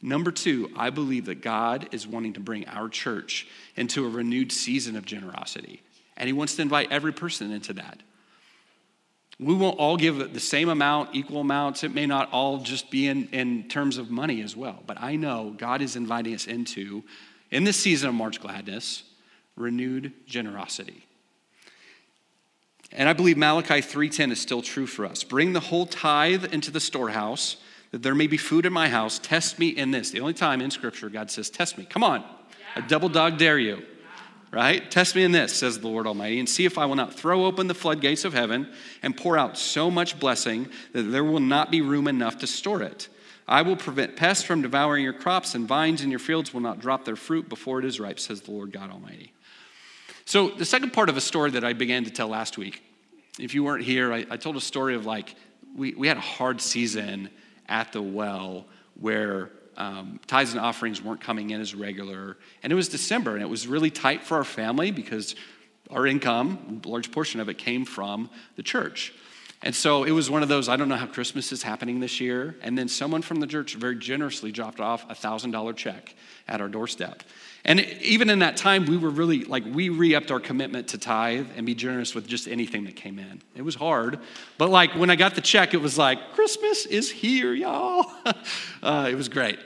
Number 0.00 0.30
two, 0.30 0.70
I 0.76 0.90
believe 0.90 1.26
that 1.26 1.42
God 1.42 1.88
is 1.90 2.06
wanting 2.06 2.34
to 2.34 2.40
bring 2.40 2.68
our 2.68 2.88
church 2.88 3.48
into 3.74 4.06
a 4.06 4.08
renewed 4.08 4.52
season 4.52 4.96
of 4.96 5.04
generosity, 5.04 5.82
and 6.16 6.28
He 6.28 6.32
wants 6.32 6.54
to 6.56 6.62
invite 6.62 6.92
every 6.92 7.12
person 7.12 7.50
into 7.50 7.72
that. 7.72 8.00
We 9.40 9.54
won't 9.54 9.78
all 9.80 9.96
give 9.96 10.32
the 10.32 10.40
same 10.40 10.68
amount, 10.68 11.10
equal 11.14 11.40
amounts. 11.40 11.82
It 11.82 11.92
may 11.92 12.06
not 12.06 12.30
all 12.30 12.58
just 12.58 12.92
be 12.92 13.08
in, 13.08 13.26
in 13.32 13.68
terms 13.68 13.98
of 13.98 14.08
money 14.08 14.40
as 14.42 14.56
well. 14.56 14.84
But 14.86 15.02
I 15.02 15.16
know 15.16 15.52
God 15.56 15.82
is 15.82 15.96
inviting 15.96 16.34
us 16.34 16.46
into, 16.46 17.02
in 17.50 17.64
this 17.64 17.76
season 17.76 18.10
of 18.10 18.14
March 18.14 18.40
Gladness, 18.40 19.02
renewed 19.56 20.12
generosity. 20.26 21.06
And 22.94 23.08
I 23.08 23.12
believe 23.12 23.36
Malachi 23.36 23.80
3:10 23.80 24.32
is 24.32 24.40
still 24.40 24.62
true 24.62 24.86
for 24.86 25.06
us. 25.06 25.24
Bring 25.24 25.52
the 25.52 25.60
whole 25.60 25.86
tithe 25.86 26.52
into 26.52 26.70
the 26.70 26.80
storehouse, 26.80 27.56
that 27.90 28.02
there 28.02 28.14
may 28.14 28.26
be 28.26 28.36
food 28.36 28.66
in 28.66 28.72
my 28.72 28.88
house. 28.88 29.18
Test 29.18 29.58
me 29.58 29.68
in 29.68 29.90
this. 29.90 30.10
The 30.10 30.20
only 30.20 30.34
time 30.34 30.60
in 30.60 30.70
Scripture 30.70 31.08
God 31.08 31.30
says, 31.30 31.50
Test 31.50 31.78
me. 31.78 31.84
Come 31.84 32.04
on. 32.04 32.24
I 32.74 32.80
double 32.80 33.08
dog 33.08 33.38
dare 33.38 33.58
you. 33.58 33.82
Right? 34.50 34.90
Test 34.90 35.16
me 35.16 35.24
in 35.24 35.32
this, 35.32 35.54
says 35.54 35.78
the 35.78 35.88
Lord 35.88 36.06
Almighty, 36.06 36.38
and 36.38 36.46
see 36.46 36.66
if 36.66 36.76
I 36.76 36.84
will 36.84 36.94
not 36.94 37.14
throw 37.14 37.46
open 37.46 37.68
the 37.68 37.74
floodgates 37.74 38.26
of 38.26 38.34
heaven 38.34 38.70
and 39.02 39.16
pour 39.16 39.38
out 39.38 39.56
so 39.56 39.90
much 39.90 40.20
blessing 40.20 40.68
that 40.92 41.04
there 41.04 41.24
will 41.24 41.40
not 41.40 41.70
be 41.70 41.80
room 41.80 42.06
enough 42.06 42.36
to 42.38 42.46
store 42.46 42.82
it. 42.82 43.08
I 43.48 43.62
will 43.62 43.76
prevent 43.76 44.14
pests 44.14 44.44
from 44.44 44.60
devouring 44.60 45.04
your 45.04 45.14
crops, 45.14 45.54
and 45.54 45.66
vines 45.66 46.02
in 46.02 46.10
your 46.10 46.18
fields 46.18 46.52
will 46.52 46.60
not 46.60 46.80
drop 46.80 47.06
their 47.06 47.16
fruit 47.16 47.48
before 47.48 47.78
it 47.78 47.86
is 47.86 47.98
ripe, 47.98 48.20
says 48.20 48.42
the 48.42 48.50
Lord 48.50 48.72
God 48.72 48.90
Almighty. 48.90 49.32
So, 50.24 50.50
the 50.50 50.64
second 50.64 50.92
part 50.92 51.08
of 51.08 51.16
a 51.16 51.20
story 51.20 51.50
that 51.52 51.64
I 51.64 51.72
began 51.72 52.04
to 52.04 52.10
tell 52.10 52.28
last 52.28 52.56
week, 52.56 52.82
if 53.38 53.54
you 53.54 53.64
weren't 53.64 53.84
here, 53.84 54.12
I, 54.12 54.26
I 54.30 54.36
told 54.36 54.56
a 54.56 54.60
story 54.60 54.94
of 54.94 55.06
like, 55.06 55.34
we, 55.74 55.94
we 55.94 56.06
had 56.06 56.16
a 56.16 56.20
hard 56.20 56.60
season 56.60 57.30
at 57.68 57.92
the 57.92 58.02
well 58.02 58.66
where 58.94 59.50
um, 59.76 60.20
tithes 60.26 60.52
and 60.52 60.60
offerings 60.60 61.02
weren't 61.02 61.20
coming 61.20 61.50
in 61.50 61.60
as 61.60 61.74
regular. 61.74 62.36
And 62.62 62.72
it 62.72 62.76
was 62.76 62.88
December, 62.88 63.34
and 63.34 63.42
it 63.42 63.48
was 63.48 63.66
really 63.66 63.90
tight 63.90 64.22
for 64.22 64.36
our 64.36 64.44
family 64.44 64.90
because 64.90 65.34
our 65.90 66.06
income, 66.06 66.80
a 66.84 66.88
large 66.88 67.10
portion 67.10 67.40
of 67.40 67.48
it, 67.48 67.58
came 67.58 67.84
from 67.84 68.30
the 68.56 68.62
church. 68.62 69.12
And 69.62 69.74
so 69.74 70.04
it 70.04 70.10
was 70.10 70.28
one 70.28 70.42
of 70.42 70.48
those, 70.48 70.68
I 70.68 70.76
don't 70.76 70.88
know 70.88 70.96
how 70.96 71.06
Christmas 71.06 71.52
is 71.52 71.62
happening 71.62 72.00
this 72.00 72.20
year. 72.20 72.56
And 72.62 72.76
then 72.76 72.88
someone 72.88 73.22
from 73.22 73.38
the 73.38 73.46
church 73.46 73.74
very 73.76 73.96
generously 73.96 74.50
dropped 74.50 74.80
off 74.80 75.04
a 75.08 75.14
$1,000 75.14 75.76
check 75.76 76.14
at 76.48 76.60
our 76.60 76.68
doorstep. 76.68 77.22
And 77.64 77.80
even 78.00 78.28
in 78.28 78.40
that 78.40 78.56
time, 78.56 78.86
we 78.86 78.96
were 78.96 79.10
really 79.10 79.44
like, 79.44 79.64
we 79.64 79.88
re 79.88 80.14
upped 80.16 80.32
our 80.32 80.40
commitment 80.40 80.88
to 80.88 80.98
tithe 80.98 81.46
and 81.56 81.64
be 81.64 81.74
generous 81.74 82.14
with 82.14 82.26
just 82.26 82.48
anything 82.48 82.84
that 82.84 82.96
came 82.96 83.20
in. 83.20 83.40
It 83.54 83.62
was 83.62 83.76
hard. 83.76 84.18
But 84.58 84.70
like 84.70 84.94
when 84.96 85.10
I 85.10 85.16
got 85.16 85.36
the 85.36 85.40
check, 85.40 85.72
it 85.72 85.80
was 85.80 85.96
like, 85.96 86.32
Christmas 86.34 86.86
is 86.86 87.10
here, 87.10 87.52
y'all. 87.54 88.10
uh, 88.82 89.08
it 89.10 89.14
was 89.14 89.28
great. 89.28 89.60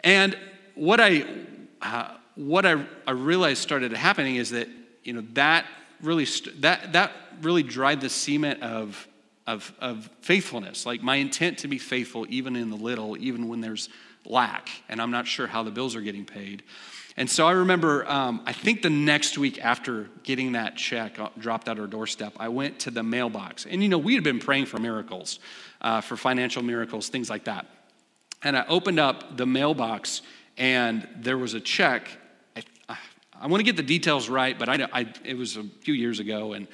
And 0.00 0.36
what 0.74 1.00
I, 1.00 1.24
uh, 1.80 2.14
what 2.34 2.66
I, 2.66 2.84
I 3.06 3.12
realized 3.12 3.62
started 3.62 3.92
happening 3.92 4.36
is 4.36 4.50
that, 4.50 4.68
you 5.04 5.12
know, 5.12 5.24
that 5.34 5.66
really, 6.02 6.26
st- 6.26 6.62
that, 6.62 6.94
that 6.94 7.12
really 7.42 7.62
dried 7.62 8.00
the 8.00 8.08
cement 8.08 8.60
of, 8.62 9.06
of, 9.46 9.72
of 9.78 10.10
faithfulness. 10.20 10.84
Like 10.84 11.00
my 11.00 11.16
intent 11.16 11.58
to 11.58 11.68
be 11.68 11.78
faithful, 11.78 12.26
even 12.28 12.56
in 12.56 12.70
the 12.70 12.76
little, 12.76 13.16
even 13.16 13.48
when 13.48 13.60
there's 13.60 13.88
lack, 14.24 14.68
and 14.88 15.00
I'm 15.00 15.12
not 15.12 15.28
sure 15.28 15.46
how 15.46 15.62
the 15.62 15.70
bills 15.70 15.94
are 15.94 16.00
getting 16.00 16.24
paid. 16.24 16.64
And 17.18 17.30
so 17.30 17.46
I 17.46 17.52
remember, 17.52 18.06
um, 18.10 18.42
I 18.44 18.52
think 18.52 18.82
the 18.82 18.90
next 18.90 19.38
week 19.38 19.64
after 19.64 20.10
getting 20.22 20.52
that 20.52 20.76
check 20.76 21.18
uh, 21.18 21.30
dropped 21.38 21.66
at 21.68 21.78
our 21.78 21.86
doorstep, 21.86 22.34
I 22.38 22.48
went 22.48 22.80
to 22.80 22.90
the 22.90 23.02
mailbox. 23.02 23.64
And 23.64 23.82
you 23.82 23.88
know, 23.88 23.98
we 23.98 24.14
had 24.14 24.22
been 24.22 24.38
praying 24.38 24.66
for 24.66 24.78
miracles, 24.78 25.38
uh, 25.80 26.02
for 26.02 26.16
financial 26.16 26.62
miracles, 26.62 27.08
things 27.08 27.30
like 27.30 27.44
that. 27.44 27.66
And 28.42 28.56
I 28.56 28.66
opened 28.66 29.00
up 29.00 29.38
the 29.38 29.46
mailbox, 29.46 30.20
and 30.58 31.08
there 31.16 31.38
was 31.38 31.54
a 31.54 31.60
check. 31.60 32.08
I, 32.88 32.98
I 33.40 33.46
want 33.46 33.60
to 33.60 33.64
get 33.64 33.76
the 33.76 33.82
details 33.82 34.28
right, 34.28 34.58
but 34.58 34.68
I, 34.68 34.86
I, 34.92 35.06
it 35.24 35.38
was 35.38 35.56
a 35.56 35.64
few 35.80 35.94
years 35.94 36.20
ago, 36.20 36.52
and 36.52 36.68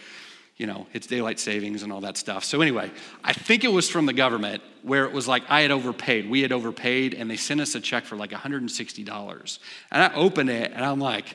you 0.63 0.69
know, 0.69 0.87
it's 0.93 1.09
daylight 1.09 1.41
savings 1.41 1.83
and 1.83 1.93
all 1.93 2.03
that 2.03 2.17
stuff. 2.17 2.45
So, 2.45 2.61
anyway, 2.61 2.89
I 3.25 3.33
think 3.33 3.65
it 3.65 3.73
was 3.73 3.91
from 3.91 4.07
the 4.07 4.13
government 4.13 4.63
where 4.85 5.05
it 5.07 5.13
was 5.13 5.27
like 5.27 5.43
I 5.49 5.63
had 5.63 5.73
overpaid. 5.73 6.31
We 6.31 6.41
had 6.41 6.53
overpaid, 6.53 7.15
and 7.15 7.29
they 7.29 7.37
sent 7.37 7.61
us 7.61 7.75
a 7.75 7.81
check 7.81 8.05
for 8.05 8.15
like 8.15 8.31
$160. 8.31 9.59
And 9.91 10.03
I 10.05 10.15
opened 10.15 10.51
it, 10.51 10.71
and 10.73 10.85
I'm 10.85 11.01
like, 11.01 11.35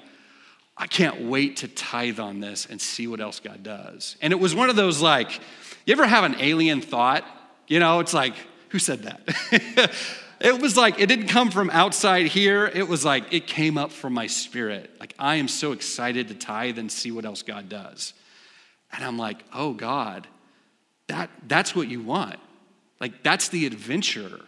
I 0.78 0.88
can't 0.88 1.24
wait 1.24 1.58
to 1.58 1.68
tithe 1.68 2.22
on 2.22 2.40
this 2.40 2.68
and 2.68 2.80
see 2.80 3.06
what 3.06 3.20
else 3.20 3.42
God 3.42 3.64
does. 3.64 4.16
And 4.22 4.32
it 4.32 4.38
was 4.38 4.56
one 4.56 4.70
of 4.70 4.78
those 4.78 5.02
like, 5.02 5.42
you 5.86 5.92
ever 5.92 6.08
have 6.08 6.24
an 6.24 6.38
alien 6.40 6.80
thought? 6.80 7.26
You 7.68 7.82
know, 7.82 8.00
it's 8.00 8.14
like, 8.14 8.34
who 8.70 8.80
said 8.80 9.04
that? 9.04 9.92
it 10.40 10.62
was 10.62 10.78
like, 10.78 11.02
it 11.02 11.08
didn't 11.08 11.28
come 11.28 11.52
from 11.52 11.70
outside 11.72 12.28
here. 12.28 12.72
It 12.74 12.88
was 12.88 13.04
like, 13.04 13.34
it 13.34 13.46
came 13.46 13.78
up 13.78 13.92
from 13.92 14.14
my 14.14 14.28
spirit. 14.28 14.90
Like, 15.02 15.16
I 15.20 15.36
am 15.36 15.50
so 15.50 15.74
excited 15.74 16.30
to 16.30 16.34
tithe 16.34 16.78
and 16.78 16.90
see 16.90 17.12
what 17.12 17.26
else 17.26 17.42
God 17.42 17.68
does. 17.68 18.14
And 18.92 19.04
I'm 19.04 19.18
like, 19.18 19.44
oh 19.54 19.74
God, 19.74 20.28
that, 21.08 21.30
that's 21.48 21.76
what 21.76 21.88
you 21.88 22.02
want. 22.02 22.38
Like, 23.00 23.24
that's 23.24 23.50
the 23.50 23.66
adventure 23.66 24.40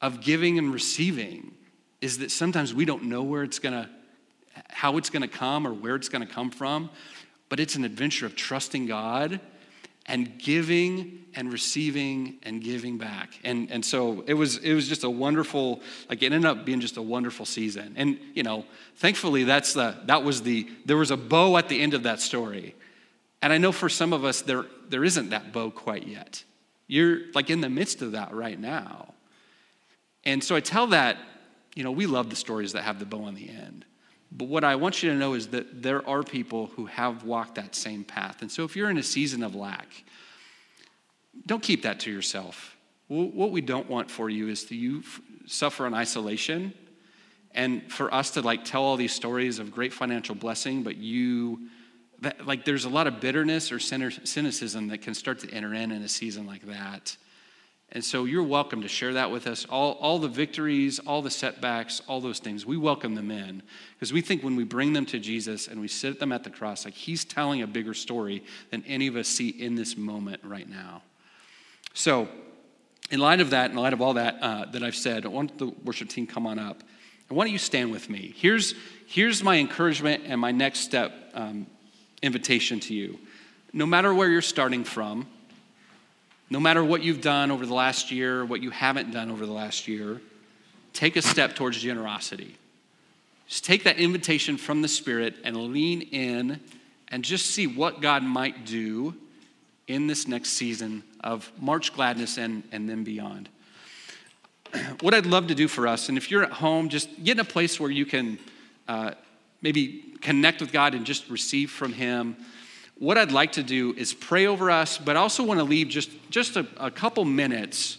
of 0.00 0.20
giving 0.20 0.58
and 0.58 0.72
receiving, 0.72 1.52
is 2.00 2.18
that 2.18 2.30
sometimes 2.30 2.72
we 2.72 2.84
don't 2.84 3.04
know 3.04 3.22
where 3.22 3.42
it's 3.42 3.58
gonna, 3.58 3.90
how 4.70 4.96
it's 4.96 5.10
gonna 5.10 5.28
come 5.28 5.66
or 5.66 5.74
where 5.74 5.96
it's 5.96 6.08
gonna 6.08 6.26
come 6.26 6.50
from, 6.50 6.90
but 7.48 7.60
it's 7.60 7.74
an 7.74 7.84
adventure 7.84 8.26
of 8.26 8.36
trusting 8.36 8.86
God 8.86 9.40
and 10.06 10.38
giving 10.38 11.24
and 11.34 11.52
receiving 11.52 12.38
and 12.42 12.62
giving 12.62 12.96
back. 12.96 13.38
And, 13.44 13.70
and 13.70 13.84
so 13.84 14.24
it 14.26 14.34
was, 14.34 14.56
it 14.56 14.72
was 14.72 14.88
just 14.88 15.04
a 15.04 15.10
wonderful, 15.10 15.82
like 16.08 16.22
it 16.22 16.32
ended 16.32 16.46
up 16.46 16.64
being 16.64 16.80
just 16.80 16.96
a 16.96 17.02
wonderful 17.02 17.44
season. 17.44 17.94
And, 17.96 18.18
you 18.34 18.42
know, 18.42 18.64
thankfully 18.96 19.44
that's 19.44 19.74
the, 19.74 19.96
that 20.06 20.24
was 20.24 20.42
the, 20.42 20.66
there 20.86 20.96
was 20.96 21.10
a 21.10 21.16
bow 21.16 21.58
at 21.58 21.68
the 21.68 21.78
end 21.78 21.92
of 21.92 22.04
that 22.04 22.20
story. 22.20 22.74
And 23.42 23.52
I 23.52 23.58
know 23.58 23.72
for 23.72 23.88
some 23.88 24.12
of 24.12 24.24
us, 24.24 24.42
there, 24.42 24.64
there 24.88 25.04
isn't 25.04 25.30
that 25.30 25.52
bow 25.52 25.70
quite 25.70 26.06
yet. 26.06 26.42
You're 26.86 27.20
like 27.34 27.50
in 27.50 27.60
the 27.60 27.68
midst 27.68 28.02
of 28.02 28.12
that 28.12 28.34
right 28.34 28.58
now. 28.58 29.14
And 30.24 30.42
so 30.42 30.56
I 30.56 30.60
tell 30.60 30.88
that, 30.88 31.18
you 31.74 31.84
know, 31.84 31.92
we 31.92 32.06
love 32.06 32.30
the 32.30 32.36
stories 32.36 32.72
that 32.72 32.82
have 32.82 32.98
the 32.98 33.06
bow 33.06 33.24
on 33.24 33.34
the 33.34 33.48
end. 33.48 33.84
But 34.30 34.48
what 34.48 34.64
I 34.64 34.74
want 34.74 35.02
you 35.02 35.10
to 35.10 35.16
know 35.16 35.34
is 35.34 35.48
that 35.48 35.82
there 35.82 36.06
are 36.08 36.22
people 36.22 36.66
who 36.66 36.86
have 36.86 37.24
walked 37.24 37.54
that 37.54 37.74
same 37.74 38.04
path. 38.04 38.42
And 38.42 38.50
so 38.50 38.64
if 38.64 38.76
you're 38.76 38.90
in 38.90 38.98
a 38.98 39.02
season 39.02 39.42
of 39.42 39.54
lack, 39.54 39.88
don't 41.46 41.62
keep 41.62 41.82
that 41.82 42.00
to 42.00 42.10
yourself. 42.10 42.76
What 43.06 43.52
we 43.52 43.62
don't 43.62 43.88
want 43.88 44.10
for 44.10 44.28
you 44.28 44.48
is 44.48 44.64
to 44.64 44.74
you 44.74 45.02
suffer 45.46 45.86
in 45.86 45.94
isolation 45.94 46.74
and 47.52 47.90
for 47.90 48.12
us 48.12 48.32
to 48.32 48.42
like 48.42 48.64
tell 48.64 48.82
all 48.82 48.96
these 48.96 49.14
stories 49.14 49.58
of 49.58 49.70
great 49.70 49.94
financial 49.94 50.34
blessing, 50.34 50.82
but 50.82 50.98
you 50.98 51.70
that, 52.20 52.46
like 52.46 52.64
there's 52.64 52.84
a 52.84 52.88
lot 52.88 53.06
of 53.06 53.20
bitterness 53.20 53.70
or 53.70 53.78
cynicism 53.78 54.88
that 54.88 55.02
can 55.02 55.14
start 55.14 55.38
to 55.40 55.50
enter 55.50 55.74
in 55.74 55.92
in 55.92 56.02
a 56.02 56.08
season 56.08 56.46
like 56.46 56.66
that. 56.66 57.16
And 57.90 58.04
so 58.04 58.26
you're 58.26 58.42
welcome 58.42 58.82
to 58.82 58.88
share 58.88 59.14
that 59.14 59.30
with 59.30 59.46
us. 59.46 59.64
All, 59.64 59.92
all 59.92 60.18
the 60.18 60.28
victories, 60.28 60.98
all 60.98 61.22
the 61.22 61.30
setbacks, 61.30 62.02
all 62.06 62.20
those 62.20 62.38
things, 62.38 62.66
we 62.66 62.76
welcome 62.76 63.14
them 63.14 63.30
in. 63.30 63.62
Because 63.94 64.12
we 64.12 64.20
think 64.20 64.42
when 64.42 64.56
we 64.56 64.64
bring 64.64 64.92
them 64.92 65.06
to 65.06 65.18
Jesus 65.18 65.68
and 65.68 65.80
we 65.80 65.88
sit 65.88 66.20
them 66.20 66.30
at 66.30 66.44
the 66.44 66.50
cross, 66.50 66.84
like 66.84 66.92
he's 66.92 67.24
telling 67.24 67.62
a 67.62 67.66
bigger 67.66 67.94
story 67.94 68.44
than 68.70 68.84
any 68.86 69.06
of 69.06 69.16
us 69.16 69.26
see 69.26 69.48
in 69.48 69.74
this 69.74 69.96
moment 69.96 70.42
right 70.44 70.68
now. 70.68 71.02
So, 71.94 72.28
in 73.10 73.20
light 73.20 73.40
of 73.40 73.50
that, 73.50 73.70
in 73.70 73.76
light 73.78 73.94
of 73.94 74.02
all 74.02 74.14
that 74.14 74.36
uh, 74.42 74.66
that 74.66 74.82
I've 74.82 74.94
said, 74.94 75.24
I 75.24 75.28
want 75.28 75.56
the 75.56 75.68
worship 75.82 76.10
team 76.10 76.26
come 76.26 76.46
on 76.46 76.58
up. 76.58 76.82
And 77.28 77.36
why 77.38 77.44
don't 77.44 77.52
you 77.52 77.58
stand 77.58 77.90
with 77.90 78.10
me? 78.10 78.34
Here's, 78.36 78.74
here's 79.06 79.42
my 79.42 79.56
encouragement 79.56 80.24
and 80.26 80.38
my 80.38 80.52
next 80.52 80.80
step 80.80 81.12
um, 81.32 81.66
invitation 82.22 82.80
to 82.80 82.94
you. 82.94 83.18
No 83.72 83.86
matter 83.86 84.12
where 84.14 84.28
you're 84.28 84.42
starting 84.42 84.84
from, 84.84 85.26
no 86.50 86.60
matter 86.60 86.82
what 86.82 87.02
you've 87.02 87.20
done 87.20 87.50
over 87.50 87.66
the 87.66 87.74
last 87.74 88.10
year, 88.10 88.44
what 88.44 88.62
you 88.62 88.70
haven't 88.70 89.12
done 89.12 89.30
over 89.30 89.44
the 89.44 89.52
last 89.52 89.86
year, 89.86 90.20
take 90.92 91.16
a 91.16 91.22
step 91.22 91.54
towards 91.54 91.78
generosity. 91.78 92.56
Just 93.48 93.64
take 93.64 93.84
that 93.84 93.98
invitation 93.98 94.56
from 94.56 94.82
the 94.82 94.88
Spirit 94.88 95.36
and 95.44 95.56
lean 95.56 96.02
in 96.02 96.60
and 97.08 97.24
just 97.24 97.46
see 97.46 97.66
what 97.66 98.00
God 98.00 98.22
might 98.22 98.64
do 98.64 99.14
in 99.86 100.06
this 100.06 100.28
next 100.28 100.50
season 100.50 101.02
of 101.24 101.50
March 101.58 101.94
Gladness 101.94 102.38
and, 102.38 102.62
and 102.72 102.88
then 102.88 103.04
beyond. 103.04 103.48
What 105.00 105.14
I'd 105.14 105.24
love 105.24 105.46
to 105.46 105.54
do 105.54 105.66
for 105.66 105.86
us, 105.86 106.10
and 106.10 106.18
if 106.18 106.30
you're 106.30 106.42
at 106.42 106.52
home, 106.52 106.90
just 106.90 107.08
get 107.24 107.32
in 107.32 107.40
a 107.40 107.44
place 107.44 107.80
where 107.80 107.90
you 107.90 108.04
can 108.04 108.38
uh, 108.86 109.12
maybe 109.62 110.07
connect 110.20 110.60
with 110.60 110.72
God 110.72 110.94
and 110.94 111.04
just 111.04 111.28
receive 111.30 111.70
from 111.70 111.92
Him. 111.92 112.36
What 112.98 113.16
I'd 113.16 113.32
like 113.32 113.52
to 113.52 113.62
do 113.62 113.94
is 113.94 114.12
pray 114.12 114.46
over 114.46 114.70
us, 114.70 114.98
but 114.98 115.16
I 115.16 115.20
also 115.20 115.44
want 115.44 115.60
to 115.60 115.64
leave 115.64 115.88
just, 115.88 116.10
just 116.30 116.56
a, 116.56 116.66
a 116.78 116.90
couple 116.90 117.24
minutes 117.24 117.98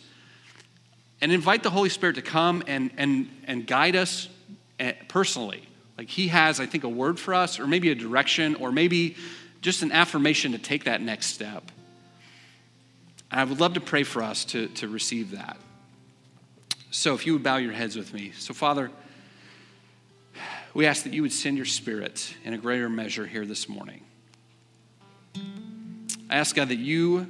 and 1.21 1.31
invite 1.31 1.63
the 1.63 1.69
Holy 1.69 1.89
Spirit 1.89 2.15
to 2.15 2.21
come 2.21 2.63
and, 2.67 2.91
and, 2.97 3.29
and 3.45 3.65
guide 3.65 3.95
us 3.95 4.29
eh, 4.79 4.93
personally. 5.07 5.63
Like 5.97 6.09
He 6.09 6.29
has, 6.29 6.59
I 6.59 6.65
think, 6.65 6.83
a 6.83 6.89
word 6.89 7.19
for 7.19 7.33
us, 7.33 7.59
or 7.59 7.67
maybe 7.67 7.91
a 7.91 7.95
direction, 7.95 8.55
or 8.55 8.71
maybe 8.71 9.15
just 9.61 9.81
an 9.81 9.91
affirmation 9.91 10.53
to 10.53 10.57
take 10.57 10.85
that 10.85 11.01
next 11.01 11.27
step. 11.27 11.71
And 13.31 13.39
I 13.39 13.43
would 13.43 13.59
love 13.59 13.73
to 13.73 13.81
pray 13.81 14.03
for 14.03 14.23
us 14.23 14.45
to, 14.45 14.67
to 14.67 14.87
receive 14.87 15.31
that. 15.31 15.57
So 16.91 17.13
if 17.13 17.25
you 17.25 17.33
would 17.33 17.43
bow 17.43 17.57
your 17.57 17.73
heads 17.73 17.95
with 17.95 18.13
me. 18.13 18.31
So, 18.37 18.53
Father, 18.53 18.89
we 20.73 20.85
ask 20.85 21.03
that 21.03 21.13
you 21.13 21.21
would 21.23 21.33
send 21.33 21.57
your 21.57 21.65
spirit 21.65 22.35
in 22.43 22.53
a 22.53 22.57
greater 22.57 22.89
measure 22.89 23.25
here 23.25 23.45
this 23.45 23.67
morning. 23.67 24.01
I 26.29 26.37
ask 26.37 26.55
God 26.55 26.69
that 26.69 26.77
you 26.77 27.27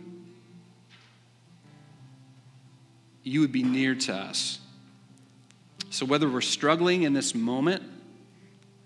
you 3.24 3.42
would 3.42 3.52
be 3.52 3.64
near 3.64 3.94
to 3.94 4.14
us. 4.14 4.60
So 5.90 6.06
whether 6.06 6.28
we're 6.28 6.42
struggling 6.42 7.04
in 7.04 7.14
this 7.14 7.36
moment 7.36 7.84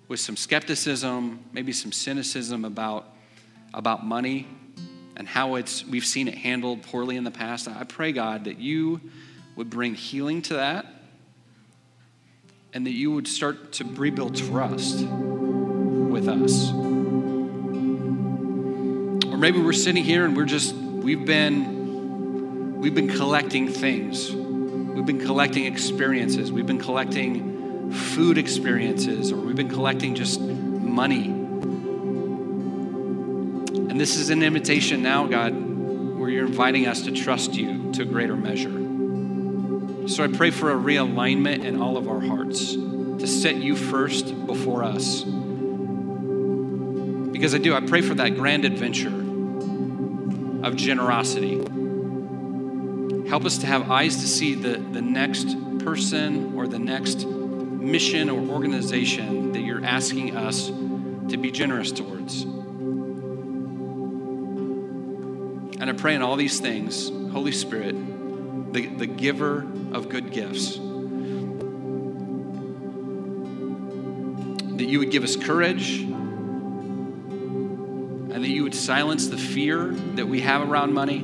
with 0.08 0.20
some 0.20 0.36
skepticism, 0.36 1.40
maybe 1.54 1.72
some 1.72 1.92
cynicism 1.92 2.66
about 2.66 3.10
about 3.74 4.06
money 4.06 4.48
and 5.16 5.28
how 5.28 5.56
it's 5.56 5.84
we've 5.86 6.06
seen 6.06 6.28
it 6.28 6.36
handled 6.36 6.84
poorly 6.84 7.18
in 7.18 7.24
the 7.24 7.32
past, 7.32 7.68
I 7.68 7.84
pray 7.86 8.12
God 8.12 8.44
that 8.44 8.60
you 8.60 9.02
would 9.56 9.70
bring 9.70 9.96
healing 9.96 10.44
to 10.44 10.56
that 10.56 10.86
and 12.74 12.86
that 12.88 12.92
you 12.92 13.12
would 13.12 13.28
start 13.28 13.72
to 13.74 13.84
rebuild 13.84 14.36
trust 14.36 15.06
with 15.06 16.28
us. 16.28 16.72
Or 19.32 19.38
maybe 19.38 19.60
we're 19.62 19.74
sitting 19.74 20.04
here 20.04 20.26
and 20.26 20.36
we're 20.36 20.46
just, 20.46 20.74
we've 20.74 21.26
been, 21.26 22.80
we've 22.80 22.96
been 22.96 23.10
collecting 23.10 23.68
things. 23.68 24.32
We've 24.32 25.06
been 25.06 25.24
collecting 25.24 25.66
experiences. 25.66 26.52
We've 26.52 26.66
been 26.66 26.80
collecting 26.80 27.92
food 27.92 28.38
experiences, 28.40 29.32
or 29.32 29.38
we've 29.38 29.56
been 29.56 29.70
collecting 29.70 30.16
just 30.16 30.40
money. 30.40 31.26
And 33.94 34.00
this 34.00 34.16
is 34.18 34.32
an 34.32 34.42
invitation 34.42 35.04
now, 35.04 35.28
God, 35.28 35.54
where 35.54 36.30
you're 36.30 36.48
inviting 36.48 36.88
us 36.88 37.04
to 37.04 37.12
trust 37.12 37.54
you 37.54 37.92
to 37.94 38.02
a 38.02 38.06
greater 38.06 38.36
measure. 38.36 38.83
So 40.06 40.24
I 40.24 40.28
pray 40.28 40.52
for 40.52 40.72
a 40.72 40.76
realignment 40.76 41.64
in 41.64 41.82
all 41.82 41.96
of 41.96 42.10
our 42.10 42.20
hearts 42.20 42.74
to 42.74 43.26
set 43.26 43.56
you 43.56 43.76
first 43.76 44.46
before 44.46 44.84
us. 44.84 45.24
Because 47.32 47.56
I 47.56 47.58
do, 47.58 47.74
I 47.74 47.80
pray 47.80 48.02
for 48.02 48.14
that 48.16 48.36
grand 48.36 48.66
adventure 48.66 49.08
of 50.68 50.76
generosity. 50.76 51.56
Help 53.30 53.46
us 53.46 53.60
to 53.60 53.66
have 53.66 53.90
eyes 53.90 54.18
to 54.18 54.28
see 54.28 54.56
the, 54.56 54.78
the 54.78 55.02
next 55.02 55.56
person 55.80 56.54
or 56.58 56.68
the 56.68 56.80
next 56.80 57.26
mission 57.26 58.30
or 58.30 58.42
organization 58.50 59.54
that 59.54 59.62
you're 59.62 59.86
asking 59.86 60.36
us 60.36 60.68
to 60.68 61.38
be 61.38 61.50
generous 61.50 61.94
towards. 61.94 62.44
And 65.80 65.90
I 65.90 65.94
pray 65.94 66.14
in 66.14 66.22
all 66.22 66.36
these 66.36 66.60
things, 66.60 67.10
Holy 67.32 67.54
Spirit, 67.54 67.96
the, 68.74 68.88
the 68.88 69.06
giver 69.06 69.68
of 69.94 70.10
good 70.10 70.32
gifts. 70.32 70.78
That 74.78 74.86
you 74.86 75.00
would 75.00 75.12
give 75.12 75.24
us 75.24 75.36
courage 75.36 76.02
and 78.34 78.44
that 78.44 78.50
you 78.50 78.64
would 78.64 78.74
silence 78.74 79.28
the 79.28 79.38
fear 79.38 79.92
that 80.16 80.28
we 80.28 80.42
have 80.42 80.68
around 80.68 80.92
money. 80.94 81.20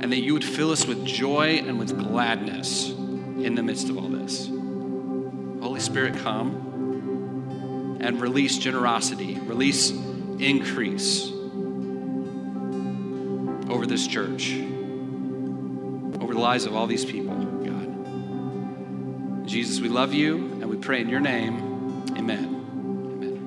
And 0.00 0.10
that 0.10 0.20
you 0.20 0.32
would 0.32 0.44
fill 0.44 0.70
us 0.70 0.86
with 0.86 1.04
joy 1.04 1.58
and 1.58 1.78
with 1.78 1.98
gladness 1.98 2.88
in 2.88 3.54
the 3.54 3.62
midst 3.62 3.90
of 3.90 3.98
all 3.98 4.08
this. 4.08 4.48
Holy 4.48 5.80
Spirit, 5.80 6.16
come 6.16 7.98
and 8.00 8.22
release 8.22 8.56
generosity, 8.56 9.38
release 9.40 9.90
increase 9.90 11.30
over 13.78 13.86
this 13.86 14.08
church, 14.08 14.54
over 16.20 16.34
the 16.34 16.40
lives 16.40 16.64
of 16.64 16.74
all 16.74 16.88
these 16.88 17.04
people, 17.04 17.36
God. 17.36 17.86
Jesus, 19.46 19.78
we 19.78 19.88
love 19.88 20.12
you 20.12 20.38
and 20.60 20.68
we 20.68 20.76
pray 20.76 21.00
in 21.00 21.08
your 21.08 21.20
name. 21.20 22.02
Amen. 22.16 22.56
Amen. 23.14 23.38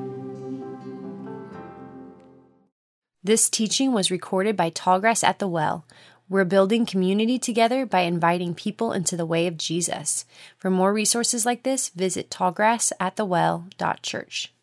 This 3.22 3.50
teaching 3.50 3.92
was 3.92 4.10
recorded 4.10 4.56
by 4.56 4.70
Tallgrass 4.70 5.22
at 5.22 5.40
the 5.40 5.50
Well. 5.50 5.86
We're 6.30 6.46
building 6.46 6.86
community 6.86 7.38
together 7.38 7.86
by 7.86 8.04
inviting 8.04 8.56
people 8.56 8.94
into 8.94 9.18
the 9.18 9.26
way 9.26 9.48
of 9.48 9.58
Jesus. 9.58 10.24
For 10.58 10.70
more 10.70 10.94
resources 10.94 11.46
like 11.46 11.64
this, 11.64 11.90
visit 11.90 12.30
tallgrassatthewell.church. 12.30 14.54